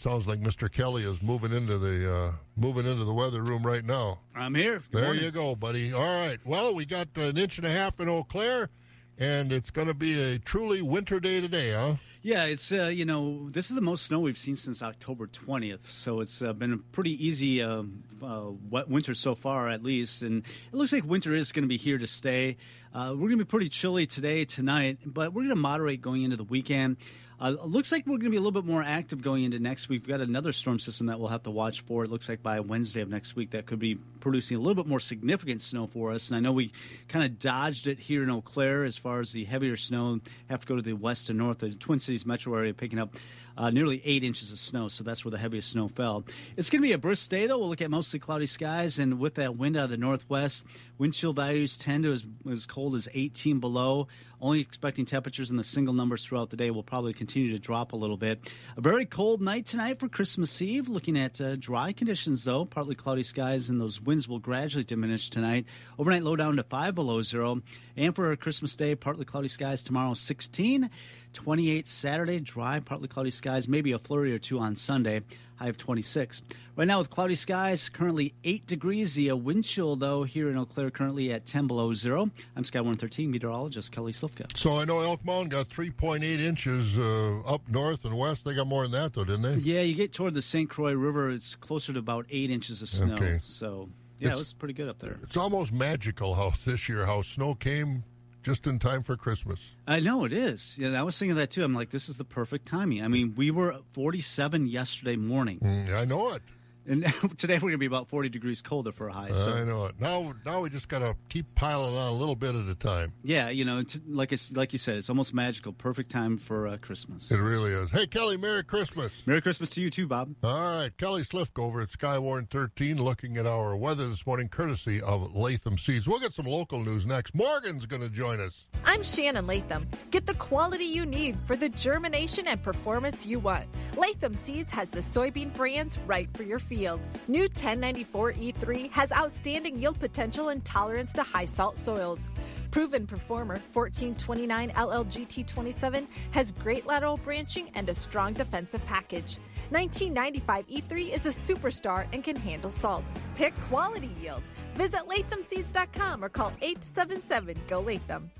sounds 0.00 0.26
like 0.26 0.40
Mr. 0.40 0.70
Kelly 0.72 1.04
is 1.04 1.20
moving 1.22 1.52
into 1.52 1.76
the 1.78 2.12
uh, 2.12 2.32
moving 2.56 2.86
into 2.86 3.04
the 3.04 3.12
weather 3.12 3.42
room 3.42 3.62
right 3.64 3.84
now. 3.84 4.20
I'm 4.34 4.54
here. 4.54 4.78
Good 4.78 4.84
There 4.92 5.04
morning. 5.04 5.24
you 5.24 5.30
go, 5.30 5.54
buddy. 5.54 5.92
All 5.92 6.00
right. 6.26 6.38
Well, 6.44 6.74
we 6.74 6.86
got 6.86 7.08
an 7.16 7.36
inch 7.36 7.58
and 7.58 7.66
a 7.66 7.70
half 7.70 8.00
in 8.00 8.08
Eau 8.08 8.22
Claire, 8.24 8.70
and 9.18 9.52
it's 9.52 9.70
going 9.70 9.88
to 9.88 9.94
be 9.94 10.18
a 10.20 10.38
truly 10.38 10.80
winter 10.80 11.20
day 11.20 11.40
today, 11.42 11.72
huh? 11.72 11.96
Yeah, 12.22 12.44
it's 12.44 12.72
uh, 12.72 12.84
you 12.86 13.04
know 13.04 13.50
this 13.50 13.68
is 13.68 13.74
the 13.74 13.82
most 13.82 14.06
snow 14.06 14.20
we've 14.20 14.38
seen 14.38 14.56
since 14.56 14.82
October 14.82 15.26
20th, 15.26 15.86
so 15.86 16.20
it's 16.20 16.40
uh, 16.40 16.52
been 16.54 16.72
a 16.72 16.78
pretty 16.78 17.12
easy 17.26 17.62
uh, 17.62 17.82
uh, 18.22 18.44
wet 18.70 18.88
winter 18.88 19.12
so 19.14 19.34
far, 19.34 19.68
at 19.68 19.82
least, 19.82 20.22
and 20.22 20.44
it 20.72 20.74
looks 20.76 20.92
like 20.94 21.04
winter 21.04 21.34
is 21.34 21.52
going 21.52 21.64
to 21.64 21.68
be 21.68 21.76
here 21.78 21.98
to 21.98 22.06
stay. 22.06 22.56
Uh, 22.94 23.10
we're 23.12 23.28
going 23.28 23.38
to 23.38 23.44
be 23.44 23.48
pretty 23.48 23.68
chilly 23.68 24.06
today, 24.06 24.44
tonight, 24.46 24.98
but 25.04 25.32
we're 25.32 25.42
going 25.42 25.48
to 25.50 25.56
moderate 25.56 26.00
going 26.02 26.22
into 26.22 26.36
the 26.36 26.44
weekend. 26.44 26.96
Uh, 27.40 27.56
looks 27.64 27.90
like 27.90 28.06
we're 28.06 28.18
going 28.18 28.24
to 28.24 28.30
be 28.30 28.36
a 28.36 28.40
little 28.40 28.60
bit 28.60 28.70
more 28.70 28.82
active 28.82 29.22
going 29.22 29.44
into 29.44 29.58
next 29.58 29.88
week. 29.88 30.02
We've 30.02 30.10
got 30.10 30.20
another 30.20 30.52
storm 30.52 30.78
system 30.78 31.06
that 31.06 31.18
we'll 31.18 31.30
have 31.30 31.44
to 31.44 31.50
watch 31.50 31.80
for. 31.80 32.04
It 32.04 32.10
looks 32.10 32.28
like 32.28 32.42
by 32.42 32.60
Wednesday 32.60 33.00
of 33.00 33.08
next 33.08 33.34
week 33.34 33.52
that 33.52 33.64
could 33.64 33.78
be 33.78 33.94
producing 34.20 34.58
a 34.58 34.60
little 34.60 34.74
bit 34.74 34.86
more 34.86 35.00
significant 35.00 35.62
snow 35.62 35.86
for 35.86 36.12
us. 36.12 36.28
And 36.28 36.36
I 36.36 36.40
know 36.40 36.52
we 36.52 36.70
kind 37.08 37.24
of 37.24 37.38
dodged 37.38 37.86
it 37.86 37.98
here 37.98 38.22
in 38.22 38.30
Eau 38.30 38.42
Claire 38.42 38.84
as 38.84 38.98
far 38.98 39.20
as 39.20 39.32
the 39.32 39.46
heavier 39.46 39.78
snow. 39.78 40.20
Have 40.50 40.60
to 40.60 40.66
go 40.66 40.76
to 40.76 40.82
the 40.82 40.92
west 40.92 41.30
and 41.30 41.38
north, 41.38 41.60
the 41.60 41.70
Twin 41.70 41.98
Cities 41.98 42.26
metro 42.26 42.54
area, 42.54 42.74
picking 42.74 42.98
up 42.98 43.16
uh, 43.56 43.70
nearly 43.70 44.02
eight 44.04 44.22
inches 44.22 44.52
of 44.52 44.58
snow. 44.58 44.88
So 44.88 45.02
that's 45.02 45.24
where 45.24 45.30
the 45.30 45.38
heaviest 45.38 45.70
snow 45.70 45.88
fell. 45.88 46.24
It's 46.58 46.68
going 46.68 46.82
to 46.82 46.88
be 46.88 46.92
a 46.92 46.98
brisk 46.98 47.30
day, 47.30 47.46
though. 47.46 47.58
We'll 47.58 47.70
look 47.70 47.80
at 47.80 47.90
mostly 47.90 48.18
cloudy 48.18 48.46
skies, 48.46 48.98
and 48.98 49.18
with 49.18 49.36
that 49.36 49.56
wind 49.56 49.78
out 49.78 49.84
of 49.84 49.90
the 49.90 49.96
northwest, 49.96 50.64
wind 50.98 51.14
chill 51.14 51.32
values 51.32 51.78
tend 51.78 52.04
to 52.04 52.12
as, 52.12 52.24
as 52.50 52.66
cold 52.66 52.94
as 52.94 53.08
18 53.14 53.60
below. 53.60 54.08
Only 54.40 54.60
expecting 54.60 55.04
temperatures 55.04 55.50
in 55.50 55.56
the 55.56 55.64
single 55.64 55.92
numbers 55.92 56.24
throughout 56.24 56.50
the 56.50 56.56
day 56.56 56.70
will 56.70 56.82
probably 56.82 57.12
continue 57.12 57.52
to 57.52 57.58
drop 57.58 57.92
a 57.92 57.96
little 57.96 58.16
bit. 58.16 58.50
A 58.76 58.80
very 58.80 59.04
cold 59.04 59.42
night 59.42 59.66
tonight 59.66 59.98
for 59.98 60.08
Christmas 60.08 60.62
Eve. 60.62 60.88
Looking 60.88 61.18
at 61.18 61.40
uh, 61.40 61.56
dry 61.56 61.92
conditions, 61.92 62.44
though, 62.44 62.64
partly 62.64 62.94
cloudy 62.94 63.22
skies, 63.22 63.68
and 63.68 63.80
those 63.80 64.00
winds 64.00 64.26
will 64.26 64.38
gradually 64.38 64.84
diminish 64.84 65.28
tonight. 65.28 65.66
Overnight 65.98 66.22
low 66.22 66.36
down 66.36 66.56
to 66.56 66.62
5 66.62 66.94
below 66.94 67.20
zero. 67.22 67.60
And 67.96 68.14
for 68.14 68.34
Christmas 68.36 68.76
Day, 68.76 68.94
partly 68.94 69.26
cloudy 69.26 69.48
skies 69.48 69.82
tomorrow, 69.82 70.14
16. 70.14 70.88
28 71.32 71.86
Saturday, 71.86 72.40
dry, 72.40 72.80
partly 72.80 73.08
cloudy 73.08 73.30
skies, 73.30 73.68
maybe 73.68 73.92
a 73.92 73.98
flurry 73.98 74.32
or 74.32 74.38
two 74.38 74.58
on 74.58 74.74
Sunday, 74.76 75.20
high 75.56 75.68
of 75.68 75.76
26. 75.76 76.42
Right 76.76 76.86
now 76.86 76.98
with 76.98 77.10
cloudy 77.10 77.34
skies, 77.34 77.88
currently 77.88 78.34
8 78.44 78.66
degrees. 78.66 79.14
The 79.14 79.30
uh, 79.30 79.36
wind 79.36 79.64
chill, 79.64 79.96
though, 79.96 80.22
here 80.22 80.48
in 80.50 80.56
Eau 80.56 80.64
Claire, 80.64 80.90
currently 80.90 81.32
at 81.32 81.46
10 81.46 81.66
below 81.66 81.92
zero. 81.94 82.30
I'm 82.56 82.64
Skywarn 82.64 82.98
13 82.98 83.30
meteorologist 83.30 83.92
Kelly 83.92 84.12
Slifka. 84.12 84.56
So 84.56 84.78
I 84.78 84.84
know 84.84 85.00
Elk 85.00 85.24
Mound 85.24 85.50
got 85.50 85.68
3.8 85.68 86.22
inches 86.22 86.96
uh, 86.98 87.40
up 87.46 87.62
north 87.68 88.04
and 88.04 88.16
west. 88.16 88.44
They 88.44 88.54
got 88.54 88.66
more 88.66 88.82
than 88.82 88.92
that, 88.92 89.12
though, 89.12 89.24
didn't 89.24 89.42
they? 89.42 89.54
Yeah, 89.60 89.82
you 89.82 89.94
get 89.94 90.12
toward 90.12 90.34
the 90.34 90.42
St. 90.42 90.68
Croix 90.70 90.92
River, 90.94 91.30
it's 91.30 91.54
closer 91.56 91.92
to 91.92 91.98
about 91.98 92.26
8 92.30 92.50
inches 92.50 92.80
of 92.82 92.88
snow. 92.88 93.14
Okay. 93.14 93.40
So, 93.44 93.88
yeah, 94.18 94.28
It's- 94.28 94.36
it 94.36 94.38
was 94.38 94.52
pretty 94.54 94.74
good 94.74 94.88
up 94.88 94.98
there. 94.98 95.18
It's 95.22 95.36
almost 95.36 95.72
magical 95.72 96.34
how 96.34 96.52
this 96.64 96.88
year 96.88 97.04
how 97.06 97.22
snow 97.22 97.54
came 97.54 98.04
just 98.42 98.66
in 98.66 98.78
time 98.78 99.02
for 99.02 99.16
Christmas. 99.16 99.60
I 99.86 100.00
know 100.00 100.24
it 100.24 100.32
is. 100.32 100.76
Yeah, 100.78 100.98
I 100.98 101.02
was 101.02 101.18
thinking 101.18 101.36
that 101.36 101.50
too. 101.50 101.62
I'm 101.64 101.74
like, 101.74 101.90
this 101.90 102.08
is 102.08 102.16
the 102.16 102.24
perfect 102.24 102.66
timing. 102.66 103.02
I 103.02 103.08
mean, 103.08 103.34
we 103.36 103.50
were 103.50 103.78
47 103.92 104.66
yesterday 104.66 105.16
morning. 105.16 105.58
Mm, 105.60 105.94
I 105.94 106.04
know 106.04 106.34
it. 106.34 106.42
And 106.86 107.04
today 107.38 107.54
we're 107.54 107.60
going 107.60 107.72
to 107.72 107.78
be 107.78 107.86
about 107.86 108.08
40 108.08 108.28
degrees 108.28 108.62
colder 108.62 108.92
for 108.92 109.08
a 109.08 109.12
high. 109.12 109.30
So. 109.30 109.52
I 109.52 109.64
know 109.64 109.86
it. 109.86 110.00
Now, 110.00 110.34
now 110.44 110.60
we 110.60 110.70
just 110.70 110.88
got 110.88 111.00
to 111.00 111.16
keep 111.28 111.54
piling 111.54 111.96
on 111.96 112.08
a 112.08 112.12
little 112.12 112.36
bit 112.36 112.54
at 112.54 112.66
a 112.66 112.74
time. 112.74 113.12
Yeah, 113.22 113.48
you 113.48 113.64
know, 113.64 113.82
t- 113.82 114.00
like 114.08 114.32
it's, 114.32 114.50
like 114.52 114.72
you 114.72 114.78
said, 114.78 114.96
it's 114.96 115.08
almost 115.08 115.34
magical. 115.34 115.72
Perfect 115.72 116.10
time 116.10 116.38
for 116.38 116.66
uh, 116.66 116.76
Christmas. 116.78 117.30
It 117.30 117.38
really 117.38 117.72
is. 117.72 117.90
Hey, 117.90 118.06
Kelly, 118.06 118.36
Merry 118.36 118.64
Christmas. 118.64 119.12
Merry 119.26 119.42
Christmas 119.42 119.70
to 119.70 119.82
you 119.82 119.90
too, 119.90 120.06
Bob. 120.06 120.34
All 120.42 120.78
right, 120.78 120.96
Kelly 120.96 121.22
Slifka 121.22 121.62
over 121.62 121.80
at 121.80 121.90
Skywarn 121.90 122.50
13 122.50 123.02
looking 123.02 123.36
at 123.36 123.46
our 123.46 123.76
weather 123.76 124.08
this 124.08 124.26
morning, 124.26 124.48
courtesy 124.48 125.00
of 125.00 125.34
Latham 125.34 125.78
Seeds. 125.78 126.08
We'll 126.08 126.20
get 126.20 126.32
some 126.32 126.46
local 126.46 126.80
news 126.80 127.06
next. 127.06 127.34
Morgan's 127.34 127.86
going 127.86 128.02
to 128.02 128.08
join 128.08 128.40
us. 128.40 128.66
I'm 128.84 129.02
Shannon 129.02 129.46
Latham. 129.46 129.88
Get 130.10 130.26
the 130.26 130.34
quality 130.34 130.84
you 130.84 131.06
need 131.06 131.38
for 131.44 131.56
the 131.56 131.68
germination 131.68 132.46
and 132.46 132.62
performance 132.62 133.26
you 133.26 133.38
want. 133.38 133.66
Latham 133.96 134.34
Seeds 134.34 134.72
has 134.72 134.90
the 134.90 135.00
soybean 135.00 135.52
brands 135.52 135.98
right 136.06 136.28
for 136.36 136.42
your 136.42 136.58
fields. 136.70 137.12
New 137.28 137.48
1094E3 137.48 138.90
has 138.90 139.12
outstanding 139.12 139.78
yield 139.78 139.98
potential 139.98 140.50
and 140.50 140.64
tolerance 140.64 141.12
to 141.12 141.22
high 141.22 141.44
salt 141.44 141.76
soils. 141.76 142.28
Proven 142.70 143.06
performer 143.06 143.58
1429 143.72 144.70
LLGT27 144.70 146.06
has 146.30 146.52
great 146.52 146.86
lateral 146.86 147.16
branching 147.16 147.70
and 147.74 147.88
a 147.88 147.94
strong 147.94 148.32
defensive 148.32 148.84
package. 148.86 149.38
1995 149.70 150.66
E3 150.68 151.12
is 151.12 151.26
a 151.26 151.30
superstar 151.30 152.06
and 152.12 152.22
can 152.22 152.36
handle 152.36 152.70
salts. 152.70 153.24
Pick 153.34 153.54
quality 153.68 154.14
yields. 154.20 154.52
Visit 154.74 155.02
lathamseeds.com 155.08 156.24
or 156.24 156.28
call 156.28 156.52
877 156.62 157.56
GO 157.68 157.80
Latham. 157.80 158.30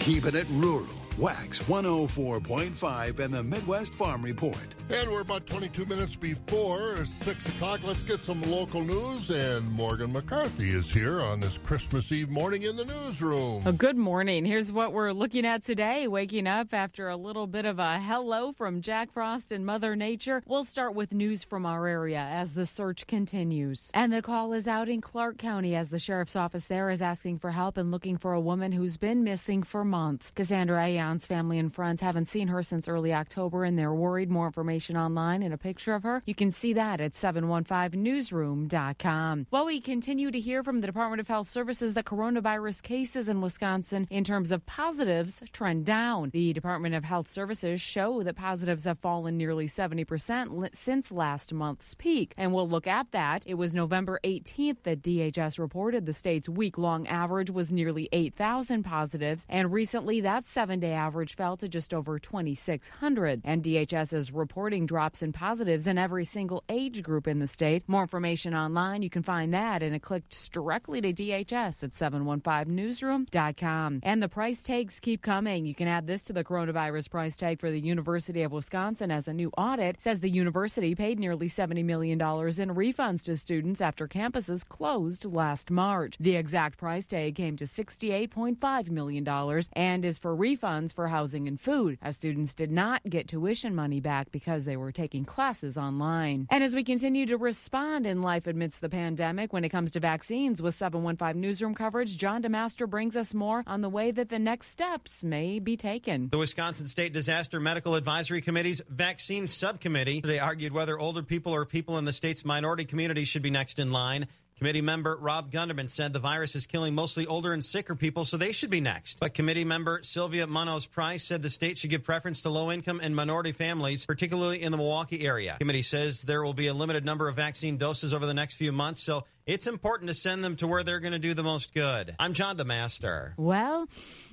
Keeping 0.00 0.36
it 0.36 0.46
rural. 0.50 1.05
Wax 1.18 1.60
104.5 1.60 3.20
and 3.20 3.32
the 3.32 3.42
Midwest 3.42 3.94
Farm 3.94 4.22
Report. 4.22 4.58
And 4.90 5.10
we're 5.10 5.22
about 5.22 5.46
22 5.46 5.86
minutes 5.86 6.14
before 6.14 7.04
6 7.06 7.48
o'clock. 7.48 7.80
Let's 7.82 8.02
get 8.02 8.22
some 8.22 8.42
local 8.42 8.84
news. 8.84 9.30
And 9.30 9.70
Morgan 9.72 10.12
McCarthy 10.12 10.70
is 10.70 10.90
here 10.90 11.22
on 11.22 11.40
this 11.40 11.56
Christmas 11.58 12.12
Eve 12.12 12.28
morning 12.28 12.64
in 12.64 12.76
the 12.76 12.84
newsroom. 12.84 13.62
Oh, 13.64 13.72
good 13.72 13.96
morning. 13.96 14.44
Here's 14.44 14.70
what 14.70 14.92
we're 14.92 15.12
looking 15.12 15.46
at 15.46 15.64
today. 15.64 16.06
Waking 16.06 16.46
up 16.46 16.74
after 16.74 17.08
a 17.08 17.16
little 17.16 17.46
bit 17.46 17.64
of 17.64 17.78
a 17.78 17.98
hello 17.98 18.52
from 18.52 18.82
Jack 18.82 19.10
Frost 19.10 19.52
and 19.52 19.64
Mother 19.64 19.96
Nature. 19.96 20.42
We'll 20.46 20.66
start 20.66 20.94
with 20.94 21.14
news 21.14 21.42
from 21.42 21.64
our 21.64 21.86
area 21.86 22.20
as 22.20 22.52
the 22.52 22.66
search 22.66 23.06
continues. 23.06 23.90
And 23.94 24.12
the 24.12 24.20
call 24.20 24.52
is 24.52 24.68
out 24.68 24.90
in 24.90 25.00
Clark 25.00 25.38
County 25.38 25.74
as 25.74 25.88
the 25.88 25.98
sheriff's 25.98 26.36
office 26.36 26.66
there 26.66 26.90
is 26.90 27.00
asking 27.00 27.38
for 27.38 27.52
help 27.52 27.78
and 27.78 27.90
looking 27.90 28.18
for 28.18 28.34
a 28.34 28.40
woman 28.40 28.72
who's 28.72 28.98
been 28.98 29.24
missing 29.24 29.62
for 29.62 29.82
months. 29.82 30.30
Cassandra 30.34 30.84
Aon's 31.06 31.26
family 31.26 31.58
and 31.60 31.72
friends 31.72 32.00
haven't 32.00 32.26
seen 32.26 32.48
her 32.48 32.64
since 32.64 32.88
early 32.88 33.14
October 33.14 33.62
and 33.62 33.78
they're 33.78 33.94
worried. 33.94 34.28
More 34.28 34.46
information 34.46 34.96
online 34.96 35.44
and 35.44 35.54
a 35.54 35.58
picture 35.58 35.94
of 35.94 36.02
her. 36.02 36.20
You 36.26 36.34
can 36.34 36.50
see 36.50 36.72
that 36.72 37.00
at 37.00 37.12
715newsroom.com. 37.12 39.46
While 39.50 39.66
we 39.66 39.80
continue 39.80 40.32
to 40.32 40.40
hear 40.40 40.64
from 40.64 40.80
the 40.80 40.88
Department 40.88 41.20
of 41.20 41.28
Health 41.28 41.48
Services 41.48 41.94
that 41.94 42.06
coronavirus 42.06 42.82
cases 42.82 43.28
in 43.28 43.40
Wisconsin 43.40 44.08
in 44.10 44.24
terms 44.24 44.50
of 44.50 44.66
positives 44.66 45.40
trend 45.52 45.84
down. 45.84 46.30
The 46.30 46.52
Department 46.52 46.96
of 46.96 47.04
Health 47.04 47.30
Services 47.30 47.80
show 47.80 48.24
that 48.24 48.34
positives 48.34 48.82
have 48.84 48.98
fallen 48.98 49.36
nearly 49.36 49.68
70% 49.68 50.74
since 50.74 51.12
last 51.12 51.54
month's 51.54 51.94
peak. 51.94 52.34
And 52.36 52.52
we'll 52.52 52.68
look 52.68 52.88
at 52.88 53.12
that. 53.12 53.44
It 53.46 53.54
was 53.54 53.74
November 53.74 54.18
18th 54.24 54.82
that 54.82 55.02
DHS 55.02 55.60
reported 55.60 56.04
the 56.04 56.12
state's 56.12 56.48
week 56.48 56.78
long 56.78 57.06
average 57.06 57.50
was 57.50 57.70
nearly 57.70 58.08
8,000 58.10 58.82
positives. 58.82 59.46
And 59.48 59.72
recently, 59.72 60.20
that 60.22 60.46
seven 60.46 60.80
day 60.80 60.95
average 60.96 61.36
fell 61.36 61.56
to 61.58 61.68
just 61.68 61.94
over 61.94 62.18
2,600. 62.18 63.42
And 63.44 63.62
DHS 63.62 64.12
is 64.12 64.32
reporting 64.32 64.86
drops 64.86 65.22
in 65.22 65.32
positives 65.32 65.86
in 65.86 65.98
every 65.98 66.24
single 66.24 66.64
age 66.68 67.02
group 67.02 67.28
in 67.28 67.38
the 67.38 67.46
state. 67.46 67.84
More 67.86 68.02
information 68.02 68.54
online. 68.54 69.02
You 69.02 69.10
can 69.10 69.22
find 69.22 69.54
that 69.54 69.82
and 69.82 69.94
it 69.94 70.02
clicks 70.02 70.48
directly 70.48 71.00
to 71.02 71.12
DHS 71.12 71.84
at 71.84 71.92
715newsroom.com. 71.92 74.00
And 74.02 74.22
the 74.22 74.28
price 74.28 74.62
tags 74.62 74.98
keep 74.98 75.22
coming. 75.22 75.66
You 75.66 75.74
can 75.74 75.88
add 75.88 76.06
this 76.06 76.22
to 76.24 76.32
the 76.32 76.44
coronavirus 76.44 77.10
price 77.10 77.36
tag 77.36 77.60
for 77.60 77.70
the 77.70 77.80
University 77.80 78.42
of 78.42 78.52
Wisconsin 78.52 79.10
as 79.10 79.28
a 79.28 79.32
new 79.32 79.50
audit 79.56 80.00
says 80.00 80.20
the 80.20 80.30
university 80.30 80.94
paid 80.94 81.18
nearly 81.18 81.48
$70 81.48 81.84
million 81.84 82.20
in 82.20 82.74
refunds 82.74 83.22
to 83.24 83.36
students 83.36 83.80
after 83.80 84.08
campuses 84.08 84.66
closed 84.66 85.24
last 85.24 85.70
March. 85.70 86.16
The 86.18 86.36
exact 86.36 86.78
price 86.78 87.06
tag 87.06 87.34
came 87.34 87.56
to 87.56 87.64
$68.5 87.64 88.90
million 88.90 89.26
and 89.74 90.04
is 90.04 90.18
for 90.18 90.36
refunds 90.36 90.85
for 90.92 91.08
housing 91.08 91.48
and 91.48 91.60
food, 91.60 91.98
as 92.02 92.16
students 92.16 92.54
did 92.54 92.70
not 92.70 93.02
get 93.04 93.28
tuition 93.28 93.74
money 93.74 94.00
back 94.00 94.30
because 94.30 94.64
they 94.64 94.76
were 94.76 94.92
taking 94.92 95.24
classes 95.24 95.76
online. 95.78 96.46
And 96.50 96.62
as 96.62 96.74
we 96.74 96.84
continue 96.84 97.26
to 97.26 97.36
respond 97.36 98.06
in 98.06 98.22
life 98.22 98.46
amidst 98.46 98.80
the 98.80 98.88
pandemic 98.88 99.52
when 99.52 99.64
it 99.64 99.70
comes 99.70 99.90
to 99.92 100.00
vaccines 100.00 100.62
with 100.62 100.74
715 100.74 101.40
Newsroom 101.40 101.74
coverage, 101.74 102.16
John 102.16 102.42
DeMaster 102.42 102.88
brings 102.88 103.16
us 103.16 103.34
more 103.34 103.62
on 103.66 103.80
the 103.80 103.88
way 103.88 104.10
that 104.10 104.28
the 104.28 104.38
next 104.38 104.68
steps 104.68 105.22
may 105.22 105.58
be 105.58 105.76
taken. 105.76 106.28
The 106.30 106.38
Wisconsin 106.38 106.86
State 106.86 107.12
Disaster 107.12 107.60
Medical 107.60 107.94
Advisory 107.94 108.40
Committee's 108.40 108.82
Vaccine 108.88 109.46
Subcommittee 109.46 110.20
today 110.20 110.38
argued 110.38 110.72
whether 110.72 110.98
older 110.98 111.22
people 111.22 111.54
or 111.54 111.64
people 111.64 111.98
in 111.98 112.04
the 112.04 112.12
state's 112.12 112.44
minority 112.44 112.84
community 112.84 113.24
should 113.24 113.42
be 113.42 113.50
next 113.50 113.78
in 113.78 113.92
line. 113.92 114.26
Committee 114.58 114.80
member 114.80 115.16
Rob 115.16 115.52
Gunderman 115.52 115.90
said 115.90 116.14
the 116.14 116.18
virus 116.18 116.56
is 116.56 116.66
killing 116.66 116.94
mostly 116.94 117.26
older 117.26 117.52
and 117.52 117.62
sicker 117.62 117.94
people, 117.94 118.24
so 118.24 118.38
they 118.38 118.52
should 118.52 118.70
be 118.70 118.80
next. 118.80 119.20
But 119.20 119.34
committee 119.34 119.66
member 119.66 120.00
Sylvia 120.02 120.46
Munoz 120.46 120.86
Price 120.86 121.22
said 121.22 121.42
the 121.42 121.50
state 121.50 121.76
should 121.76 121.90
give 121.90 122.04
preference 122.04 122.40
to 122.40 122.48
low 122.48 122.72
income 122.72 122.98
and 123.02 123.14
minority 123.14 123.52
families, 123.52 124.06
particularly 124.06 124.62
in 124.62 124.72
the 124.72 124.78
Milwaukee 124.78 125.26
area. 125.26 125.56
Committee 125.58 125.82
says 125.82 126.22
there 126.22 126.42
will 126.42 126.54
be 126.54 126.68
a 126.68 126.74
limited 126.74 127.04
number 127.04 127.28
of 127.28 127.36
vaccine 127.36 127.76
doses 127.76 128.14
over 128.14 128.24
the 128.24 128.32
next 128.32 128.54
few 128.54 128.72
months, 128.72 129.02
so 129.02 129.24
It's 129.46 129.68
important 129.68 130.08
to 130.08 130.14
send 130.14 130.42
them 130.42 130.56
to 130.56 130.66
where 130.66 130.82
they're 130.82 130.98
going 130.98 131.12
to 131.12 131.20
do 131.20 131.32
the 131.32 131.44
most 131.44 131.72
good. 131.72 132.16
I'm 132.18 132.32
John 132.32 132.56
DeMaster. 132.56 133.34
Well, 133.36 133.88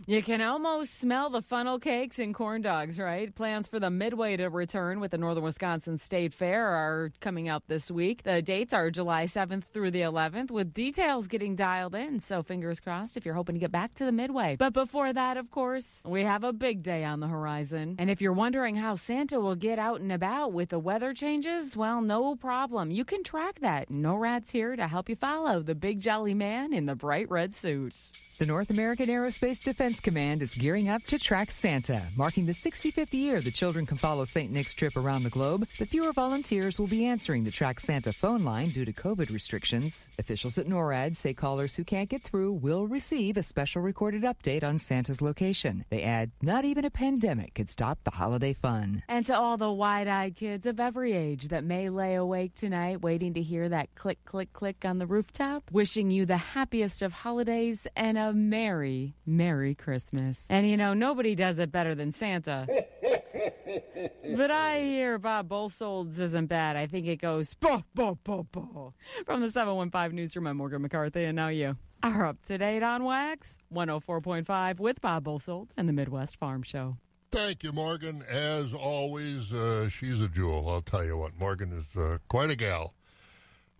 you 0.08 0.24
can 0.24 0.42
almost 0.42 1.00
smell 1.00 1.30
the 1.30 1.44
funnel 1.44 1.78
cakes 1.78 2.18
and 2.18 2.34
corn 2.34 2.64
dogs, 2.64 2.98
right? 2.98 3.34
Plans 3.36 3.68
for 3.68 3.80
the 3.80 3.92
Midway 3.92 4.38
to 4.38 4.50
return 4.50 5.00
with 5.00 5.12
the 5.12 5.20
Northern 5.20 5.44
Wisconsin 5.44 6.00
State 6.00 6.34
Fair 6.34 6.66
are 6.66 7.12
coming 7.22 7.48
out 7.48 7.62
this 7.68 7.92
week. 7.92 8.24
The 8.24 8.42
dates 8.42 8.74
are 8.74 8.90
July 8.90 9.26
7th 9.26 9.66
through 9.72 9.92
the 9.92 10.02
11th, 10.02 10.50
with 10.50 10.74
details 10.74 11.28
getting 11.28 11.56
dialed 11.56 11.94
in. 11.94 12.20
So 12.20 12.42
fingers 12.42 12.80
crossed 12.80 13.16
if 13.16 13.24
you're 13.24 13.36
hoping 13.36 13.54
to 13.54 13.60
get 13.60 13.72
back 13.72 13.94
to 13.94 14.06
the 14.06 14.12
Midway. 14.12 14.56
But 14.58 14.74
before 14.74 15.14
that, 15.14 15.38
of 15.38 15.52
course, 15.52 16.02
we 16.04 16.24
have 16.24 16.44
a 16.44 16.54
big 16.54 16.82
day 16.82 17.04
on 17.04 17.20
the 17.20 17.28
horizon. 17.28 17.98
And 18.00 18.10
if 18.10 18.20
you're 18.20 18.34
wondering 18.34 18.78
how 18.78 18.96
Santa 18.96 19.40
will 19.40 19.54
get 19.54 19.78
out 19.78 20.00
and 20.00 20.12
about 20.12 20.54
with 20.54 20.70
the 20.70 20.80
weather 20.80 21.14
changes, 21.14 21.78
well, 21.78 22.02
no 22.02 22.36
problem. 22.36 22.90
You 22.90 23.06
can 23.06 23.24
track 23.24 23.60
that. 23.60 23.92
NORAD's 23.92 24.50
here 24.50 24.76
to 24.76 24.88
help 24.88 25.03
you 25.10 25.16
follow 25.16 25.62
the 25.62 25.76
big 25.76 26.00
jolly 26.00 26.34
man 26.34 26.74
in 26.74 26.86
the 26.86 26.96
bright 26.96 27.30
red 27.30 27.54
suit. 27.54 28.12
The 28.44 28.48
North 28.48 28.72
American 28.72 29.08
Aerospace 29.08 29.64
Defense 29.64 30.02
Command 30.02 30.42
is 30.42 30.54
gearing 30.54 30.90
up 30.90 31.02
to 31.04 31.18
track 31.18 31.50
Santa, 31.50 32.02
marking 32.18 32.46
the 32.46 32.52
65th 32.52 33.14
year 33.14 33.40
the 33.40 33.50
children 33.50 33.86
can 33.86 33.96
follow 33.96 34.26
St. 34.26 34.52
Nick's 34.52 34.74
trip 34.74 34.98
around 34.98 35.24
the 35.24 35.30
globe. 35.30 35.66
But 35.80 35.88
fewer 35.88 36.12
volunteers 36.12 36.78
will 36.78 36.88
be 36.88 37.06
answering 37.06 37.46
the 37.46 37.52
Track 37.52 37.80
Santa 37.80 38.12
phone 38.12 38.44
line 38.44 38.68
due 38.68 38.84
to 38.84 38.92
COVID 38.92 39.32
restrictions. 39.32 40.10
Officials 40.20 40.58
at 40.58 40.66
NORAD 40.66 41.16
say 41.16 41.34
callers 41.34 41.78
who 41.78 41.86
can't 41.86 42.10
get 42.10 42.22
through 42.22 42.52
will 42.52 42.86
receive 42.86 43.38
a 43.38 43.44
special 43.44 43.82
recorded 43.82 44.24
update 44.24 44.62
on 44.62 44.78
Santa's 44.78 45.22
location. 45.22 45.86
They 45.90 46.04
add, 46.04 46.32
not 46.42 46.66
even 46.66 46.84
a 46.84 46.90
pandemic 46.90 47.54
could 47.54 47.70
stop 47.70 48.00
the 48.04 48.12
holiday 48.12 48.52
fun. 48.52 49.04
And 49.08 49.26
to 49.28 49.38
all 49.38 49.56
the 49.56 49.72
wide 49.72 50.10
eyed 50.10 50.36
kids 50.36 50.68
of 50.68 50.82
every 50.82 51.14
age 51.14 51.48
that 51.48 51.64
may 51.64 51.88
lay 51.88 52.16
awake 52.16 52.56
tonight 52.56 53.04
waiting 53.04 53.36
to 53.36 53.42
hear 53.42 53.70
that 53.70 53.96
click, 53.96 54.26
click, 54.26 54.52
click 54.52 54.84
on 54.84 54.98
the 54.98 55.08
rooftop, 55.08 55.64
wishing 55.72 56.12
you 56.12 56.26
the 56.26 56.36
happiest 56.36 57.02
of 57.02 57.14
holidays 57.14 57.88
and 57.96 58.18
a 58.34 58.36
Merry, 58.36 59.16
Merry 59.26 59.76
Christmas. 59.76 60.48
And 60.50 60.68
you 60.68 60.76
know, 60.76 60.94
nobody 60.94 61.36
does 61.36 61.60
it 61.60 61.72
better 61.72 61.94
than 61.94 62.12
Santa. 62.12 62.66
but 64.36 64.52
I 64.52 64.82
hear 64.82 65.20
Bob 65.20 65.48
Bosold's 65.48 66.20
isn't 66.20 66.48
bad. 66.48 66.76
I 66.76 66.88
think 66.88 67.06
it 67.08 67.18
goes 67.18 67.54
bo, 67.54 67.84
bo, 67.94 68.18
bo, 68.24 68.48
bo. 68.52 68.94
From 69.26 69.42
the 69.42 69.52
715 69.52 70.16
Newsroom, 70.16 70.48
I'm 70.48 70.58
Morgan 70.58 70.82
McCarthy, 70.82 71.26
and 71.26 71.36
now 71.36 71.50
you 71.50 71.78
are 72.02 72.26
up 72.26 72.42
to 72.46 72.58
date 72.58 72.82
on 72.82 73.04
Wax 73.04 73.60
104.5 73.72 74.80
with 74.80 75.00
Bob 75.00 75.24
Bosold 75.24 75.70
and 75.78 75.88
the 75.88 75.94
Midwest 75.94 76.38
Farm 76.38 76.64
Show. 76.64 76.98
Thank 77.32 77.64
you, 77.64 77.72
Morgan. 77.72 78.24
As 78.28 78.74
always, 78.74 79.54
uh, 79.54 79.90
she's 79.90 80.22
a 80.22 80.28
jewel. 80.28 80.70
I'll 80.70 80.82
tell 80.82 81.06
you 81.06 81.18
what, 81.18 81.38
Morgan 81.40 81.72
is 81.72 82.00
uh, 82.00 82.18
quite 82.30 82.50
a 82.50 82.56
gal. 82.56 82.94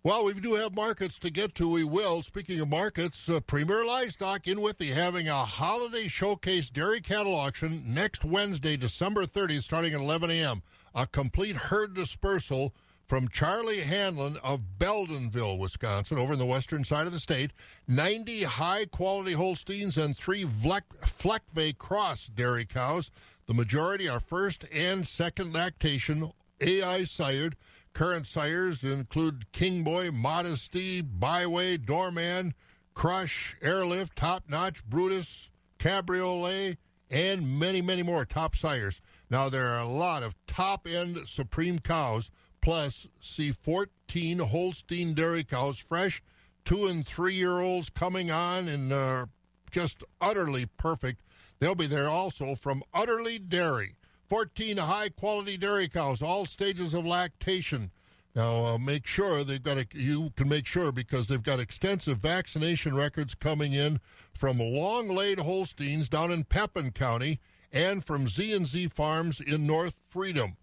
Well, 0.04 0.26
we 0.26 0.34
do 0.34 0.52
have 0.52 0.74
markets 0.74 1.18
to 1.20 1.30
get 1.30 1.54
to. 1.54 1.66
We 1.66 1.82
will. 1.82 2.22
Speaking 2.22 2.60
of 2.60 2.68
markets, 2.68 3.26
uh, 3.26 3.40
Premier 3.40 3.86
Livestock 3.86 4.46
in 4.46 4.60
Withee 4.60 4.90
having 4.90 5.28
a 5.28 5.46
holiday 5.46 6.08
showcase 6.08 6.68
dairy 6.68 7.00
cattle 7.00 7.34
auction 7.34 7.82
next 7.86 8.22
Wednesday, 8.22 8.76
December 8.76 9.24
30th, 9.24 9.62
starting 9.62 9.94
at 9.94 10.02
11 10.02 10.30
a.m. 10.30 10.62
A 10.94 11.06
complete 11.06 11.56
herd 11.56 11.94
dispersal 11.94 12.74
from 13.06 13.30
Charlie 13.30 13.80
Hanlon 13.80 14.36
of 14.42 14.78
Beldenville, 14.78 15.56
Wisconsin, 15.56 16.18
over 16.18 16.34
in 16.34 16.38
the 16.38 16.44
western 16.44 16.84
side 16.84 17.06
of 17.06 17.14
the 17.14 17.18
state. 17.18 17.52
90 17.88 18.42
high 18.42 18.84
quality 18.84 19.32
Holsteins 19.32 19.96
and 19.96 20.14
three 20.14 20.44
Fleckvieh 20.44 21.78
Cross 21.78 22.26
dairy 22.34 22.66
cows. 22.66 23.10
The 23.46 23.54
majority 23.54 24.06
are 24.06 24.20
first 24.20 24.66
and 24.70 25.06
second 25.06 25.54
lactation, 25.54 26.30
AI 26.60 27.04
sired. 27.04 27.56
Current 27.94 28.26
sires 28.26 28.82
include 28.82 29.50
King 29.52 29.84
Boy, 29.84 30.10
Modesty, 30.10 31.00
Byway, 31.00 31.76
Doorman, 31.76 32.54
Crush, 32.92 33.56
Airlift, 33.62 34.16
Top 34.16 34.44
Notch, 34.48 34.84
Brutus, 34.84 35.48
Cabriolet, 35.78 36.76
and 37.08 37.58
many, 37.58 37.80
many 37.80 38.02
more 38.02 38.24
top 38.24 38.56
sires. 38.56 39.00
Now, 39.30 39.48
there 39.48 39.68
are 39.68 39.78
a 39.78 39.88
lot 39.88 40.24
of 40.24 40.34
top 40.48 40.86
end 40.88 41.20
Supreme 41.26 41.78
cows, 41.78 42.30
plus 42.60 43.06
see 43.20 43.52
14 43.52 44.40
Holstein 44.40 45.14
dairy 45.14 45.44
cows, 45.44 45.78
fresh 45.78 46.20
two 46.64 46.86
and 46.86 47.06
three 47.06 47.34
year 47.34 47.60
olds 47.60 47.90
coming 47.90 48.30
on 48.30 48.68
and 48.68 48.92
uh, 48.92 49.26
just 49.70 50.02
utterly 50.20 50.66
perfect. 50.66 51.22
They'll 51.60 51.74
be 51.74 51.86
there 51.86 52.08
also 52.08 52.54
from 52.54 52.82
Utterly 52.92 53.38
Dairy. 53.38 53.94
14 54.34 54.78
high 54.78 55.08
quality 55.10 55.56
dairy 55.56 55.88
cows, 55.88 56.20
all 56.20 56.44
stages 56.44 56.92
of 56.92 57.06
lactation. 57.06 57.92
Now, 58.34 58.66
uh, 58.66 58.78
make 58.78 59.06
sure 59.06 59.44
they've 59.44 59.62
got 59.62 59.78
a, 59.78 59.86
you 59.92 60.32
can 60.34 60.48
make 60.48 60.66
sure 60.66 60.90
because 60.90 61.28
they've 61.28 61.40
got 61.40 61.60
extensive 61.60 62.18
vaccination 62.18 62.96
records 62.96 63.36
coming 63.36 63.74
in 63.74 64.00
from 64.32 64.58
long 64.58 65.08
laid 65.08 65.38
Holsteins 65.38 66.08
down 66.08 66.32
in 66.32 66.42
Pepin 66.42 66.90
County 66.90 67.38
and 67.72 68.04
from 68.04 68.26
Z&Z 68.26 68.88
Farms 68.88 69.40
in 69.40 69.68
North 69.68 69.94
Freedom. 70.10 70.56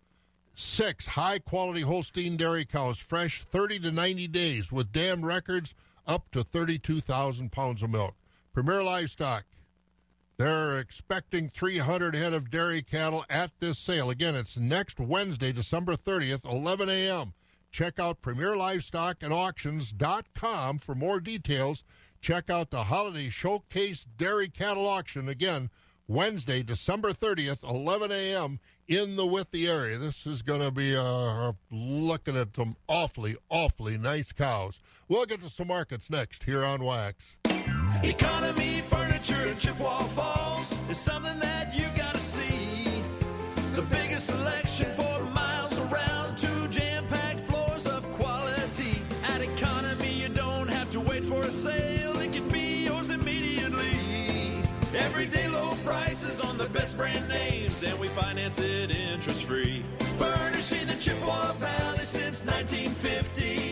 Six 0.53 1.07
high 1.07 1.39
quality 1.39 1.83
Holstein 1.83 2.35
dairy 2.35 2.65
cows, 2.65 2.97
fresh 2.97 3.41
30 3.41 3.79
to 3.79 3.91
90 3.91 4.27
days 4.27 4.69
with 4.69 4.91
dam 4.91 5.23
records 5.23 5.73
up 6.05 6.29
to 6.31 6.43
32,000 6.43 7.53
pounds 7.53 7.81
of 7.81 7.89
milk. 7.89 8.15
Premier 8.53 8.83
Livestock, 8.83 9.45
they're 10.41 10.79
expecting 10.79 11.49
300 11.49 12.15
head 12.15 12.33
of 12.33 12.49
dairy 12.49 12.81
cattle 12.81 13.23
at 13.29 13.51
this 13.59 13.77
sale. 13.77 14.09
Again, 14.09 14.35
it's 14.35 14.57
next 14.57 14.99
Wednesday, 14.99 15.51
December 15.51 15.95
30th, 15.95 16.43
11 16.43 16.89
a.m. 16.89 17.33
Check 17.71 17.99
out 17.99 18.23
PremierLivestockAndAuctions.com 18.23 20.79
for 20.79 20.95
more 20.95 21.19
details. 21.19 21.83
Check 22.21 22.49
out 22.49 22.71
the 22.71 22.85
Holiday 22.85 23.29
Showcase 23.29 24.07
Dairy 24.17 24.49
Cattle 24.49 24.87
Auction 24.87 25.29
again 25.29 25.69
Wednesday, 26.07 26.63
December 26.63 27.13
30th, 27.13 27.61
11 27.63 28.11
a.m. 28.11 28.59
in 28.87 29.17
the 29.17 29.27
Withee 29.27 29.69
area. 29.69 29.99
This 29.99 30.25
is 30.25 30.41
going 30.41 30.61
to 30.61 30.71
be 30.71 30.95
uh, 30.95 31.51
looking 31.69 32.35
at 32.35 32.55
some 32.55 32.75
awfully, 32.89 33.37
awfully 33.49 33.99
nice 33.99 34.31
cows. 34.31 34.79
We'll 35.07 35.27
get 35.27 35.41
to 35.41 35.49
some 35.49 35.67
markets 35.67 36.09
next 36.09 36.45
here 36.45 36.65
on 36.65 36.83
Wax. 36.83 37.37
Economy 38.03 38.81
Furniture 38.89 39.47
in 39.47 39.57
Chippewa 39.57 39.99
Falls 39.99 40.75
is 40.89 40.97
something 40.97 41.37
that 41.39 41.75
you 41.75 41.85
gotta 41.95 42.19
see. 42.19 43.03
The 43.75 43.83
biggest 43.83 44.25
selection 44.25 44.91
for 44.93 45.23
miles 45.25 45.79
around, 45.79 46.35
two 46.35 46.67
jam-packed 46.69 47.41
floors 47.41 47.85
of 47.85 48.03
quality. 48.13 49.03
At 49.23 49.41
Economy, 49.41 50.13
you 50.13 50.29
don't 50.29 50.67
have 50.67 50.91
to 50.93 50.99
wait 50.99 51.23
for 51.23 51.43
a 51.43 51.51
sale; 51.51 52.17
it 52.17 52.33
can 52.33 52.49
be 52.49 52.85
yours 52.85 53.11
immediately. 53.11 53.99
Everyday 54.95 55.47
low 55.49 55.75
prices 55.85 56.41
on 56.41 56.57
the 56.57 56.69
best 56.69 56.97
brand 56.97 57.29
names, 57.29 57.83
and 57.83 57.99
we 57.99 58.07
finance 58.07 58.57
it 58.57 58.89
interest-free. 58.89 59.83
Furnishing 60.17 60.87
the 60.87 60.95
Chippewa 60.95 61.51
Valley 61.53 62.03
since 62.03 62.45
1950. 62.45 63.70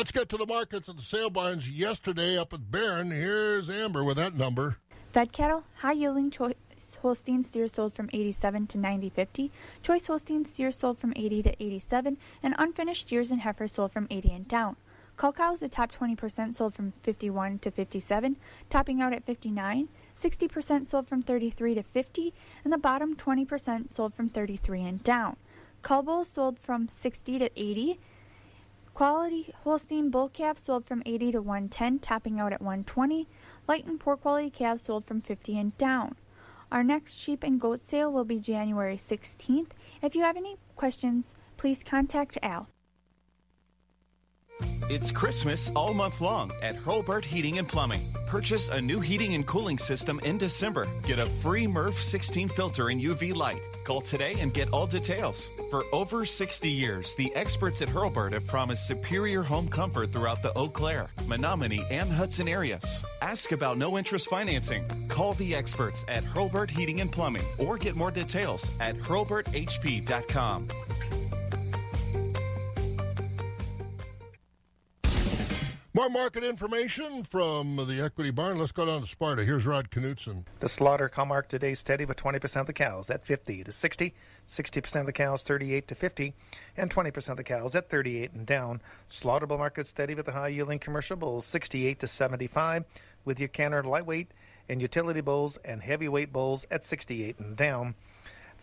Let's 0.00 0.12
get 0.12 0.30
to 0.30 0.38
the 0.38 0.46
markets 0.46 0.88
at 0.88 0.96
the 0.96 1.02
sale 1.02 1.28
barns 1.28 1.68
yesterday 1.68 2.38
up 2.38 2.54
at 2.54 2.70
Barron. 2.70 3.10
Here's 3.10 3.68
Amber 3.68 4.02
with 4.02 4.16
that 4.16 4.34
number. 4.34 4.78
Fed 5.12 5.30
cattle, 5.30 5.64
high 5.74 5.92
yielding 5.92 6.30
choice 6.30 6.54
Holstein 7.02 7.44
steers 7.44 7.74
sold 7.74 7.92
from 7.92 8.08
87 8.10 8.66
to 8.68 8.78
90.50, 8.78 9.50
choice 9.82 10.06
Holstein 10.06 10.46
steers 10.46 10.76
sold 10.76 10.98
from 10.98 11.12
80 11.16 11.42
to 11.42 11.62
87, 11.62 12.16
and 12.42 12.54
unfinished 12.56 13.08
steers 13.08 13.30
and 13.30 13.42
heifers 13.42 13.72
sold 13.72 13.92
from 13.92 14.06
80 14.08 14.32
and 14.32 14.48
down. 14.48 14.76
Cull 15.18 15.34
cows, 15.34 15.60
the 15.60 15.68
top 15.68 15.92
20% 15.92 16.54
sold 16.54 16.72
from 16.72 16.92
51 17.02 17.58
to 17.58 17.70
57, 17.70 18.36
topping 18.70 19.02
out 19.02 19.12
at 19.12 19.26
59. 19.26 19.90
60% 20.16 20.86
sold 20.86 21.08
from 21.08 21.20
33 21.20 21.74
to 21.74 21.82
50, 21.82 22.32
and 22.64 22.72
the 22.72 22.78
bottom 22.78 23.14
20% 23.14 23.92
sold 23.92 24.14
from 24.14 24.30
33 24.30 24.80
and 24.80 25.04
down. 25.04 25.36
Cull 25.82 26.02
bulls 26.02 26.28
sold 26.28 26.58
from 26.58 26.88
60 26.88 27.38
to 27.38 27.50
80. 27.54 27.98
Quality 28.94 29.54
Holstein 29.64 30.10
bull 30.10 30.28
calves 30.28 30.62
sold 30.62 30.84
from 30.84 31.02
80 31.06 31.32
to 31.32 31.42
110, 31.42 32.00
topping 32.00 32.38
out 32.38 32.52
at 32.52 32.60
120. 32.60 33.26
Light 33.66 33.86
and 33.86 33.98
poor 33.98 34.16
quality 34.16 34.50
calves 34.50 34.82
sold 34.82 35.06
from 35.06 35.20
50 35.20 35.58
and 35.58 35.78
down. 35.78 36.16
Our 36.70 36.84
next 36.84 37.18
sheep 37.18 37.42
and 37.42 37.60
goat 37.60 37.82
sale 37.82 38.12
will 38.12 38.24
be 38.24 38.38
January 38.38 38.96
16th. 38.96 39.70
If 40.02 40.14
you 40.14 40.22
have 40.22 40.36
any 40.36 40.56
questions, 40.76 41.34
please 41.56 41.82
contact 41.82 42.38
Al. 42.42 42.68
It's 44.90 45.12
Christmas 45.12 45.70
all 45.76 45.94
month 45.94 46.20
long 46.20 46.50
at 46.62 46.74
Hurlburt 46.74 47.24
Heating 47.24 47.58
and 47.58 47.68
Plumbing. 47.68 48.02
Purchase 48.26 48.68
a 48.68 48.80
new 48.80 49.00
heating 49.00 49.34
and 49.34 49.46
cooling 49.46 49.78
system 49.78 50.20
in 50.24 50.36
December. 50.36 50.86
Get 51.04 51.18
a 51.18 51.26
free 51.26 51.66
MERV 51.66 51.94
16 51.94 52.48
filter 52.48 52.88
and 52.88 53.00
UV 53.00 53.34
light. 53.34 53.60
Call 53.84 54.00
today 54.00 54.34
and 54.40 54.52
get 54.52 54.68
all 54.72 54.86
details. 54.86 55.50
For 55.70 55.84
over 55.92 56.24
60 56.24 56.68
years, 56.68 57.14
the 57.14 57.34
experts 57.34 57.82
at 57.82 57.88
Hurlburt 57.88 58.32
have 58.32 58.46
promised 58.46 58.86
superior 58.86 59.42
home 59.42 59.68
comfort 59.68 60.12
throughout 60.12 60.42
the 60.42 60.52
Eau 60.56 60.68
Claire, 60.68 61.08
Menomonie, 61.26 61.84
and 61.90 62.10
Hudson 62.10 62.48
areas. 62.48 63.04
Ask 63.22 63.52
about 63.52 63.78
no 63.78 63.96
interest 63.96 64.28
financing. 64.28 64.84
Call 65.08 65.34
the 65.34 65.54
experts 65.54 66.04
at 66.08 66.24
Hurlburt 66.24 66.70
Heating 66.70 67.00
and 67.00 67.10
Plumbing 67.12 67.44
or 67.58 67.76
get 67.76 67.94
more 67.94 68.10
details 68.10 68.72
at 68.80 68.96
hurlburthp.com. 68.96 70.68
More 76.00 76.08
market 76.08 76.44
information 76.44 77.24
from 77.24 77.76
the 77.76 78.00
Equity 78.00 78.30
Barn. 78.30 78.58
Let's 78.58 78.72
go 78.72 78.86
down 78.86 79.02
to 79.02 79.06
Sparta. 79.06 79.44
Here's 79.44 79.66
Rod 79.66 79.90
Knutson. 79.90 80.46
The 80.60 80.68
slaughter 80.70 81.10
cow 81.10 81.26
market 81.26 81.50
today 81.50 81.74
steady 81.74 82.06
with 82.06 82.16
20% 82.16 82.58
of 82.58 82.66
the 82.66 82.72
cows 82.72 83.10
at 83.10 83.26
50 83.26 83.64
to 83.64 83.70
60, 83.70 84.14
60% 84.46 85.00
of 85.00 85.04
the 85.04 85.12
cows 85.12 85.42
38 85.42 85.86
to 85.88 85.94
50, 85.94 86.32
and 86.78 86.90
20% 86.90 87.28
of 87.28 87.36
the 87.36 87.44
cows 87.44 87.74
at 87.74 87.90
38 87.90 88.32
and 88.32 88.46
down. 88.46 88.80
Slaughterable 89.10 89.58
market 89.58 89.86
steady 89.86 90.14
with 90.14 90.24
the 90.24 90.32
high 90.32 90.48
yielding 90.48 90.78
commercial 90.78 91.16
bulls 91.16 91.44
68 91.44 92.00
to 92.00 92.08
75, 92.08 92.86
with 93.26 93.38
your 93.38 93.50
canner 93.50 93.82
lightweight 93.82 94.30
and 94.70 94.80
utility 94.80 95.20
bulls 95.20 95.58
and 95.66 95.82
heavyweight 95.82 96.32
bulls 96.32 96.64
at 96.70 96.82
68 96.82 97.38
and 97.38 97.58
down. 97.58 97.94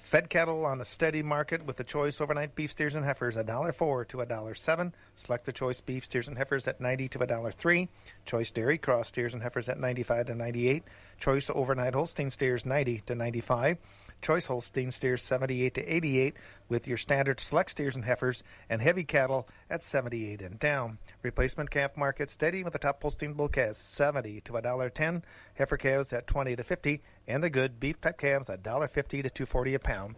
Fed 0.08 0.30
cattle 0.30 0.66
on 0.66 0.80
a 0.80 0.86
steady 0.86 1.22
market 1.22 1.66
with 1.66 1.76
the 1.76 1.84
choice 1.84 2.22
overnight 2.22 2.56
beef 2.56 2.72
steers 2.72 2.96
and 2.96 3.04
heifers 3.04 3.36
a 3.36 3.44
dollar 3.44 3.74
four 3.74 4.06
to 4.06 4.22
a 4.22 4.26
dollar 4.26 4.56
seven. 4.56 4.96
Select 5.18 5.44
the 5.44 5.52
choice 5.52 5.82
beef 5.82 6.06
steers 6.06 6.30
and 6.30 6.38
heifers 6.38 6.66
at 6.66 6.80
ninety 6.80 7.10
to 7.10 7.20
a 7.20 7.28
dollar 7.28 7.52
three. 7.52 7.90
Choice 8.26 8.50
dairy 8.50 8.78
cross 8.78 9.10
steers 9.10 9.34
and 9.34 9.44
heifers 9.44 9.68
at 9.68 9.82
ninety 9.82 10.04
five 10.04 10.28
to 10.28 10.34
ninety 10.34 10.70
eight. 10.70 10.86
Choice 11.20 11.52
overnight 11.54 11.94
Holstein 11.94 12.30
steers 12.30 12.66
ninety 12.66 13.02
to 13.06 13.16
ninety 13.16 13.42
five. 13.42 13.80
Choice 14.22 14.48
Holstein 14.48 14.92
steers 14.92 15.22
78 15.22 15.74
to 15.76 15.94
88, 15.94 16.36
with 16.70 16.88
your 16.88 16.98
standard 16.98 17.40
select 17.40 17.72
steers 17.72 17.96
and 17.96 18.06
heifers 18.06 18.44
and 18.70 18.82
heavy 18.82 19.04
cattle 19.04 19.48
at 19.70 19.84
78 19.84 20.42
and 20.42 20.60
down. 20.60 20.98
Replacement 21.22 21.70
calf 21.70 21.96
market 21.96 22.30
steady 22.30 22.64
with 22.64 22.74
the 22.74 22.80
top 22.80 23.02
Holstein 23.02 23.34
bull 23.34 23.50
calves 23.50 23.78
70 23.78 24.42
to 24.42 24.54
$1.10, 24.54 25.24
heifer 25.56 25.78
calves 25.78 26.12
at 26.14 26.28
20 26.28 26.56
to 26.56 26.64
50, 26.64 27.02
and 27.28 27.44
the 27.44 27.50
good 27.50 27.80
beef 27.80 28.02
type 28.02 28.18
calves 28.18 28.50
at 28.50 28.64
$1.50 28.64 28.94
to 29.24 29.30
240 29.30 29.74
a 29.76 29.80
pound. 29.80 30.16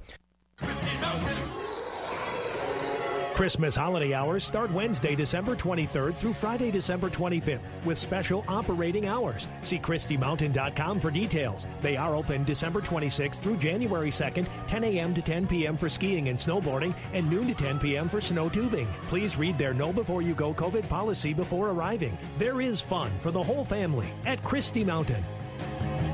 Christmas 3.39 3.73
holiday 3.73 4.13
hours 4.13 4.43
start 4.43 4.69
Wednesday, 4.69 5.15
December 5.15 5.55
23rd 5.55 6.13
through 6.13 6.33
Friday, 6.33 6.71
December 6.71 7.09
25th 7.09 7.61
with 7.85 7.97
special 7.97 8.43
operating 8.49 9.07
hours. 9.07 9.47
See 9.63 9.79
ChristieMountain.com 9.79 10.99
for 10.99 11.09
details. 11.09 11.65
They 11.81 11.95
are 11.95 12.15
open 12.15 12.43
December 12.43 12.81
26th 12.81 13.35
through 13.35 13.55
January 13.55 14.09
2nd, 14.11 14.45
10 14.67 14.83
a.m. 14.83 15.13
to 15.13 15.21
10 15.21 15.47
p.m. 15.47 15.77
for 15.77 15.87
skiing 15.87 16.27
and 16.27 16.37
snowboarding 16.37 16.93
and 17.13 17.29
noon 17.29 17.47
to 17.47 17.53
10 17.53 17.79
p.m. 17.79 18.09
for 18.09 18.19
snow 18.19 18.49
tubing. 18.49 18.89
Please 19.07 19.37
read 19.37 19.57
their 19.57 19.73
Know 19.73 19.93
Before 19.93 20.21
You 20.21 20.33
Go 20.33 20.53
COVID 20.53 20.89
policy 20.89 21.33
before 21.33 21.69
arriving. 21.69 22.17
There 22.37 22.59
is 22.59 22.81
fun 22.81 23.09
for 23.19 23.31
the 23.31 23.41
whole 23.41 23.63
family 23.63 24.07
at 24.25 24.43
Christie 24.43 24.83
Mountain. 24.83 25.23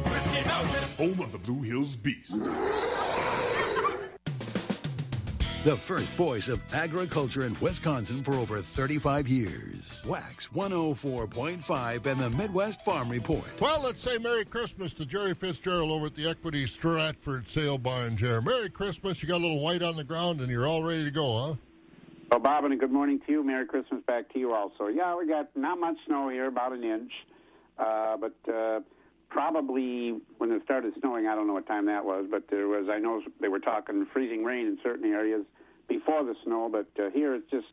Christie 0.05 0.47
Mountain, 0.47 0.83
home 0.95 1.19
of 1.21 1.31
the 1.31 1.39
Blue 1.39 1.63
Hills 1.63 1.95
Beast. 1.95 2.35
The 5.65 5.75
first 5.75 6.13
voice 6.13 6.47
of 6.47 6.63
agriculture 6.75 7.43
in 7.43 7.59
Wisconsin 7.59 8.23
for 8.23 8.35
over 8.35 8.59
35 8.59 9.27
years. 9.27 10.03
Wax 10.05 10.49
104.5 10.49 12.05
and 12.05 12.21
the 12.21 12.29
Midwest 12.29 12.85
Farm 12.85 13.09
Report. 13.09 13.47
Well, 13.59 13.81
let's 13.81 13.99
say 13.99 14.19
Merry 14.19 14.45
Christmas 14.45 14.93
to 14.93 15.07
Jerry 15.07 15.33
Fitzgerald 15.33 15.89
over 15.89 16.05
at 16.05 16.15
the 16.15 16.29
Equity 16.29 16.67
Stratford 16.67 17.47
Sale 17.47 17.79
Barn, 17.79 18.15
Jerry. 18.15 18.43
Merry 18.43 18.69
Christmas. 18.69 19.23
You 19.23 19.27
got 19.27 19.37
a 19.37 19.43
little 19.43 19.59
white 19.59 19.81
on 19.81 19.95
the 19.95 20.03
ground 20.03 20.39
and 20.39 20.51
you're 20.51 20.67
all 20.67 20.83
ready 20.83 21.03
to 21.03 21.09
go, 21.09 21.47
huh? 21.47 21.55
Well, 22.29 22.41
Bob, 22.41 22.65
and 22.65 22.73
a 22.75 22.77
good 22.77 22.91
morning 22.91 23.19
to 23.25 23.31
you. 23.31 23.43
Merry 23.43 23.65
Christmas 23.65 24.03
back 24.05 24.31
to 24.33 24.39
you 24.39 24.53
also. 24.53 24.85
Yeah, 24.85 25.17
we 25.17 25.27
got 25.27 25.49
not 25.55 25.79
much 25.79 25.97
snow 26.05 26.29
here, 26.29 26.45
about 26.45 26.73
an 26.73 26.83
inch. 26.83 27.11
Uh, 27.79 28.17
but 28.17 28.53
uh, 28.53 28.81
probably 29.31 30.21
when 30.37 30.51
it 30.51 30.61
started 30.63 30.93
snowing, 30.99 31.25
I 31.25 31.33
don't 31.33 31.47
know 31.47 31.53
what 31.53 31.65
time 31.65 31.87
that 31.87 32.05
was, 32.05 32.27
but 32.29 32.49
there 32.51 32.67
was, 32.67 32.87
I 32.87 32.99
know 32.99 33.23
they 33.41 33.47
were 33.47 33.59
talking 33.59 34.05
freezing 34.13 34.43
rain 34.43 34.67
in 34.67 34.77
certain 34.83 35.11
areas 35.11 35.43
before 35.87 36.23
the 36.23 36.35
snow, 36.43 36.69
but 36.71 36.87
uh, 37.03 37.09
here 37.11 37.35
it's 37.35 37.49
just 37.49 37.67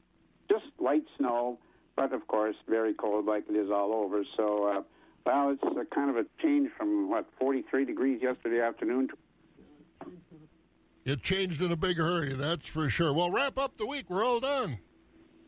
just 0.50 0.64
light 0.78 1.04
snow, 1.18 1.58
but 1.96 2.12
of 2.12 2.26
course 2.26 2.56
very 2.68 2.94
cold 2.94 3.26
like 3.26 3.44
it 3.48 3.56
is 3.56 3.70
all 3.70 3.94
over. 3.94 4.22
So, 4.36 4.64
uh, 4.64 4.82
well, 5.24 5.50
it's 5.50 5.62
a 5.62 5.94
kind 5.94 6.10
of 6.10 6.16
a 6.16 6.26
change 6.42 6.70
from 6.76 7.08
what 7.08 7.26
43 7.38 7.84
degrees 7.84 8.20
yesterday 8.22 8.60
afternoon. 8.60 9.08
To- 9.08 10.10
it 11.04 11.22
changed 11.22 11.62
in 11.62 11.72
a 11.72 11.76
big 11.76 11.96
hurry, 11.96 12.34
that's 12.34 12.66
for 12.66 12.88
sure. 12.88 13.12
Well, 13.12 13.30
wrap 13.30 13.58
up 13.58 13.76
the 13.76 13.86
week. 13.86 14.06
We're 14.08 14.24
all 14.24 14.40
done. 14.40 14.78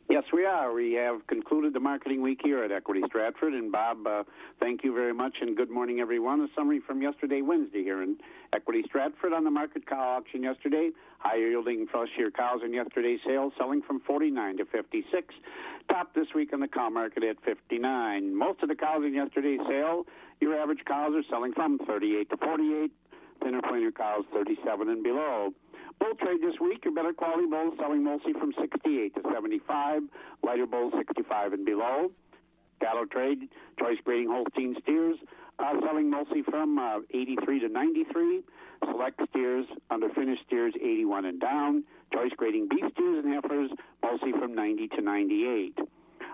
Yes, 0.09 0.25
we 0.35 0.45
are. 0.45 0.73
We 0.75 0.93
have 0.95 1.27
concluded 1.27 1.73
the 1.73 1.81
marketing 1.81 2.21
week 2.21 2.41
here 2.45 2.63
at 2.63 2.71
Equity 2.71 3.01
Stratford. 3.07 3.55
And 3.55 3.73
Bob, 3.73 4.07
uh, 4.07 4.25
thank 4.61 4.85
you 4.85 4.95
very 4.95 5.15
much, 5.15 5.37
and 5.41 5.57
good 5.57 5.71
morning, 5.71 5.99
everyone. 6.01 6.43
A 6.43 6.49
summary 6.55 6.79
from 6.79 7.01
yesterday, 7.01 7.41
Wednesday, 7.41 7.83
here 7.83 8.03
in 8.03 8.19
Equity 8.53 8.83
Stratford 8.87 9.33
on 9.33 9.45
the 9.45 9.51
market 9.51 9.87
cow 9.87 10.17
auction 10.19 10.43
yesterday. 10.43 10.91
Higher 11.19 11.49
yielding 11.49 11.87
flush 11.87 12.11
year 12.19 12.31
cows 12.31 12.61
in 12.63 12.75
yesterday's 12.75 13.21
sales 13.27 13.55
selling 13.57 13.81
from 13.81 14.01
49 14.01 14.59
to 14.59 14.67
56. 14.67 15.35
Top 15.89 16.15
this 16.15 16.29
week 16.35 16.53
on 16.53 16.61
the 16.61 16.69
cow 16.69 16.91
market 16.91 17.25
at 17.25 17.43
59. 17.43 18.35
Most 18.35 18.63
of 18.63 18.69
the 18.69 18.75
cows 18.75 19.05
in 19.05 19.15
yesterday's 19.15 19.61
sale, 19.67 20.05
your 20.39 20.55
average 20.59 20.85
cows 20.87 21.15
are 21.15 21.25
selling 21.31 21.55
from 21.55 21.79
38 21.79 22.29
to 22.29 22.37
48. 22.37 22.93
Thinner 23.43 23.63
plainer 23.63 23.91
cows 23.91 24.25
37 24.35 24.89
and 24.91 25.03
below. 25.03 25.55
Bull 26.01 26.15
trade 26.21 26.41
this 26.43 26.59
week, 26.61 26.85
your 26.85 26.95
better 26.95 27.13
quality 27.13 27.47
bulls 27.47 27.75
selling 27.79 28.03
mostly 28.03 28.33
from 28.33 28.53
68 28.61 29.15
to 29.15 29.23
75, 29.33 30.03
lighter 30.43 30.67
bulls 30.67 30.93
65 30.97 31.53
and 31.53 31.65
below. 31.65 32.11
Cattle 32.81 33.07
trade, 33.07 33.49
choice 33.79 33.99
grading 34.05 34.29
Holstein 34.29 34.77
steers 34.83 35.17
uh, 35.59 35.73
selling 35.85 36.11
mostly 36.11 36.43
from 36.43 36.79
uh, 36.79 36.99
83 37.11 37.61
to 37.61 37.69
93. 37.69 38.43
Select 38.91 39.21
steers, 39.31 39.67
under 39.91 40.09
finished 40.11 40.43
steers 40.47 40.75
81 40.77 41.25
and 41.25 41.41
down. 41.41 41.85
Choice 42.13 42.33
grading 42.37 42.69
beef 42.69 42.85
steers 42.93 43.25
and 43.25 43.35
heifers 43.35 43.71
mostly 44.03 44.33
from 44.33 44.55
90 44.55 44.89
to 44.89 45.01
98. 45.01 45.79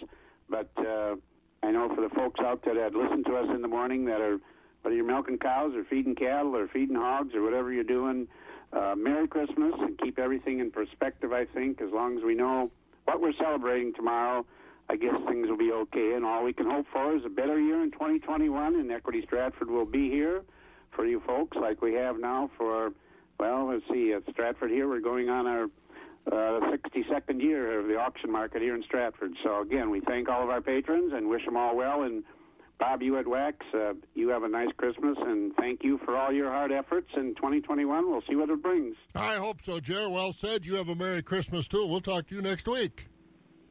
but 0.51 0.71
uh, 0.79 1.17
I 1.63 1.71
know 1.71 1.95
for 1.95 2.01
the 2.01 2.15
folks 2.15 2.41
out 2.41 2.65
there 2.65 2.75
that 2.75 2.95
listen 2.95 3.25
to 3.25 3.37
us 3.37 3.49
in 3.55 3.63
the 3.63 3.69
morning 3.69 4.05
that 4.07 4.21
are 4.21 4.39
whether 4.83 4.97
you're 4.97 5.05
milking 5.05 5.39
cows 5.39 5.75
or 5.75 5.85
feeding 5.85 6.15
cattle 6.15 6.57
or 6.57 6.67
feeding 6.69 6.97
hogs 6.97 7.35
or 7.35 7.43
whatever 7.43 7.73
you're 7.73 7.85
doing, 7.85 8.27
uh, 8.73 8.95
Merry 8.97 9.29
Christmas 9.29 9.75
and 9.79 9.99
keep 9.99 10.19
everything 10.19 10.61
in 10.61 10.71
perspective. 10.71 11.33
I 11.33 11.45
think 11.45 11.83
as 11.83 11.91
long 11.93 12.17
as 12.17 12.25
we 12.25 12.35
know 12.35 12.71
what 13.05 13.21
we're 13.21 13.35
celebrating 13.35 13.93
tomorrow, 13.95 14.47
I 14.89 14.97
guess 14.97 15.15
things 15.29 15.49
will 15.49 15.59
be 15.59 15.71
okay. 15.73 16.15
And 16.15 16.25
all 16.25 16.45
we 16.45 16.53
can 16.53 16.69
hope 16.69 16.87
for 16.93 17.15
is 17.15 17.25
a 17.25 17.29
better 17.29 17.61
year 17.61 17.83
in 17.83 17.91
2021, 17.91 18.75
and 18.75 18.91
Equity 18.91 19.23
Stratford 19.25 19.71
will 19.71 19.85
be 19.85 20.09
here 20.09 20.43
for 20.93 21.07
you 21.07 21.21
folks 21.27 21.57
like 21.57 21.83
we 21.83 21.95
have 21.95 22.19
now 22.19 22.51
for, 22.57 22.93
well, 23.39 23.69
let's 23.69 23.85
see, 23.93 24.13
at 24.13 24.23
Stratford 24.31 24.71
here, 24.71 24.89
we're 24.89 25.01
going 25.01 25.29
on 25.29 25.47
our 25.47 25.69
uh, 26.27 26.61
62nd 26.71 27.41
year 27.41 27.81
of 27.81 27.89
the 27.89 27.97
auction 27.97 28.31
market 28.31 28.63
here 28.63 28.75
in 28.75 28.83
Stratford. 28.83 29.33
So 29.43 29.61
again, 29.61 29.91
we 29.91 30.01
thank 30.01 30.29
all 30.29 30.43
of 30.43 30.51
our 30.51 30.61
patrons 30.61 31.13
and 31.15 31.29
wish 31.29 31.45
them 31.45 31.57
all 31.57 31.77
well 31.77 32.03
and 32.03 32.25
Bob, 32.81 33.03
you 33.03 33.19
at 33.19 33.29
Wax, 33.29 33.59
uh, 33.75 33.93
you 34.15 34.31
have 34.31 34.43
a 34.43 34.49
nice 34.49 34.71
Christmas, 34.79 35.17
and 35.21 35.55
thank 35.57 35.85
you 35.85 36.01
for 36.03 36.17
all 36.17 36.33
your 36.33 36.51
hard 36.51 36.73
efforts. 36.73 37.09
In 37.15 37.35
2021, 37.35 38.11
we'll 38.11 38.23
see 38.27 38.35
what 38.35 38.49
it 38.49 38.63
brings. 38.63 38.97
I 39.15 39.35
hope 39.35 39.61
so, 39.63 39.81
Jer. 39.81 40.09
Well 40.09 40.33
said. 40.33 40.65
You 40.65 40.77
have 40.77 40.89
a 40.89 40.95
Merry 40.95 41.23
Christmas, 41.23 41.69
too. 41.69 41.87
We'll 41.87 42.01
talk 42.01 42.29
to 42.29 42.35
you 42.35 42.41
next 42.41 42.67
week. 42.67 43.07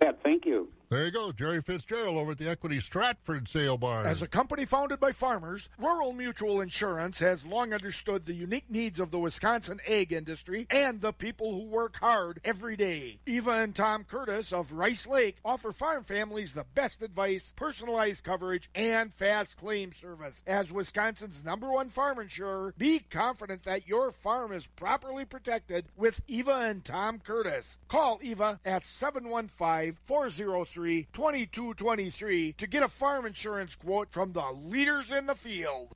Yeah, 0.03 0.11
thank 0.23 0.45
you. 0.45 0.69
There 0.89 1.05
you 1.05 1.11
go, 1.11 1.31
Jerry 1.31 1.61
Fitzgerald 1.61 2.17
over 2.17 2.31
at 2.31 2.39
the 2.39 2.49
Equity 2.49 2.79
Stratford 2.79 3.47
Sale 3.47 3.77
Barn. 3.77 4.07
As 4.07 4.23
a 4.23 4.27
company 4.27 4.65
founded 4.65 4.99
by 4.99 5.11
farmers, 5.11 5.69
Rural 5.77 6.13
Mutual 6.13 6.61
Insurance 6.61 7.19
has 7.19 7.45
long 7.45 7.73
understood 7.73 8.25
the 8.25 8.33
unique 8.33 8.71
needs 8.71 8.99
of 8.99 9.11
the 9.11 9.19
Wisconsin 9.19 9.79
egg 9.85 10.11
industry 10.11 10.65
and 10.71 10.99
the 10.99 11.13
people 11.13 11.53
who 11.53 11.67
work 11.67 11.97
hard 11.97 12.41
every 12.43 12.75
day. 12.75 13.19
Eva 13.27 13.51
and 13.51 13.75
Tom 13.75 14.03
Curtis 14.03 14.51
of 14.51 14.71
Rice 14.71 15.05
Lake 15.05 15.37
offer 15.45 15.71
farm 15.71 16.05
families 16.05 16.53
the 16.53 16.65
best 16.73 17.03
advice, 17.03 17.53
personalized 17.55 18.23
coverage, 18.23 18.67
and 18.73 19.13
fast 19.13 19.57
claim 19.57 19.93
service. 19.93 20.41
As 20.47 20.71
Wisconsin's 20.71 21.45
number 21.45 21.71
one 21.71 21.89
farm 21.89 22.17
insurer, 22.17 22.73
be 22.79 22.97
confident 22.97 23.63
that 23.65 23.87
your 23.87 24.11
farm 24.11 24.51
is 24.51 24.65
properly 24.65 25.25
protected 25.25 25.85
with 25.95 26.23
Eva 26.25 26.63
and 26.65 26.83
Tom 26.83 27.19
Curtis. 27.19 27.77
Call 27.87 28.17
Eva 28.23 28.59
at 28.65 28.87
715 28.87 29.95
403 30.01 30.78
2223 30.79 32.53
to 32.53 32.67
get 32.67 32.83
a 32.83 32.87
farm 32.87 33.25
insurance 33.25 33.75
quote 33.75 34.09
from 34.09 34.31
the 34.33 34.45
leaders 34.51 35.11
in 35.11 35.25
the 35.25 35.35
field. 35.35 35.89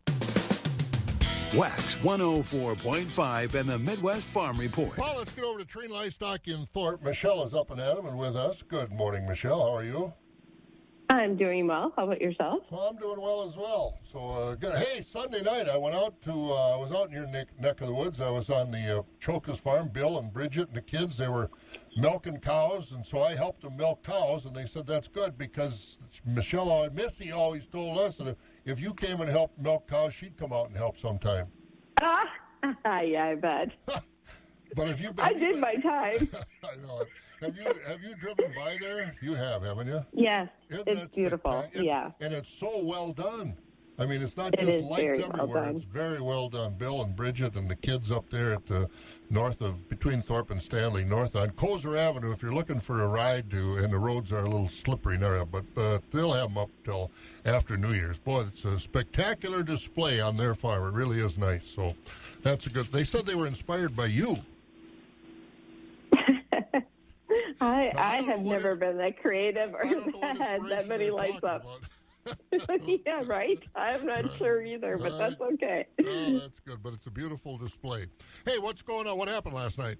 Wax 1.56 1.96
104.5 1.98 3.54
and 3.54 3.70
the 3.70 3.78
Midwest 3.78 4.28
Farm 4.28 4.60
Report. 4.60 4.98
Well, 4.98 5.18
let's 5.18 5.32
get 5.34 5.46
over 5.46 5.60
to 5.60 5.66
Treen 5.66 5.92
Livestock 5.92 6.48
in 6.48 6.66
Thorp. 6.74 7.04
Michelle 7.04 7.44
is 7.44 7.54
up 7.54 7.70
and 7.70 7.80
at 7.80 7.98
'em 7.98 8.08
and 8.08 8.18
with 8.18 8.36
us. 8.36 8.64
Good 8.64 8.92
morning, 8.92 9.28
Michelle. 9.28 9.62
How 9.62 9.76
are 9.76 9.84
you? 9.84 10.14
I'm 11.14 11.36
doing 11.36 11.68
well. 11.68 11.94
How 11.96 12.06
about 12.06 12.20
yourself? 12.20 12.64
Well, 12.72 12.88
I'm 12.90 12.98
doing 12.98 13.22
well 13.22 13.48
as 13.48 13.56
well. 13.56 14.00
So, 14.12 14.32
uh, 14.32 14.56
good. 14.56 14.74
Hey, 14.74 15.04
Sunday 15.04 15.44
night 15.44 15.70
I 15.70 15.78
went 15.78 15.96
out 15.96 16.20
to, 16.24 16.32
uh, 16.32 16.76
I 16.76 16.78
was 16.78 16.92
out 16.92 17.10
in 17.10 17.14
your 17.14 17.28
neck, 17.28 17.50
neck 17.60 17.82
of 17.82 17.88
the 17.88 17.94
woods. 17.94 18.20
I 18.20 18.32
was 18.32 18.50
on 18.50 18.72
the 18.72 19.00
uh, 19.00 19.02
Chokas 19.22 19.60
farm. 19.60 19.90
Bill 19.90 20.18
and 20.18 20.34
Bridget 20.34 20.70
and 20.70 20.76
the 20.76 20.82
kids, 20.82 21.16
they 21.16 21.28
were 21.28 21.52
milking 21.96 22.40
cows, 22.40 22.94
and 22.94 23.06
so 23.06 23.22
I 23.22 23.36
helped 23.36 23.62
them 23.62 23.78
milk 23.78 24.04
cows, 24.04 24.46
and 24.46 24.56
they 24.56 24.66
said 24.66 24.88
that's 24.88 25.08
good 25.08 25.38
because 25.38 26.00
Michelle, 26.26 26.72
uh, 26.72 26.90
Missy 26.92 27.32
always 27.32 27.68
told 27.68 28.00
us 28.00 28.18
that 28.18 28.30
if, 28.30 28.38
if 28.66 28.80
you 28.80 28.96
came 28.96 29.22
and 29.22 29.30
helped 29.30 29.60
milk 29.60 29.88
cows, 29.88 30.16
she'd 30.16 30.36
come 30.36 30.52
out 30.52 30.70
and 30.70 30.76
help 30.76 30.98
sometime. 30.98 31.46
Ah, 32.02 32.28
yeah, 33.02 33.26
I 33.26 33.36
bet. 33.36 33.70
But 34.76 34.90
if 34.90 35.02
you, 35.02 35.12
I 35.18 35.34
did 35.34 35.60
my 35.60 35.76
time. 35.76 36.28
I 36.64 36.76
know 36.86 37.02
it. 37.02 37.08
Have 37.42 37.58
you 37.58 37.66
have 37.88 38.02
you 38.02 38.16
driven 38.16 38.54
by 38.56 38.78
there? 38.80 39.16
You 39.22 39.34
have, 39.34 39.64
haven't 39.64 39.88
you? 39.88 40.06
Yes, 40.14 40.48
Isn't 40.70 40.88
it's 40.88 41.16
beautiful. 41.16 41.52
spectac- 41.52 41.84
yeah. 41.84 42.12
and 42.22 42.34
it's 42.34 42.52
so 42.54 42.84
well 42.84 43.12
done. 43.12 43.58
I 44.00 44.08
mean, 44.08 44.24
it's 44.24 44.36
not 44.38 44.56
It 44.56 44.62
just 44.62 44.90
lights 44.90 45.04
very 45.04 45.20
well 45.20 45.42
everywhere. 45.42 45.70
it's 45.76 45.86
very 45.86 46.20
well 46.22 46.50
done. 46.50 46.74
Bill 46.76 47.04
and 47.04 47.16
Bridget 47.16 47.54
and 47.56 47.70
the 47.70 47.76
kids 47.76 48.10
up 48.10 48.28
there 48.32 48.54
at 48.54 48.66
the 48.66 48.90
north 49.30 49.62
of 49.62 49.88
between 49.88 50.20
Thorp 50.22 50.50
and 50.50 50.60
Stanley, 50.60 51.04
north 51.04 51.36
on 51.36 51.52
Kozer 51.52 51.96
Avenue. 51.96 52.32
If 52.32 52.42
you're 52.42 52.54
looking 52.56 52.80
for 52.80 53.04
a 53.04 53.08
ride 53.08 53.52
to, 53.52 53.76
and 53.76 53.94
the 53.94 54.00
roads 54.00 54.32
are 54.32 54.40
a 54.40 54.50
little 54.50 54.68
slippery 54.70 55.18
now, 55.20 55.46
but 55.46 55.66
uh, 55.78 56.00
they'll 56.12 56.32
have 56.34 56.48
them 56.50 56.58
up 56.58 56.72
till 56.84 57.12
after 57.46 57.78
New 57.78 57.94
Year's. 57.94 58.18
Boy, 58.18 58.46
it's 58.48 58.66
a 58.66 58.80
spectacular 58.80 59.62
display 59.62 60.20
on 60.20 60.38
their 60.38 60.56
farm. 60.56 60.88
It 60.88 60.98
really 60.98 61.20
is 61.20 61.38
nice. 61.38 61.68
So 61.68 61.94
that's 62.42 62.66
a 62.66 62.70
good. 62.72 62.86
They 62.92 63.04
said 63.04 63.26
they 63.28 63.36
were 63.36 63.48
inspired 63.48 63.96
by 63.96 64.06
you. 64.06 64.38
I 67.64 67.92
I 67.98 68.22
have 68.24 68.42
never 68.42 68.76
been 68.76 68.98
that 68.98 69.22
creative 69.22 69.74
or 69.74 69.86
had 70.22 70.66
that 70.68 70.88
many 70.88 71.10
lights 71.10 71.44
up. 71.44 71.66
yeah, 73.06 73.22
right. 73.26 73.60
I'm 73.76 74.06
not 74.06 74.26
uh, 74.26 74.38
sure 74.38 74.64
either, 74.64 74.98
but 74.98 75.12
uh, 75.12 75.18
that's 75.18 75.42
okay. 75.42 75.86
Oh, 76.06 76.40
that's 76.40 76.60
good, 76.66 76.82
but 76.82 76.94
it's 76.94 77.06
a 77.06 77.12
beautiful 77.12 77.58
display. 77.58 78.06
Hey, 78.46 78.60
what's 78.60 78.82
going 78.82 79.08
on? 79.08 79.18
What 79.18 79.28
happened 79.28 79.56
last 79.56 79.78
night? 79.78 79.98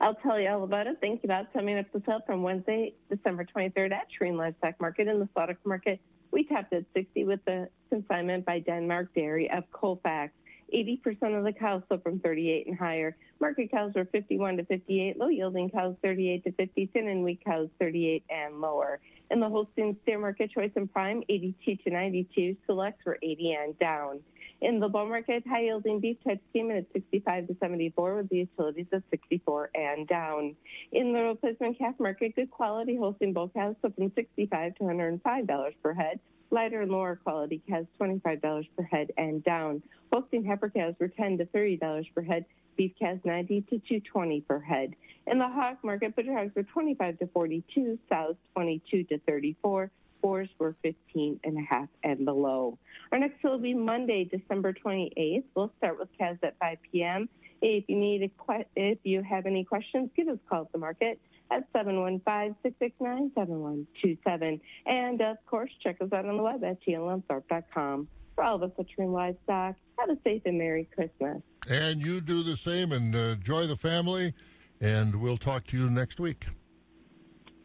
I'll 0.00 0.14
tell 0.14 0.38
you 0.38 0.48
all 0.48 0.62
about 0.62 0.86
it. 0.86 1.00
Think 1.00 1.24
about 1.24 1.46
summing 1.52 1.78
up 1.78 1.86
the 1.92 2.00
sale 2.06 2.20
from 2.26 2.42
Wednesday, 2.42 2.94
December 3.10 3.44
23rd 3.44 3.92
at 3.92 4.10
Treen 4.10 4.36
Livestock 4.36 4.80
Market 4.80 5.08
in 5.08 5.18
the 5.18 5.28
Slaughter 5.32 5.58
Market. 5.64 6.00
We 6.30 6.44
tapped 6.44 6.72
at 6.72 6.84
60 6.94 7.24
with 7.24 7.40
the 7.44 7.68
consignment 7.90 8.44
by 8.44 8.60
Denmark 8.60 9.14
Dairy 9.14 9.50
of 9.50 9.64
Colfax. 9.72 10.32
80% 10.74 11.38
of 11.38 11.44
the 11.44 11.52
cows 11.52 11.82
sold 11.88 12.02
from 12.02 12.18
38 12.18 12.66
and 12.66 12.78
higher. 12.78 13.16
Market 13.40 13.70
cows 13.70 13.92
were 13.94 14.04
51 14.06 14.56
to 14.56 14.64
58, 14.64 15.16
low 15.16 15.28
yielding 15.28 15.70
cows 15.70 15.96
38 16.02 16.44
to 16.44 16.52
50, 16.52 16.90
thin 16.92 17.08
and 17.08 17.22
weak 17.22 17.44
cows 17.44 17.68
38 17.78 18.24
and 18.28 18.60
lower. 18.60 19.00
In 19.30 19.40
the 19.40 19.48
Holstein 19.48 19.96
steer 20.02 20.18
market, 20.18 20.50
choice 20.50 20.72
and 20.76 20.92
prime 20.92 21.22
82 21.28 21.76
to 21.76 21.90
92, 21.90 22.56
selects 22.66 23.04
were 23.04 23.18
80 23.22 23.52
and 23.52 23.78
down. 23.78 24.20
In 24.60 24.80
the 24.80 24.88
bull 24.88 25.06
market, 25.06 25.44
high 25.46 25.64
yielding 25.64 26.00
beef 26.00 26.16
types 26.24 26.40
came 26.52 26.70
in 26.70 26.78
at 26.78 26.86
65 26.92 27.48
to 27.48 27.56
74, 27.60 28.16
with 28.16 28.28
the 28.30 28.36
utilities 28.38 28.86
at 28.92 29.02
64 29.10 29.70
and 29.74 30.08
down. 30.08 30.56
In 30.92 31.12
the 31.12 31.22
replacement 31.22 31.78
calf 31.78 31.94
market, 31.98 32.34
good 32.34 32.50
quality 32.50 32.96
Holstein 32.96 33.32
bull 33.32 33.50
cows 33.50 33.76
sold 33.82 33.94
from 33.94 34.10
65 34.14 34.74
to 34.76 34.84
105 34.84 35.46
dollars 35.46 35.74
per 35.82 35.92
head. 35.92 36.18
Lighter 36.50 36.82
and 36.82 36.90
lower 36.90 37.16
quality 37.16 37.62
cows 37.68 37.86
$25 38.00 38.66
per 38.76 38.82
head 38.84 39.10
and 39.16 39.42
down. 39.44 39.82
Holstein 40.12 40.44
heifer 40.44 40.70
cows 40.70 40.94
were 41.00 41.08
10 41.08 41.38
to 41.38 41.46
$30 41.46 42.14
per 42.14 42.22
head. 42.22 42.44
Beef 42.76 42.92
cows 42.98 43.18
90 43.24 43.62
to 43.62 43.78
220 43.78 44.40
per 44.42 44.60
head. 44.60 44.94
In 45.26 45.38
the 45.38 45.48
hog 45.48 45.76
market, 45.82 46.14
butcher 46.14 46.36
hogs 46.36 46.54
were 46.54 46.64
25 46.64 47.18
to 47.20 47.26
42, 47.28 47.98
sows 48.08 48.36
22 48.54 49.04
to 49.04 49.18
34. 49.20 49.90
Boars 50.22 50.48
were 50.58 50.74
15 50.82 51.40
and 51.44 51.58
a 51.58 51.60
half 51.68 51.88
and 52.02 52.24
below. 52.24 52.78
Our 53.12 53.18
next 53.18 53.42
will 53.44 53.58
be 53.58 53.74
Monday, 53.74 54.24
December 54.24 54.72
28th. 54.72 55.44
We'll 55.54 55.72
start 55.78 55.98
with 55.98 56.08
cows 56.18 56.38
at 56.42 56.58
5 56.58 56.78
p.m. 56.90 57.28
If 57.60 57.84
you 57.88 57.96
need 57.96 58.22
a 58.22 58.28
que- 58.28 58.66
if 58.74 58.98
you 59.04 59.22
have 59.22 59.46
any 59.46 59.64
questions, 59.64 60.10
give 60.16 60.28
us 60.28 60.38
a 60.44 60.48
call 60.48 60.62
at 60.62 60.72
the 60.72 60.78
market 60.78 61.20
at 61.50 61.70
715-669-7127. 61.74 64.60
And 64.86 65.20
of 65.20 65.36
course, 65.46 65.70
check 65.82 65.96
us 66.00 66.08
out 66.12 66.26
on 66.26 66.36
the 66.36 66.42
web 66.42 66.62
at 66.64 66.78
tlmthorpe.com. 66.86 68.08
For 68.34 68.42
all 68.44 68.56
of 68.56 68.62
us 68.64 68.70
at 68.78 68.88
True 68.88 69.12
Livestock, 69.12 69.76
have 69.98 70.10
a 70.10 70.16
safe 70.24 70.42
and 70.44 70.58
Merry 70.58 70.88
Christmas. 70.94 71.40
And 71.70 72.00
you 72.00 72.20
do 72.20 72.42
the 72.42 72.56
same 72.56 72.90
and 72.92 73.14
uh, 73.14 73.18
enjoy 73.18 73.66
the 73.68 73.76
family. 73.76 74.34
And 74.80 75.14
we'll 75.16 75.36
talk 75.36 75.66
to 75.68 75.76
you 75.76 75.88
next 75.88 76.18
week. 76.18 76.44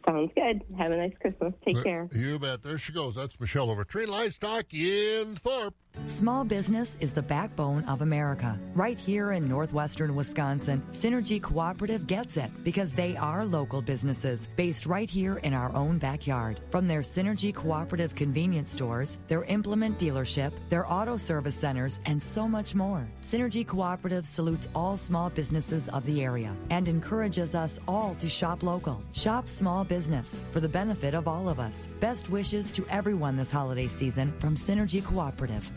Sounds 0.07 0.31
good. 0.35 0.61
Have 0.77 0.91
a 0.91 0.97
nice 0.97 1.13
Christmas. 1.19 1.53
Take 1.65 1.77
Uh, 1.77 1.83
care. 1.83 2.07
You 2.13 2.37
bet. 2.39 2.61
There 2.63 2.77
she 2.77 2.93
goes. 2.93 3.15
That's 3.15 3.37
Michelle 3.39 3.69
over 3.71 3.83
Tree 3.83 4.05
Livestock 4.05 4.71
in 4.73 5.35
Thorp. 5.35 5.73
Small 6.05 6.43
business 6.43 6.97
is 6.99 7.11
the 7.11 7.21
backbone 7.21 7.83
of 7.83 8.01
America. 8.01 8.59
Right 8.73 8.97
here 8.97 9.31
in 9.33 9.47
northwestern 9.47 10.15
Wisconsin, 10.15 10.81
Synergy 10.91 11.39
Cooperative 11.41 12.07
gets 12.07 12.35
it 12.35 12.49
because 12.63 12.91
they 12.91 13.15
are 13.15 13.45
local 13.45 13.81
businesses 13.81 14.49
based 14.55 14.87
right 14.87 15.07
here 15.09 15.37
in 15.43 15.53
our 15.53 15.73
own 15.75 15.99
backyard. 15.99 16.61
From 16.71 16.87
their 16.87 17.01
Synergy 17.01 17.53
Cooperative 17.53 18.15
convenience 18.15 18.71
stores, 18.71 19.19
their 19.27 19.43
implement 19.43 19.99
dealership, 19.99 20.51
their 20.69 20.91
auto 20.91 21.15
service 21.15 21.55
centers, 21.55 21.99
and 22.07 22.21
so 22.21 22.47
much 22.47 22.73
more. 22.73 23.07
Synergy 23.21 23.65
Cooperative 23.65 24.25
salutes 24.25 24.67
all 24.73 24.97
small 24.97 25.29
businesses 25.29 25.89
of 25.89 26.03
the 26.07 26.23
area 26.23 26.55
and 26.71 26.87
encourages 26.87 27.53
us 27.53 27.79
all 27.87 28.15
to 28.15 28.27
shop 28.27 28.63
local. 28.63 29.03
Shop 29.13 29.47
small 29.47 29.83
business 29.83 30.39
for 30.51 30.59
the 30.59 30.67
benefit 30.67 31.13
of 31.13 31.27
all 31.27 31.47
of 31.47 31.59
us. 31.59 31.87
Best 31.99 32.29
wishes 32.29 32.71
to 32.71 32.85
everyone 32.89 33.37
this 33.37 33.51
holiday 33.51 33.87
season 33.87 34.33
from 34.39 34.55
Synergy 34.55 35.03
Cooperative. 35.03 35.71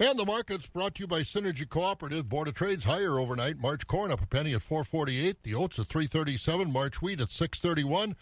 And 0.00 0.18
the 0.18 0.24
market's 0.24 0.66
brought 0.66 0.96
to 0.96 1.02
you 1.02 1.06
by 1.06 1.20
Synergy 1.20 1.68
Cooperative. 1.68 2.28
Board 2.28 2.48
of 2.48 2.54
Trades 2.54 2.82
higher 2.82 3.16
overnight. 3.16 3.58
March 3.58 3.86
corn 3.86 4.10
up 4.10 4.20
a 4.20 4.26
penny 4.26 4.52
at 4.52 4.62
448. 4.62 5.44
The 5.44 5.54
oats 5.54 5.78
at 5.78 5.86
337. 5.86 6.72
March 6.72 7.00
wheat 7.00 7.20
at 7.20 7.30
631. 7.30 8.16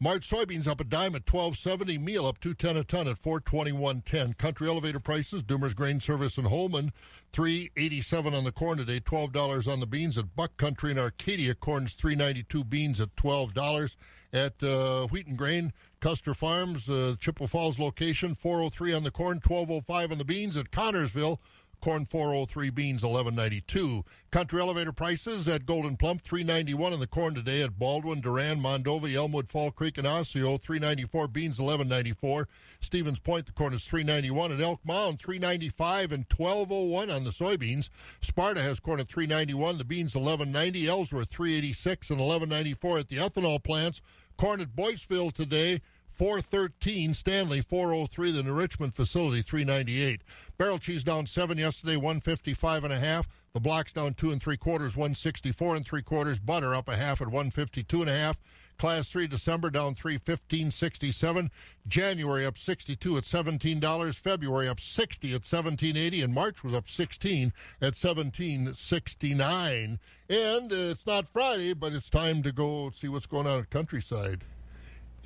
March 0.00 0.28
soybeans 0.28 0.66
up 0.66 0.80
a 0.80 0.84
dime 0.84 1.14
at 1.14 1.30
1270. 1.30 1.98
Meal 1.98 2.26
up 2.26 2.40
210 2.40 2.76
a 2.76 2.84
ton 2.84 3.08
at 3.08 3.22
421.10. 3.22 4.36
Country 4.36 4.68
elevator 4.68 5.00
prices. 5.00 5.42
Doomer's 5.42 5.74
Grain 5.74 6.00
Service 6.00 6.36
in 6.36 6.44
Holmen 6.44 6.92
387 7.32 8.34
on 8.34 8.44
the 8.44 8.52
corn 8.52 8.78
today. 8.78 9.00
$12 9.00 9.66
on 9.66 9.80
the 9.80 9.86
beans 9.86 10.18
at 10.18 10.34
Buck 10.36 10.56
Country 10.56 10.90
in 10.90 10.98
Arcadia. 10.98 11.54
Corn's 11.54 11.94
392. 11.94 12.64
Beans 12.64 13.00
at 13.00 13.14
$12 13.16 13.96
at 14.32 14.62
uh, 14.62 15.06
Wheat 15.06 15.26
and 15.26 15.38
Grain. 15.38 15.72
Custer 16.00 16.34
Farms, 16.34 16.88
uh, 16.88 17.14
Chippewa 17.18 17.46
Falls 17.46 17.78
location, 17.78 18.34
403 18.34 18.92
on 18.92 19.04
the 19.04 19.10
corn, 19.10 19.40
1205 19.42 20.12
on 20.12 20.18
the 20.18 20.24
beans 20.24 20.56
at 20.58 20.70
Connorsville. 20.70 21.38
Corn 21.84 22.06
403, 22.06 22.70
beans 22.70 23.02
1192. 23.02 24.06
Country 24.30 24.58
elevator 24.58 24.90
prices 24.90 25.46
at 25.46 25.66
Golden 25.66 25.98
Plump 25.98 26.22
391 26.22 26.94
on 26.94 26.98
the 26.98 27.06
corn 27.06 27.34
today 27.34 27.60
at 27.60 27.78
Baldwin, 27.78 28.22
Durand, 28.22 28.62
Mondovi, 28.62 29.14
Elmwood, 29.14 29.50
Fall 29.50 29.70
Creek, 29.70 29.98
and 29.98 30.06
Osseo 30.06 30.56
394, 30.56 31.28
beans 31.28 31.58
1194. 31.58 32.48
Stevens 32.80 33.18
Point, 33.18 33.44
the 33.44 33.52
corn 33.52 33.74
is 33.74 33.84
391 33.84 34.52
at 34.52 34.62
Elk 34.62 34.80
Mound 34.82 35.20
395 35.20 36.12
and 36.12 36.24
1201 36.34 37.10
on 37.10 37.24
the 37.24 37.30
soybeans. 37.30 37.90
Sparta 38.22 38.62
has 38.62 38.80
corn 38.80 38.98
at 38.98 39.08
391, 39.08 39.76
the 39.76 39.84
beans 39.84 40.14
1190. 40.14 40.88
Ellsworth 40.88 41.28
386 41.28 42.08
and 42.08 42.18
1194 42.18 42.98
at 43.00 43.08
the 43.08 43.18
ethanol 43.18 43.62
plants. 43.62 44.00
Corn 44.38 44.62
at 44.62 44.74
Boyceville 44.74 45.34
today 45.34 45.82
413 46.14 47.14
Stanley 47.14 47.60
403 47.60 48.30
the 48.30 48.44
New 48.44 48.52
Richmond 48.52 48.94
facility 48.94 49.42
398 49.42 50.22
barrel 50.56 50.78
cheese 50.78 51.02
down 51.02 51.26
7 51.26 51.58
yesterday 51.58 51.96
155 51.96 52.84
and 52.84 52.92
a 52.92 53.00
half. 53.00 53.28
The 53.52 53.60
blocks 53.60 53.92
down 53.92 54.14
2 54.14 54.30
and 54.30 54.42
3 54.42 54.56
quarters 54.56 54.96
164 54.96 55.76
and 55.76 55.86
3 55.86 56.02
quarters. 56.02 56.40
Butter 56.40 56.74
up 56.74 56.88
a 56.88 56.96
half 56.96 57.20
at 57.20 57.28
152 57.28 58.00
and 58.00 58.10
a 58.10 58.12
half. 58.12 58.38
Class 58.78 59.08
3 59.08 59.28
December 59.28 59.70
down 59.70 59.94
3 59.94 60.14
1567 60.14 61.50
January 61.86 62.44
up 62.44 62.58
62 62.58 63.16
at 63.16 63.24
$17 63.24 64.14
February 64.14 64.68
up 64.68 64.80
60 64.80 65.28
at 65.28 65.42
1780 65.42 66.22
and 66.22 66.34
March 66.34 66.64
was 66.64 66.74
up 66.74 66.88
16 66.88 67.52
at 67.80 67.96
1769 67.96 70.00
and 70.28 70.72
uh, 70.72 70.76
it's 70.76 71.06
not 71.06 71.28
Friday 71.28 71.72
but 71.72 71.92
it's 71.92 72.10
time 72.10 72.42
to 72.42 72.50
go 72.50 72.90
see 72.90 73.06
what's 73.06 73.26
going 73.26 73.46
on 73.46 73.60
at 73.60 73.70
countryside 73.70 74.42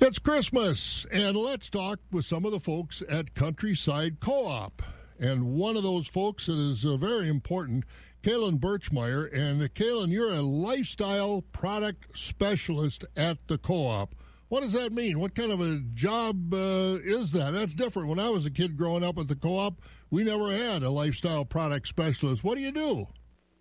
it's 0.01 0.19
Christmas, 0.19 1.05
and 1.11 1.35
let's 1.35 1.69
talk 1.69 1.99
with 2.11 2.25
some 2.25 2.45
of 2.45 2.51
the 2.51 2.59
folks 2.59 3.03
at 3.09 3.33
Countryside 3.35 4.19
Co 4.19 4.45
op. 4.45 4.81
And 5.19 5.45
one 5.45 5.75
of 5.75 5.83
those 5.83 6.07
folks 6.07 6.45
that 6.45 6.57
is 6.57 6.85
uh, 6.85 6.95
very 6.95 7.27
important, 7.27 7.83
Kaylin 8.23 8.59
Birchmeyer. 8.59 9.31
And 9.33 9.61
uh, 9.61 9.67
Kaylin, 9.67 10.09
you're 10.09 10.31
a 10.31 10.41
lifestyle 10.41 11.41
product 11.51 12.17
specialist 12.17 13.03
at 13.17 13.37
the 13.47 13.57
co 13.57 13.87
op. 13.87 14.15
What 14.47 14.63
does 14.63 14.73
that 14.73 14.93
mean? 14.93 15.19
What 15.19 15.35
kind 15.35 15.51
of 15.51 15.59
a 15.59 15.81
job 15.93 16.53
uh, 16.53 16.97
is 17.03 17.31
that? 17.33 17.51
That's 17.51 17.73
different. 17.73 18.07
When 18.07 18.19
I 18.19 18.29
was 18.29 18.45
a 18.45 18.51
kid 18.51 18.77
growing 18.77 19.03
up 19.03 19.17
at 19.17 19.27
the 19.27 19.35
co 19.35 19.57
op, 19.57 19.81
we 20.09 20.23
never 20.23 20.51
had 20.51 20.81
a 20.81 20.89
lifestyle 20.89 21.45
product 21.45 21.87
specialist. 21.87 22.43
What 22.43 22.55
do 22.55 22.61
you 22.61 22.71
do? 22.71 23.07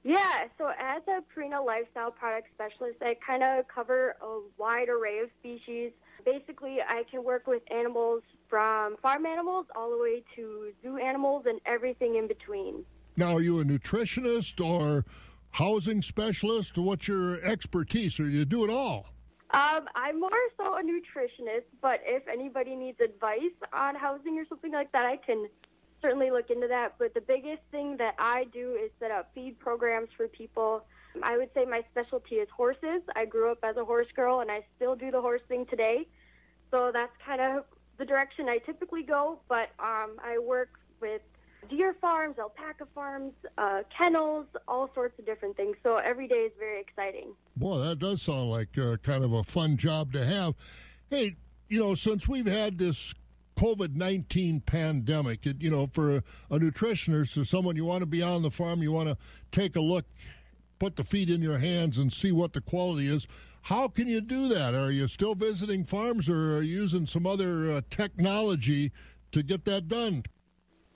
Yeah, 0.05 0.45
so 0.57 0.71
as 0.79 1.03
a 1.09 1.23
Purina 1.35 1.65
lifestyle 1.65 2.11
product 2.11 2.49
specialist, 2.55 2.99
I 3.03 3.17
kind 3.25 3.43
of 3.43 3.67
cover 3.69 4.17
a 4.23 4.41
wide 4.57 4.89
array 4.89 5.19
of 5.19 5.31
species. 5.41 5.93
Basically, 6.25 6.79
I 6.81 7.03
can 7.11 7.25
work 7.25 7.47
with 7.47 7.63
animals 7.71 8.23
from 8.49 8.97
farm 9.03 9.27
animals 9.27 9.67
all 9.75 9.91
the 9.91 9.99
way 9.99 10.23
to 10.37 10.73
zoo 10.83 10.99
animals 10.99 11.45
and 11.47 11.61
everything 11.67 12.17
in 12.17 12.29
between. 12.29 12.85
Now, 13.17 13.35
are 13.35 13.41
you 13.41 13.61
a 13.61 13.65
nutritionist 13.65 14.65
or 14.65 15.05
housing 15.51 16.03
specialist? 16.03 16.79
What's 16.79 17.09
your 17.09 17.43
expertise, 17.45 18.21
or 18.21 18.29
you 18.29 18.45
do 18.45 18.65
it 18.65 18.71
all? 18.71 19.07
Um, 19.51 19.89
I'm 19.95 20.21
more 20.21 20.31
so 20.57 20.75
a 20.75 20.83
nutritionist, 20.83 21.65
but 21.81 22.01
if 22.05 22.29
anybody 22.29 22.77
needs 22.77 23.01
advice 23.01 23.57
on 23.73 23.95
housing 23.95 24.39
or 24.39 24.45
something 24.47 24.73
like 24.73 24.93
that, 24.93 25.07
I 25.07 25.17
can 25.17 25.49
certainly 26.01 26.31
look 26.31 26.51
into 26.51 26.69
that. 26.69 26.95
But 26.99 27.15
the 27.15 27.21
biggest 27.21 27.63
thing 27.71 27.97
that 27.99 28.15
I 28.19 28.45
do 28.53 28.79
is 28.83 28.91
set 29.01 29.11
up 29.11 29.31
feed 29.35 29.59
programs 29.59 30.09
for 30.17 30.29
people. 30.29 30.85
I 31.23 31.37
would 31.37 31.51
say 31.55 31.65
my 31.65 31.83
specialty 31.91 32.37
is 32.37 32.49
horses. 32.55 33.03
I 33.17 33.25
grew 33.25 33.51
up 33.51 33.59
as 33.63 33.77
a 33.77 33.85
horse 33.85 34.07
girl, 34.15 34.41
and 34.41 34.51
I 34.51 34.65
still 34.77 34.95
do 34.95 35.11
the 35.11 35.21
horse 35.21 35.43
thing 35.49 35.67
today. 35.67 36.07
So 36.71 36.91
that's 36.93 37.13
kind 37.25 37.41
of 37.41 37.65
the 37.99 38.05
direction 38.05 38.49
I 38.49 38.59
typically 38.59 39.03
go. 39.03 39.41
But 39.49 39.71
um, 39.81 40.19
I 40.23 40.39
work 40.39 40.71
with 41.01 41.23
deer 41.69 41.95
farms, 42.01 42.39
alpaca 42.39 42.87
farms, 42.95 43.33
uh, 43.57 43.83
kennels, 43.97 44.47
all 44.67 44.91
sorts 44.95 45.19
of 45.19 45.27
different 45.27 45.57
things. 45.57 45.77
So 45.83 45.97
every 45.97 46.29
day 46.29 46.37
is 46.37 46.53
very 46.59 46.81
exciting. 46.81 47.33
Boy, 47.57 47.79
that 47.79 47.99
does 47.99 48.23
sound 48.23 48.51
like 48.51 48.79
uh, 48.79 48.97
kind 48.99 49.25
of 49.25 49.33
a 49.33 49.43
fun 49.43 49.77
job 49.77 50.13
to 50.13 50.25
have. 50.25 50.55
Hey, 51.11 51.37
you 51.69 51.81
know, 51.81 51.95
since 51.95 52.29
we've 52.29 52.47
had 52.47 52.79
this 52.79 53.15
COVID 53.59 53.97
19 53.97 54.61
pandemic, 54.61 55.45
it, 55.45 55.61
you 55.61 55.69
know, 55.69 55.89
for 55.93 56.19
a, 56.19 56.23
a 56.49 56.61
nutritionist 56.61 57.37
or 57.41 57.45
someone 57.45 57.75
you 57.75 57.85
want 57.85 58.01
to 58.01 58.07
be 58.07 58.23
on 58.23 58.43
the 58.43 58.53
farm, 58.53 58.83
you 58.83 58.93
want 58.93 59.09
to 59.09 59.17
take 59.51 59.75
a 59.75 59.81
look, 59.81 60.05
put 60.79 60.95
the 60.95 61.03
feed 61.03 61.29
in 61.29 61.43
your 61.43 61.59
hands 61.59 61.99
and 61.99 62.13
see 62.13 62.31
what 62.31 62.53
the 62.53 62.61
quality 62.61 63.09
is. 63.09 63.27
How 63.63 63.89
can 63.89 64.07
you 64.07 64.21
do 64.21 64.47
that? 64.47 64.75
Are 64.75 64.93
you 64.93 65.09
still 65.09 65.35
visiting 65.35 65.85
farms 65.85 66.29
or 66.29 66.59
are 66.59 66.63
you 66.63 66.83
using 66.83 67.05
some 67.09 67.27
other 67.27 67.73
uh, 67.73 67.81
technology 67.91 68.93
to 69.33 69.43
get 69.43 69.65
that 69.65 69.89
done? 69.89 70.23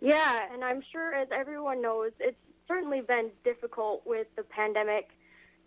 Yeah, 0.00 0.46
and 0.52 0.62
I'm 0.62 0.82
sure, 0.92 1.14
as 1.14 1.28
everyone 1.32 1.82
knows, 1.82 2.12
it's 2.20 2.38
certainly 2.68 3.00
been 3.00 3.30
difficult 3.42 4.02
with 4.06 4.28
the 4.36 4.44
pandemic. 4.44 5.08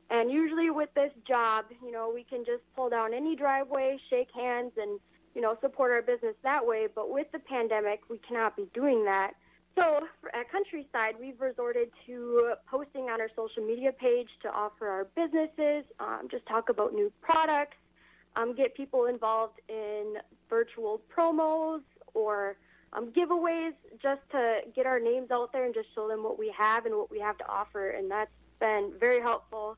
And 0.10 0.32
usually 0.32 0.70
with 0.70 0.94
this 0.94 1.12
job, 1.28 1.66
you 1.84 1.92
know, 1.92 2.10
we 2.14 2.24
can 2.24 2.46
just 2.46 2.64
pull 2.74 2.90
down 2.90 3.14
any 3.14 3.36
driveway, 3.36 4.00
shake 4.10 4.30
hands, 4.34 4.72
and, 4.78 4.98
you 5.36 5.42
know, 5.42 5.58
support 5.62 5.92
our 5.92 6.02
business 6.02 6.34
that 6.44 6.66
way. 6.66 6.88
But 6.94 7.12
with 7.12 7.32
the 7.32 7.40
pandemic, 7.40 8.02
we 8.10 8.18
cannot 8.20 8.56
be 8.56 8.68
doing 8.74 9.06
that. 9.06 9.34
So 9.78 10.08
at 10.34 10.50
Countryside, 10.50 11.16
we've 11.20 11.40
resorted 11.40 11.90
to 12.06 12.54
posting 12.66 13.10
on 13.10 13.20
our 13.20 13.30
social 13.36 13.64
media 13.64 13.92
page 13.92 14.30
to 14.44 14.50
offer 14.50 14.88
our 14.88 15.04
businesses, 15.16 15.84
um, 16.00 16.30
just 16.32 16.46
talk 16.46 16.70
about 16.70 16.94
new 16.94 17.12
products, 17.22 17.76
um, 18.38 18.56
get 18.56 18.74
people 18.74 19.06
involved 19.06 19.60
in 19.68 20.16
virtual 20.50 21.02
promos 21.14 21.82
or 22.14 22.56
um, 22.94 23.12
giveaways 23.12 23.74
just 24.02 24.22
to 24.32 24.60
get 24.74 24.86
our 24.86 25.00
names 25.00 25.30
out 25.30 25.52
there 25.52 25.66
and 25.66 25.74
just 25.74 25.88
show 25.94 26.08
them 26.08 26.24
what 26.24 26.40
we 26.40 26.54
have 26.58 26.86
and 26.86 26.96
what 26.96 27.12
we 27.12 27.20
have 27.20 27.38
to 27.40 27.48
offer. 27.50 27.90
And 27.90 28.10
that's 28.10 28.32
been 28.62 28.94
very 28.98 29.20
helpful. 29.20 29.78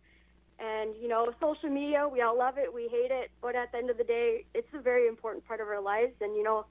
And, 0.60 0.96
you 1.00 1.08
know, 1.08 1.32
social 1.40 1.70
media, 1.70 2.08
we 2.12 2.22
all 2.22 2.38
love 2.38 2.58
it, 2.58 2.74
we 2.74 2.88
hate 2.90 3.12
it, 3.12 3.30
but 3.42 3.56
at 3.56 3.72
the 3.72 3.78
end 3.78 3.90
of 3.90 3.98
the 3.98 4.04
day, 4.04 4.44
it's 4.56 4.68
a 4.74 4.80
very 4.80 5.08
important 5.08 5.48
part 5.48 5.62
of 5.62 5.68
our 5.68 5.82
lives. 5.82 6.14
And, 6.20 6.36
you 6.36 6.44
know, 6.44 6.66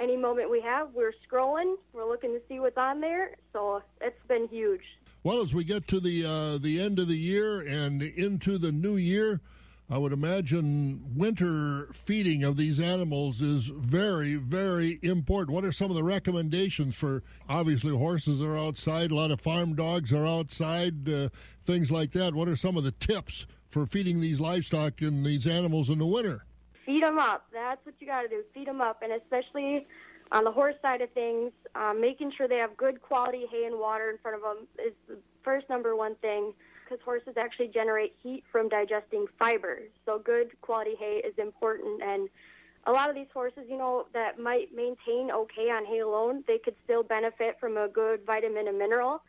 any 0.00 0.16
moment 0.16 0.50
we 0.50 0.60
have, 0.62 0.88
we're 0.92 1.12
scrolling, 1.30 1.76
we're 1.92 2.08
looking 2.08 2.32
to 2.32 2.40
see 2.48 2.58
what's 2.58 2.76
on 2.76 3.00
there. 3.00 3.36
So 3.52 3.82
it's 4.00 4.18
been 4.26 4.48
huge. 4.48 4.82
Well, 5.22 5.40
as 5.40 5.54
we 5.54 5.62
get 5.62 5.86
to 5.88 6.00
the 6.00 6.24
uh, 6.24 6.58
the 6.58 6.80
end 6.80 6.98
of 6.98 7.06
the 7.06 7.16
year 7.16 7.60
and 7.60 8.02
into 8.02 8.58
the 8.58 8.72
new 8.72 8.96
year, 8.96 9.40
I 9.92 9.98
would 9.98 10.14
imagine 10.14 11.02
winter 11.14 11.90
feeding 11.92 12.44
of 12.44 12.56
these 12.56 12.80
animals 12.80 13.42
is 13.42 13.66
very, 13.66 14.36
very 14.36 14.98
important. 15.02 15.54
What 15.54 15.66
are 15.66 15.72
some 15.72 15.90
of 15.90 15.96
the 15.96 16.02
recommendations 16.02 16.94
for? 16.94 17.22
Obviously, 17.46 17.94
horses 17.94 18.42
are 18.42 18.56
outside. 18.56 19.10
A 19.10 19.14
lot 19.14 19.30
of 19.30 19.42
farm 19.42 19.74
dogs 19.74 20.10
are 20.10 20.26
outside. 20.26 21.06
Uh, 21.06 21.28
things 21.66 21.90
like 21.90 22.12
that. 22.12 22.34
What 22.34 22.48
are 22.48 22.56
some 22.56 22.78
of 22.78 22.84
the 22.84 22.92
tips 22.92 23.44
for 23.68 23.84
feeding 23.84 24.22
these 24.22 24.40
livestock 24.40 25.02
and 25.02 25.26
these 25.26 25.46
animals 25.46 25.90
in 25.90 25.98
the 25.98 26.06
winter? 26.06 26.46
Feed 26.86 27.02
them 27.02 27.18
up. 27.18 27.44
That's 27.52 27.84
what 27.84 27.94
you 27.98 28.06
got 28.06 28.22
to 28.22 28.28
do. 28.28 28.42
Feed 28.54 28.68
them 28.68 28.80
up, 28.80 29.02
and 29.02 29.12
especially 29.12 29.86
on 30.32 30.44
the 30.44 30.52
horse 30.52 30.76
side 30.80 31.02
of 31.02 31.10
things, 31.10 31.52
um, 31.74 32.00
making 32.00 32.32
sure 32.34 32.48
they 32.48 32.56
have 32.56 32.78
good 32.78 33.02
quality 33.02 33.44
hay 33.50 33.66
and 33.66 33.78
water 33.78 34.08
in 34.08 34.16
front 34.16 34.38
of 34.38 34.42
them 34.42 34.66
is 34.86 34.94
the 35.06 35.18
first 35.44 35.68
number 35.68 35.94
one 35.94 36.14
thing 36.22 36.54
because 36.92 37.04
horses 37.04 37.34
actually 37.36 37.68
generate 37.68 38.14
heat 38.22 38.44
from 38.52 38.68
digesting 38.68 39.26
fiber. 39.38 39.80
So 40.04 40.18
good 40.18 40.50
quality 40.60 40.94
hay 40.98 41.22
is 41.24 41.34
important 41.38 42.02
and 42.02 42.28
a 42.84 42.90
lot 42.90 43.08
of 43.08 43.14
these 43.14 43.28
horses, 43.32 43.62
you 43.68 43.78
know, 43.78 44.06
that 44.12 44.40
might 44.40 44.74
maintain 44.74 45.30
okay 45.30 45.70
on 45.70 45.86
hay 45.86 46.00
alone, 46.00 46.42
they 46.48 46.58
could 46.58 46.74
still 46.82 47.04
benefit 47.04 47.56
from 47.60 47.76
a 47.76 47.86
good 47.86 48.26
vitamin 48.26 48.66
and 48.66 48.76
mineral. 48.76 49.22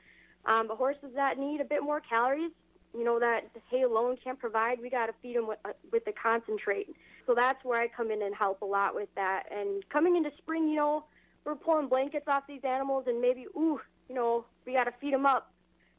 Um, 0.45 0.68
but 0.68 0.78
horses 0.78 1.11
that 1.14 1.38
need 1.38 1.61
a 1.61 1.64
bit 1.64 1.84
more 1.84 2.01
calories, 2.01 2.51
you 2.97 3.03
know, 3.03 3.20
that 3.20 3.51
hay 3.70 3.84
alone 3.84 4.18
can't 4.24 4.39
provide, 4.39 4.82
we 4.82 4.89
got 4.89 5.05
to 5.05 5.14
feed 5.22 5.36
them 5.36 5.47
with, 5.47 5.59
uh, 5.66 5.74
with 5.91 6.03
the 6.03 6.14
concentrate. 6.14 6.95
So 7.28 7.36
that's 7.36 7.64
where 7.64 7.80
I 7.80 7.88
come 7.88 8.09
in 8.09 8.24
and 8.24 8.34
help 8.34 8.64
a 8.64 8.66
lot 8.66 8.95
with 8.95 9.09
that. 9.16 9.43
And 9.55 9.88
coming 9.89 10.16
into 10.16 10.32
spring, 10.39 10.68
you 10.68 10.76
know, 10.76 11.05
we're 11.45 11.55
pulling 11.55 11.89
blankets 11.89 12.28
off 12.28 12.47
these 12.47 12.64
animals 12.64 13.05
and 13.05 13.22
maybe, 13.22 13.45
ooh, 13.55 13.80
you 14.09 14.16
know, 14.16 14.45
we 14.66 14.74
got 14.74 14.86
to 14.86 14.93
feed 14.99 15.14
them 15.14 15.28
up. 15.28 15.51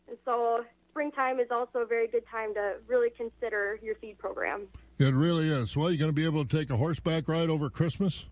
And 0.09 0.19
so 0.25 0.65
springtime 0.95 1.40
is 1.40 1.49
also 1.51 1.80
a 1.80 1.86
very 1.86 2.07
good 2.07 2.22
time 2.30 2.55
to 2.55 2.76
really 2.86 3.11
consider 3.11 3.80
your 3.82 3.97
feed 3.97 4.16
program. 4.16 4.68
It 5.01 5.12
really 5.12 5.49
is. 5.49 5.76
Well, 5.76 5.90
you're 5.90 5.99
going 5.99 6.11
to 6.11 6.14
be 6.14 6.24
able 6.24 6.45
to 6.45 6.57
take 6.57 6.70
a 6.70 6.76
horseback 6.76 7.26
ride 7.26 7.51
over 7.51 7.68
Christmas? 7.68 8.26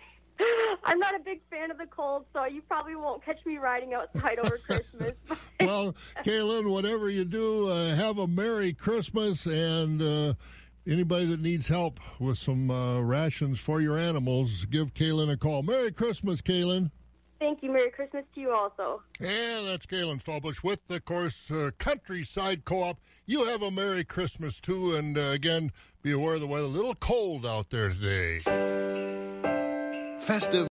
I'm 0.84 0.98
not 0.98 1.14
a 1.14 1.18
big 1.18 1.40
fan 1.50 1.70
of 1.70 1.78
the 1.78 1.86
cold, 1.86 2.26
so 2.34 2.44
you 2.44 2.60
probably 2.60 2.94
won't 2.94 3.24
catch 3.24 3.38
me 3.46 3.56
riding 3.56 3.94
outside 3.94 4.38
over 4.38 4.58
Christmas. 4.66 5.12
well, 5.60 5.96
Kaylin, 6.24 6.70
whatever 6.70 7.08
you 7.08 7.24
do, 7.24 7.68
uh, 7.68 7.94
have 7.96 8.18
a 8.18 8.26
Merry 8.26 8.72
Christmas 8.72 9.46
and. 9.46 10.02
Uh, 10.02 10.34
anybody 10.86 11.26
that 11.26 11.40
needs 11.40 11.68
help 11.68 12.00
with 12.18 12.38
some 12.38 12.70
uh, 12.70 12.98
rations 13.02 13.60
for 13.60 13.82
your 13.82 13.98
animals, 13.98 14.64
give 14.64 14.94
Kaylin 14.94 15.30
a 15.30 15.36
call. 15.36 15.62
Merry 15.62 15.92
Christmas, 15.92 16.40
Kaylin. 16.40 16.90
Thank 17.38 17.62
you. 17.62 17.70
Merry 17.70 17.90
Christmas 17.90 18.24
to 18.34 18.40
you 18.40 18.52
also. 18.52 19.00
And 19.20 19.68
that's 19.68 19.86
Kaylin 19.86 20.20
Stallbush 20.22 20.64
with, 20.64 20.80
of 20.90 21.04
course, 21.04 21.50
uh, 21.50 21.70
Countryside 21.78 22.64
Co-op. 22.64 22.98
You 23.26 23.44
have 23.44 23.62
a 23.62 23.70
Merry 23.70 24.02
Christmas, 24.02 24.60
too. 24.60 24.96
And 24.96 25.16
uh, 25.16 25.30
again, 25.30 25.70
be 26.02 26.10
aware 26.10 26.34
of 26.34 26.40
the 26.40 26.48
weather. 26.48 26.64
A 26.64 26.68
little 26.68 26.96
cold 26.96 27.46
out 27.46 27.70
there 27.70 27.90
today. 27.90 28.40
Festive 30.20 30.66